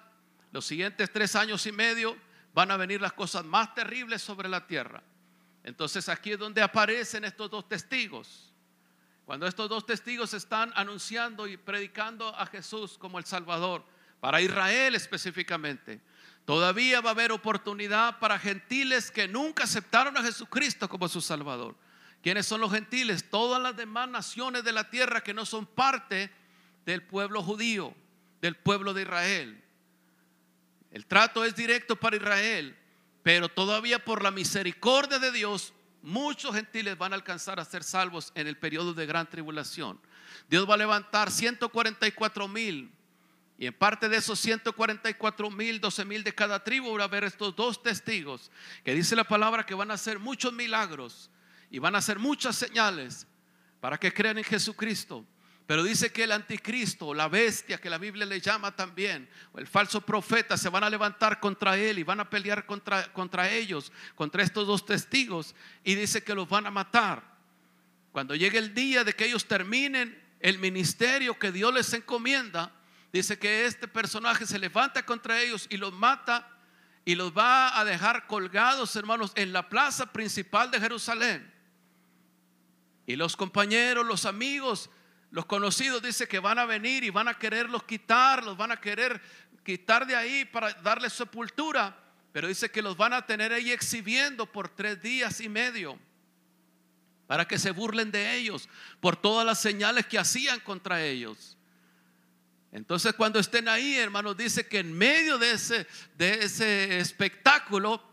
Los 0.51 0.65
siguientes 0.65 1.11
tres 1.11 1.36
años 1.36 1.65
y 1.65 1.71
medio 1.71 2.15
van 2.53 2.71
a 2.71 2.77
venir 2.77 3.01
las 3.01 3.13
cosas 3.13 3.43
más 3.43 3.73
terribles 3.73 4.21
sobre 4.21 4.47
la 4.47 4.65
tierra. 4.65 5.03
Entonces 5.63 6.07
aquí 6.09 6.31
es 6.34 6.39
donde 6.39 6.61
aparecen 6.61 7.25
estos 7.25 7.49
dos 7.49 7.67
testigos. 7.67 8.52
Cuando 9.26 9.47
estos 9.47 9.69
dos 9.69 9.86
testigos 9.86 10.34
están 10.34 10.71
anunciando 10.76 11.47
y 11.47 11.57
predicando 11.57 12.36
a 12.36 12.45
Jesús 12.45 12.97
como 12.97 13.19
el 13.19 13.26
Salvador, 13.26 13.86
para 14.19 14.41
Israel 14.41 14.95
específicamente, 14.95 16.01
todavía 16.45 17.01
va 17.01 17.09
a 17.09 17.13
haber 17.13 17.32
oportunidad 17.32 18.19
para 18.19 18.39
gentiles 18.39 19.11
que 19.11 19.28
nunca 19.28 19.63
aceptaron 19.63 20.17
a 20.17 20.24
Jesucristo 20.24 20.89
como 20.89 21.07
su 21.07 21.21
Salvador. 21.21 21.76
¿Quiénes 22.21 22.45
son 22.45 22.61
los 22.61 22.71
gentiles? 22.71 23.30
Todas 23.30 23.61
las 23.61 23.76
demás 23.76 24.07
naciones 24.07 24.63
de 24.63 24.71
la 24.71 24.89
tierra 24.89 25.21
que 25.21 25.34
no 25.34 25.45
son 25.45 25.65
parte 25.65 26.32
del 26.86 27.01
pueblo 27.01 27.43
judío, 27.43 27.93
del 28.41 28.55
pueblo 28.55 28.93
de 28.93 29.01
Israel. 29.01 29.63
El 30.91 31.05
trato 31.05 31.43
es 31.43 31.55
directo 31.55 31.97
para 31.97 32.15
Israel, 32.15 32.78
pero 33.24 33.49
todavía 33.49 34.03
por 34.03 34.21
la 34.21 34.32
misericordia 34.32 35.19
de 35.19 35.32
Dios 35.32 35.74
muchos 36.03 36.53
gentiles 36.53 36.97
van 36.97 37.13
a 37.13 37.15
alcanzar 37.15 37.59
a 37.59 37.65
ser 37.65 37.83
salvos 37.83 38.31
en 38.35 38.45
el 38.45 38.57
periodo 38.57 38.93
de 38.93 39.05
gran 39.05 39.27
tribulación. 39.27 39.99
Dios 40.49 40.69
va 40.69 40.75
a 40.75 40.77
levantar 40.77 41.31
144 41.31 42.47
mil. 42.47 42.91
Y 43.57 43.67
en 43.67 43.73
parte 43.73 44.09
de 44.09 44.17
esos 44.17 44.39
144 44.39 45.49
mil, 45.49 45.79
12 45.79 46.05
mil 46.05 46.23
de 46.23 46.35
cada 46.35 46.63
tribu, 46.63 46.95
va 46.97 47.03
a 47.03 47.07
haber 47.07 47.23
estos 47.23 47.55
dos 47.55 47.81
testigos 47.81 48.51
que 48.83 48.93
dice 48.93 49.15
la 49.15 49.23
palabra 49.23 49.65
que 49.65 49.73
van 49.73 49.91
a 49.91 49.93
hacer 49.93 50.19
muchos 50.19 50.51
milagros 50.51 51.29
y 51.69 51.79
van 51.79 51.95
a 51.95 51.99
hacer 51.99 52.19
muchas 52.19 52.55
señales 52.55 53.25
para 53.79 53.97
que 53.97 54.13
crean 54.13 54.37
en 54.37 54.43
Jesucristo. 54.43 55.25
Pero 55.66 55.84
dice 55.84 56.11
que 56.11 56.26
el 56.26 56.34
anticristo, 56.34 57.14
la 57.14 57.30
bestia 57.30 57.80
que 57.80 57.89
la 57.89 57.97
Biblia 57.97 58.26
le 58.26 58.41
llama 58.41 58.76
también, 58.76 59.30
o 59.53 59.59
el 59.59 59.68
falso 59.68 60.01
profeta, 60.01 60.57
se 60.57 60.68
van 60.68 60.84
a 60.84 60.89
levantar 60.89 61.39
contra 61.39 61.78
él 61.78 61.99
y 61.99 62.03
van 62.03 62.20
a 62.20 62.30
pelear 62.30 62.66
contra, 62.66 63.11
contra 63.14 63.49
ellos, 63.49 63.91
contra 64.16 64.43
estos 64.43 64.68
dos 64.68 64.86
testigos, 64.86 65.55
y 65.84 65.95
dice 65.95 66.22
que 66.22 66.36
los 66.36 66.49
van 66.49 66.68
a 66.68 66.72
matar. 66.72 67.24
Cuando 68.11 68.36
llegue 68.36 68.57
el 68.57 68.74
día 68.74 69.03
de 69.03 69.14
que 69.14 69.26
ellos 69.26 69.45
terminen 69.45 70.22
el 70.41 70.59
ministerio 70.59 71.39
que 71.39 71.53
Dios 71.53 71.74
les 71.74 71.93
encomienda, 71.93 72.74
dice 73.14 73.39
que 73.39 73.66
este 73.66 73.88
personaje 73.88 74.45
se 74.45 74.59
levanta 74.59 75.05
contra 75.05 75.41
ellos 75.41 75.68
y 75.70 75.78
los 75.78 75.93
mata 75.93 76.49
y 77.05 77.16
los 77.16 77.36
va 77.36 77.80
a 77.80 77.86
dejar 77.86 78.28
colgados, 78.28 78.95
hermanos, 78.97 79.32
en 79.36 79.53
la 79.53 79.70
plaza 79.70 80.11
principal 80.11 80.72
de 80.72 80.80
Jerusalén. 80.82 81.53
Y 83.07 83.16
los 83.16 83.36
compañeros, 83.36 84.05
los 84.05 84.26
amigos, 84.26 84.89
los 85.34 85.47
conocidos 85.47 86.03
dice 86.03 86.27
que 86.27 86.38
van 86.38 86.59
a 86.59 86.65
venir 86.65 87.03
y 87.03 87.09
van 87.09 87.27
a 87.27 87.34
quererlos 87.34 87.86
quitar, 87.86 88.43
los 88.43 88.55
van 88.55 88.71
a 88.71 88.79
querer 88.79 89.19
quitar 89.65 90.05
de 90.05 90.15
ahí 90.15 90.45
para 90.45 90.71
darles 90.73 91.11
sepultura. 91.11 91.97
Pero 92.31 92.47
dice 92.47 92.69
que 92.69 92.84
los 92.84 92.95
van 92.95 93.13
a 93.13 93.25
tener 93.25 93.51
ahí 93.51 93.71
exhibiendo 93.71 94.45
por 94.45 94.69
tres 94.69 95.01
días 95.01 95.41
y 95.41 95.49
medio 95.49 95.97
para 97.25 97.47
que 97.47 97.57
se 97.57 97.71
burlen 97.71 98.11
de 98.11 98.36
ellos 98.36 98.69
por 98.99 99.15
todas 99.15 99.43
las 99.43 99.59
señales 99.59 100.05
que 100.05 100.19
hacían 100.19 100.59
contra 100.59 101.03
ellos. 101.03 101.57
Entonces 102.71 103.15
cuando 103.15 103.39
estén 103.39 103.67
ahí, 103.67 103.95
hermanos, 103.95 104.38
dice 104.38 104.67
que 104.67 104.77
en 104.77 104.93
medio 104.93 105.39
de 105.39 105.53
ese, 105.53 105.88
de 106.15 106.45
ese 106.45 106.99
espectáculo, 106.99 108.03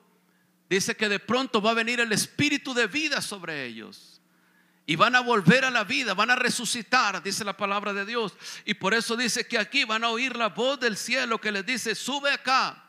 dice 0.70 0.96
que 0.96 1.10
de 1.10 1.18
pronto 1.18 1.60
va 1.60 1.72
a 1.72 1.74
venir 1.74 2.00
el 2.00 2.12
espíritu 2.12 2.72
de 2.72 2.86
vida 2.86 3.20
sobre 3.20 3.66
ellos 3.66 4.09
y 4.86 4.96
van 4.96 5.14
a 5.14 5.20
volver 5.20 5.64
a 5.64 5.70
la 5.70 5.84
vida, 5.84 6.14
van 6.14 6.30
a 6.30 6.36
resucitar, 6.36 7.22
dice 7.22 7.44
la 7.44 7.56
palabra 7.56 7.92
de 7.92 8.04
Dios. 8.04 8.34
Y 8.64 8.74
por 8.74 8.94
eso 8.94 9.16
dice 9.16 9.46
que 9.46 9.58
aquí 9.58 9.84
van 9.84 10.04
a 10.04 10.10
oír 10.10 10.36
la 10.36 10.48
voz 10.48 10.80
del 10.80 10.96
cielo 10.96 11.40
que 11.40 11.52
les 11.52 11.64
dice, 11.64 11.94
sube 11.94 12.32
acá. 12.32 12.84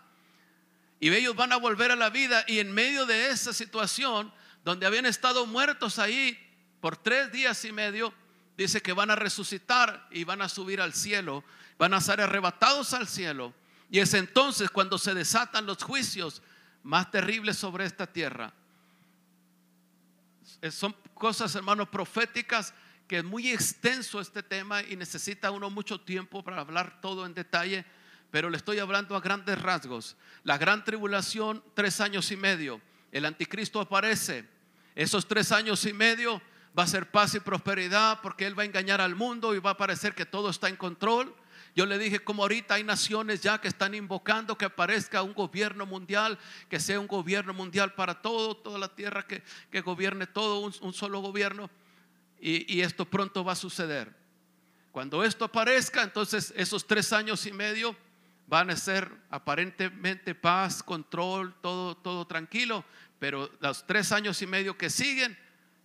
Y 0.99 1.09
ellos 1.09 1.35
van 1.35 1.51
a 1.51 1.57
volver 1.57 1.91
a 1.91 1.95
la 1.95 2.09
vida 2.09 2.43
y 2.47 2.59
en 2.59 2.71
medio 2.71 3.05
de 3.05 3.29
esa 3.29 3.53
situación, 3.53 4.33
donde 4.63 4.85
habían 4.85 5.05
estado 5.05 5.45
muertos 5.45 5.99
ahí 5.99 6.37
por 6.79 6.97
tres 6.97 7.31
días 7.31 7.63
y 7.65 7.71
medio, 7.71 8.13
dice 8.57 8.81
que 8.81 8.93
van 8.93 9.11
a 9.11 9.15
resucitar 9.15 10.07
y 10.11 10.23
van 10.23 10.41
a 10.41 10.49
subir 10.49 10.81
al 10.81 10.93
cielo, 10.93 11.43
van 11.77 11.93
a 11.93 12.01
ser 12.01 12.21
arrebatados 12.21 12.93
al 12.93 13.07
cielo. 13.07 13.53
Y 13.89 13.99
es 13.99 14.13
entonces 14.13 14.69
cuando 14.69 14.97
se 14.97 15.13
desatan 15.13 15.65
los 15.65 15.83
juicios 15.83 16.41
más 16.83 17.11
terribles 17.11 17.57
sobre 17.57 17.85
esta 17.85 18.07
tierra. 18.07 18.53
Son 20.69 20.95
cosas, 21.15 21.55
hermanos, 21.55 21.89
proféticas, 21.89 22.73
que 23.07 23.17
es 23.17 23.23
muy 23.23 23.49
extenso 23.49 24.21
este 24.21 24.43
tema 24.43 24.83
y 24.83 24.95
necesita 24.95 25.49
uno 25.49 25.69
mucho 25.69 25.99
tiempo 25.99 26.43
para 26.43 26.61
hablar 26.61 27.01
todo 27.01 27.25
en 27.25 27.33
detalle, 27.33 27.83
pero 28.29 28.49
le 28.49 28.57
estoy 28.57 28.79
hablando 28.79 29.15
a 29.15 29.21
grandes 29.21 29.59
rasgos. 29.61 30.15
La 30.43 30.57
gran 30.57 30.85
tribulación, 30.85 31.63
tres 31.73 31.99
años 31.99 32.31
y 32.31 32.37
medio. 32.37 32.79
El 33.11 33.25
anticristo 33.25 33.81
aparece. 33.81 34.47
Esos 34.95 35.27
tres 35.27 35.51
años 35.51 35.85
y 35.85 35.93
medio 35.93 36.41
va 36.77 36.83
a 36.83 36.87
ser 36.87 37.09
paz 37.09 37.33
y 37.35 37.39
prosperidad 37.39 38.19
porque 38.21 38.45
él 38.45 38.57
va 38.57 38.63
a 38.63 38.65
engañar 38.65 39.01
al 39.01 39.15
mundo 39.15 39.55
y 39.55 39.59
va 39.59 39.71
a 39.71 39.77
parecer 39.77 40.15
que 40.15 40.25
todo 40.25 40.49
está 40.49 40.69
en 40.69 40.75
control. 40.75 41.35
Yo 41.75 41.85
le 41.85 41.97
dije, 41.97 42.19
como 42.19 42.43
ahorita 42.43 42.75
hay 42.75 42.83
naciones 42.83 43.41
ya 43.41 43.61
que 43.61 43.67
están 43.67 43.95
invocando 43.95 44.57
que 44.57 44.65
aparezca 44.65 45.21
un 45.23 45.33
gobierno 45.33 45.85
mundial, 45.85 46.37
que 46.69 46.79
sea 46.79 46.99
un 46.99 47.07
gobierno 47.07 47.53
mundial 47.53 47.93
para 47.93 48.21
todo, 48.21 48.57
toda 48.57 48.77
la 48.77 48.93
tierra, 48.93 49.25
que, 49.25 49.41
que 49.71 49.81
gobierne 49.81 50.27
todo, 50.27 50.59
un, 50.59 50.93
solo 50.93 51.21
gobierno. 51.21 51.69
y, 52.39 52.73
y 52.73 52.81
esto 52.81 53.05
pronto 53.05 53.43
va 53.43 53.53
a 53.53 53.55
suceder. 53.55 54.13
Cuando 54.91 55.23
esto 55.23 55.45
aparezca, 55.45 56.03
entonces 56.03 56.53
esos 56.57 56.85
tres 56.85 57.13
años 57.13 57.45
y 57.45 57.53
medio 57.53 57.95
van 58.47 58.69
a 58.69 58.75
ser 58.75 59.09
aparentemente 59.29 60.35
paz, 60.35 60.83
control, 60.83 61.55
todo, 61.61 61.95
todo 61.95 62.27
tranquilo, 62.27 62.83
pero 63.17 63.49
los 63.61 63.87
tres 63.87 64.11
años 64.11 64.41
y 64.41 64.47
medio 64.47 64.77
que 64.77 64.89
siguen, 64.89 65.37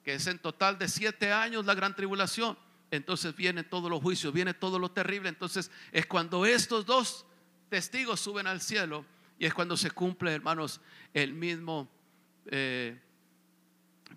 que 0.02 0.14
es 0.14 0.26
en 0.26 0.40
total 0.40 0.76
de 0.76 0.88
siete 0.88 1.32
años 1.32 1.64
la 1.64 1.74
gran 1.74 1.94
tribulación, 1.94 2.58
entonces 2.90 3.34
vienen 3.34 3.68
todos 3.68 3.90
los 3.90 4.00
juicios, 4.00 4.32
viene 4.32 4.54
todo 4.54 4.78
lo 4.78 4.90
terrible. 4.90 5.28
Entonces 5.28 5.70
es 5.92 6.06
cuando 6.06 6.46
estos 6.46 6.86
dos 6.86 7.26
testigos 7.68 8.20
suben 8.20 8.46
al 8.46 8.60
cielo 8.60 9.04
y 9.38 9.46
es 9.46 9.54
cuando 9.54 9.76
se 9.76 9.90
cumple, 9.90 10.34
hermanos, 10.34 10.80
el 11.12 11.34
mismo 11.34 11.88
eh, 12.46 12.98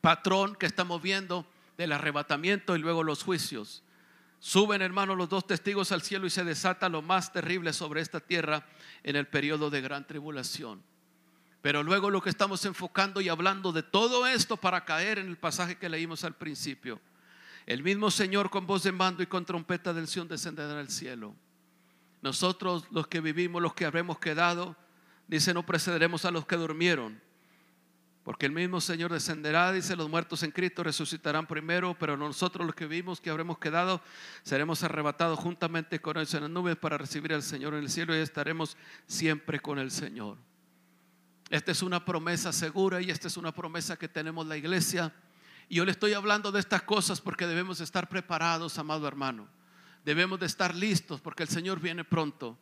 patrón 0.02 0.56
que 0.56 0.66
estamos 0.66 1.02
viendo 1.02 1.46
del 1.78 1.92
arrebatamiento 1.92 2.76
y 2.76 2.80
luego 2.80 3.04
los 3.04 3.24
juicios. 3.24 3.84
Suben, 4.40 4.82
hermanos, 4.82 5.18
los 5.18 5.28
dos 5.28 5.46
testigos 5.46 5.92
al 5.92 6.02
cielo 6.02 6.26
y 6.26 6.30
se 6.30 6.46
desata 6.46 6.88
lo 6.88 7.02
más 7.02 7.34
terrible 7.34 7.74
sobre 7.74 8.02
esta 8.02 8.22
tierra 8.22 8.66
en 9.04 9.18
el 9.18 9.28
periodo 9.28 9.70
de 9.70 9.82
gran 9.82 10.08
tribulación. 10.08 10.82
Pero 11.62 11.84
luego 11.84 12.10
lo 12.10 12.22
que 12.22 12.30
estamos 12.30 12.64
enfocando 12.64 13.20
y 13.20 13.28
hablando 13.28 13.74
de 13.74 13.84
todo 13.84 14.26
esto 14.28 14.56
para 14.56 14.86
caer 14.86 15.20
en 15.20 15.28
el 15.28 15.38
pasaje 15.38 15.78
que 15.78 15.90
leímos 15.90 16.24
al 16.24 16.36
principio. 16.36 17.02
El 17.70 17.84
mismo 17.84 18.12
Señor 18.12 18.50
con 18.50 18.68
voz 18.68 18.84
de 18.84 18.92
mando 18.92 19.24
y 19.24 19.28
con 19.28 19.46
trompeta 19.46 19.94
del 19.94 20.08
Sion 20.08 20.28
descenderá 20.28 20.78
al 20.78 20.90
cielo. 20.90 21.34
Nosotros 22.22 22.86
los 22.92 23.08
que 23.08 23.22
vivimos, 23.22 23.62
los 23.62 23.74
que 23.74 23.86
habremos 23.86 24.20
quedado, 24.20 24.76
dice, 25.28 25.54
no 25.54 25.66
precederemos 25.66 26.26
a 26.26 26.32
los 26.32 26.46
que 26.46 26.58
durmieron 26.58 27.22
porque 28.30 28.46
el 28.46 28.52
mismo 28.52 28.80
Señor 28.80 29.12
descenderá, 29.12 29.72
dice, 29.72 29.96
los 29.96 30.08
muertos 30.08 30.44
en 30.44 30.52
Cristo 30.52 30.84
resucitarán 30.84 31.48
primero, 31.48 31.98
pero 31.98 32.16
nosotros 32.16 32.64
los 32.64 32.76
que 32.76 32.86
vimos, 32.86 33.20
que 33.20 33.32
habremos 33.32 33.58
quedado, 33.58 34.02
seremos 34.44 34.84
arrebatados 34.84 35.40
juntamente 35.40 36.00
con 36.00 36.16
ellos 36.16 36.34
en 36.36 36.42
las 36.42 36.52
nubes 36.52 36.76
para 36.76 37.00
recibir 37.00 37.34
al 37.34 37.42
Señor 37.42 37.74
en 37.74 37.80
el 37.80 37.90
cielo 37.90 38.16
y 38.16 38.20
estaremos 38.20 38.78
siempre 39.08 39.60
con 39.60 39.80
el 39.80 39.90
Señor. 39.90 40.38
Esta 41.50 41.72
es 41.72 41.82
una 41.82 42.06
promesa 42.06 42.54
segura 42.54 43.02
y 43.02 43.10
esta 43.10 43.28
es 43.28 43.36
una 43.36 43.52
promesa 43.52 43.98
que 43.98 44.08
tenemos 44.08 44.46
la 44.46 44.58
iglesia. 44.58 45.12
Y 45.70 45.76
yo 45.76 45.86
le 45.86 45.92
estoy 45.92 46.14
hablando 46.14 46.52
de 46.52 46.60
estas 46.60 46.82
cosas 46.82 47.22
porque 47.22 47.46
debemos 47.46 47.80
estar 47.80 48.10
preparados, 48.10 48.80
amado 48.80 49.08
hermano. 49.08 49.48
Debemos 50.04 50.40
de 50.40 50.48
estar 50.48 50.74
listos 50.74 51.22
porque 51.22 51.44
el 51.44 51.50
Señor 51.50 51.80
viene 51.80 52.04
pronto. 52.04 52.58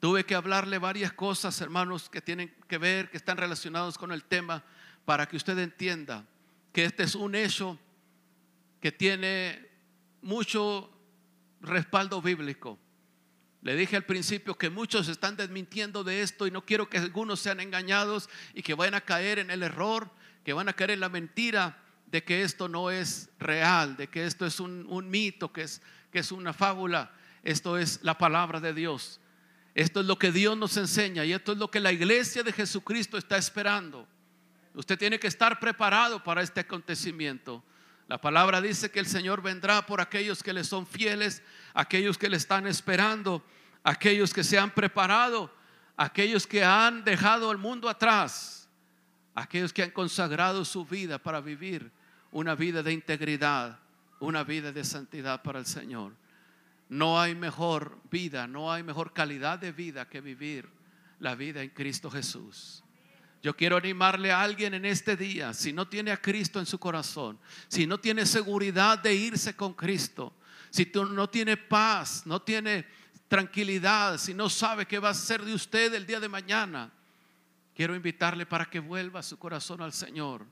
Tuve 0.00 0.24
que 0.26 0.34
hablarle 0.34 0.78
varias 0.78 1.12
cosas, 1.12 1.60
hermanos, 1.60 2.10
que 2.10 2.20
tienen 2.20 2.52
que 2.66 2.78
ver, 2.78 3.10
que 3.10 3.16
están 3.16 3.36
relacionados 3.36 3.96
con 3.96 4.10
el 4.10 4.24
tema 4.24 4.64
para 5.04 5.26
que 5.26 5.36
usted 5.36 5.56
entienda 5.58 6.26
que 6.72 6.84
este 6.84 7.04
es 7.04 7.14
un 7.14 7.36
hecho 7.36 7.78
que 8.80 8.90
tiene 8.90 9.68
mucho 10.20 10.90
respaldo 11.60 12.20
bíblico. 12.20 12.76
Le 13.62 13.76
dije 13.76 13.94
al 13.94 14.04
principio 14.04 14.58
que 14.58 14.68
muchos 14.68 15.08
están 15.08 15.36
desmintiendo 15.36 16.02
de 16.02 16.22
esto 16.22 16.46
y 16.48 16.50
no 16.50 16.64
quiero 16.64 16.88
que 16.88 16.98
algunos 16.98 17.38
sean 17.38 17.60
engañados 17.60 18.28
y 18.52 18.62
que 18.62 18.74
vayan 18.74 18.94
a 18.94 19.00
caer 19.00 19.38
en 19.38 19.52
el 19.52 19.62
error, 19.62 20.10
que 20.44 20.52
van 20.52 20.68
a 20.68 20.72
caer 20.72 20.90
en 20.90 21.00
la 21.00 21.08
mentira 21.08 21.84
de 22.10 22.24
que 22.24 22.42
esto 22.42 22.68
no 22.68 22.90
es 22.90 23.30
real, 23.38 23.96
de 23.96 24.08
que 24.08 24.24
esto 24.24 24.46
es 24.46 24.60
un, 24.60 25.10
mito, 25.10 25.52
que 25.52 25.62
es, 25.62 25.82
que 26.10 26.20
es 26.20 26.32
una 26.32 26.52
fábula. 26.52 27.12
Esto 27.42 27.76
es 27.76 28.00
la 28.02 28.16
palabra 28.16 28.60
de 28.60 28.72
Dios. 28.72 29.20
Esto 29.74 30.00
es 30.00 30.06
lo 30.06 30.18
que 30.18 30.32
Dios 30.32 30.56
nos 30.56 30.76
enseña 30.76 31.24
y 31.24 31.32
esto 31.32 31.52
es 31.52 31.58
lo 31.58 31.70
que 31.70 31.80
la 31.80 31.92
iglesia 31.92 32.42
de 32.42 32.52
Jesucristo 32.52 33.18
está 33.18 33.36
esperando. 33.36 34.08
Usted 34.74 34.98
tiene 34.98 35.20
que 35.20 35.26
estar 35.26 35.60
preparado 35.60 36.22
para 36.22 36.42
este 36.42 36.60
acontecimiento. 36.60 37.62
La 38.08 38.18
palabra 38.20 38.60
dice 38.60 38.90
que 38.90 39.00
el 39.00 39.06
Señor 39.06 39.42
vendrá 39.42 39.84
por 39.84 40.00
aquellos 40.00 40.42
que 40.42 40.54
le 40.54 40.64
son 40.64 40.86
fieles, 40.86 41.42
aquellos 41.74 42.16
que 42.16 42.30
le 42.30 42.38
están 42.38 42.66
esperando, 42.66 43.44
aquellos 43.84 44.32
que 44.32 44.42
se 44.42 44.58
han 44.58 44.70
preparado, 44.70 45.54
aquellos 45.96 46.46
que 46.46 46.64
han 46.64 47.04
dejado 47.04 47.52
el 47.52 47.58
mundo 47.58 47.88
atrás, 47.88 48.68
aquellos 49.34 49.72
que 49.74 49.82
han 49.82 49.90
consagrado 49.90 50.64
su 50.64 50.86
vida 50.86 51.18
para 51.18 51.40
vivir 51.40 51.92
una 52.38 52.54
vida 52.54 52.84
de 52.84 52.92
integridad, 52.92 53.80
una 54.20 54.44
vida 54.44 54.70
de 54.70 54.84
santidad 54.84 55.42
para 55.42 55.58
el 55.58 55.66
Señor. 55.66 56.14
No 56.88 57.20
hay 57.20 57.34
mejor 57.34 57.98
vida, 58.10 58.46
no 58.46 58.72
hay 58.72 58.84
mejor 58.84 59.12
calidad 59.12 59.58
de 59.58 59.72
vida 59.72 60.08
que 60.08 60.20
vivir 60.20 60.68
la 61.18 61.34
vida 61.34 61.62
en 61.62 61.70
Cristo 61.70 62.08
Jesús. 62.08 62.84
Yo 63.42 63.56
quiero 63.56 63.76
animarle 63.76 64.30
a 64.30 64.40
alguien 64.40 64.74
en 64.74 64.84
este 64.84 65.16
día, 65.16 65.52
si 65.52 65.72
no 65.72 65.88
tiene 65.88 66.12
a 66.12 66.20
Cristo 66.20 66.60
en 66.60 66.66
su 66.66 66.78
corazón, 66.78 67.38
si 67.66 67.86
no 67.88 67.98
tiene 67.98 68.24
seguridad 68.24 68.98
de 68.98 69.14
irse 69.14 69.56
con 69.56 69.74
Cristo, 69.74 70.32
si 70.70 70.90
no 70.94 71.28
tiene 71.28 71.56
paz, 71.56 72.22
no 72.24 72.40
tiene 72.40 72.86
tranquilidad, 73.26 74.16
si 74.16 74.32
no 74.32 74.48
sabe 74.48 74.86
qué 74.86 75.00
va 75.00 75.10
a 75.10 75.14
ser 75.14 75.44
de 75.44 75.54
usted 75.54 75.92
el 75.92 76.06
día 76.06 76.20
de 76.20 76.28
mañana, 76.28 76.92
quiero 77.74 77.96
invitarle 77.96 78.46
para 78.46 78.66
que 78.66 78.78
vuelva 78.78 79.24
su 79.24 79.38
corazón 79.38 79.82
al 79.82 79.92
Señor, 79.92 80.46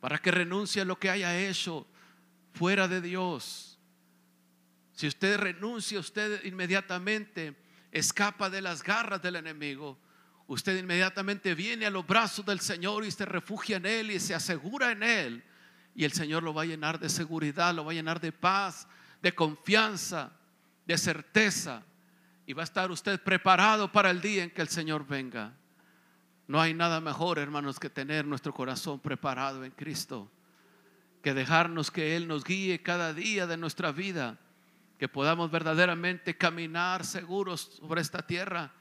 para 0.00 0.18
que 0.18 0.30
renuncie 0.30 0.82
a 0.82 0.84
lo 0.84 0.98
que 0.98 1.10
haya 1.10 1.38
hecho 1.38 1.86
fuera 2.52 2.88
de 2.88 3.00
Dios. 3.00 3.78
Si 4.92 5.06
usted 5.06 5.38
renuncia, 5.38 6.00
usted 6.00 6.44
inmediatamente 6.44 7.56
escapa 7.92 8.50
de 8.50 8.62
las 8.62 8.82
garras 8.82 9.22
del 9.22 9.36
enemigo 9.36 9.98
usted 10.52 10.76
inmediatamente 10.76 11.54
viene 11.54 11.86
a 11.86 11.90
los 11.90 12.04
brazos 12.04 12.44
del 12.44 12.58
Señor 12.58 13.04
y 13.04 13.12
se 13.12 13.24
refugia 13.24 13.76
en 13.76 13.86
Él 13.86 14.10
y 14.10 14.18
se 14.18 14.34
asegura 14.34 14.90
en 14.90 15.04
Él. 15.04 15.44
Y 15.94 16.04
el 16.04 16.12
Señor 16.12 16.42
lo 16.42 16.52
va 16.52 16.62
a 16.62 16.66
llenar 16.66 16.98
de 16.98 17.08
seguridad, 17.08 17.72
lo 17.72 17.84
va 17.84 17.92
a 17.92 17.94
llenar 17.94 18.20
de 18.20 18.32
paz, 18.32 18.88
de 19.22 19.32
confianza, 19.32 20.32
de 20.86 20.98
certeza. 20.98 21.84
Y 22.46 22.52
va 22.52 22.62
a 22.62 22.64
estar 22.64 22.90
usted 22.90 23.20
preparado 23.22 23.92
para 23.92 24.10
el 24.10 24.20
día 24.20 24.42
en 24.42 24.50
que 24.50 24.60
el 24.60 24.68
Señor 24.68 25.06
venga. 25.06 25.54
No 26.50 26.60
hay 26.60 26.74
nada 26.74 27.00
mejor, 27.00 27.38
hermanos, 27.38 27.78
que 27.78 27.88
tener 27.88 28.24
nuestro 28.24 28.52
corazón 28.52 28.98
preparado 28.98 29.62
en 29.62 29.70
Cristo. 29.70 30.28
Que 31.22 31.32
dejarnos 31.32 31.92
que 31.92 32.16
Él 32.16 32.26
nos 32.26 32.42
guíe 32.42 32.82
cada 32.82 33.14
día 33.14 33.46
de 33.46 33.56
nuestra 33.56 33.92
vida. 33.92 34.36
Que 34.98 35.06
podamos 35.06 35.52
verdaderamente 35.52 36.36
caminar 36.36 37.06
seguros 37.06 37.78
sobre 37.78 38.00
esta 38.00 38.26
tierra 38.26 38.72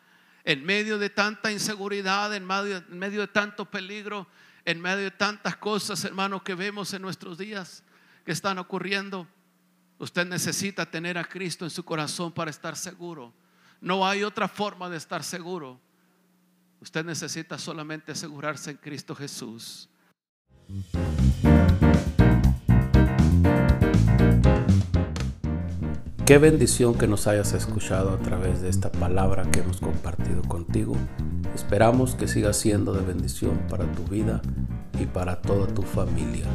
en 0.46 0.66
medio 0.66 0.98
de 0.98 1.12
tanta 1.12 1.52
inseguridad, 1.52 2.34
en 2.34 2.44
medio, 2.44 3.22
de 3.22 3.28
tanto 3.28 3.66
peligro, 3.66 4.26
en 4.66 4.82
medio 4.82 5.04
de 5.04 5.12
tantas 5.12 5.56
cosas, 5.58 6.04
hermanos, 6.04 6.42
que 6.42 6.56
vemos 6.56 6.92
en 6.96 7.04
nuestros 7.04 7.38
días 7.38 7.84
que 8.26 8.32
están 8.32 8.58
ocurriendo, 8.58 9.28
usted 10.00 10.26
necesita 10.26 10.90
tener 10.90 11.20
a 11.20 11.24
Cristo 11.24 11.66
en 11.66 11.70
su 11.70 11.86
corazón 11.86 12.32
para 12.32 12.50
estar 12.50 12.76
seguro. 12.76 13.32
No 13.80 14.08
hay 14.08 14.24
otra 14.24 14.48
forma 14.48 14.90
de 14.90 14.98
estar 14.98 15.24
seguro. 15.24 15.80
Usted 16.82 17.04
necesita 17.06 17.58
solamente 17.58 18.14
asegurarse 18.14 18.72
en 18.72 18.78
Cristo 18.78 19.14
Jesús. 19.14 19.90
Qué 26.26 26.38
bendición 26.38 26.96
que 26.96 27.08
nos 27.08 27.26
hayas 27.26 27.54
escuchado 27.54 28.12
a 28.12 28.20
través 28.20 28.62
de 28.62 28.70
esta 28.70 28.92
palabra 28.92 29.50
que 29.50 29.62
hemos 29.62 29.80
compartido 29.82 30.44
contigo. 30.44 30.96
Esperamos 31.56 32.16
que 32.16 32.28
siga 32.28 32.54
siendo 32.54 32.94
de 32.94 33.02
bendición 33.02 33.60
para 33.68 33.92
tu 33.94 34.04
vida 34.04 34.42
y 35.00 35.06
para 35.08 35.42
toda 35.42 35.68
tu 35.74 35.82
familia. 35.82 36.46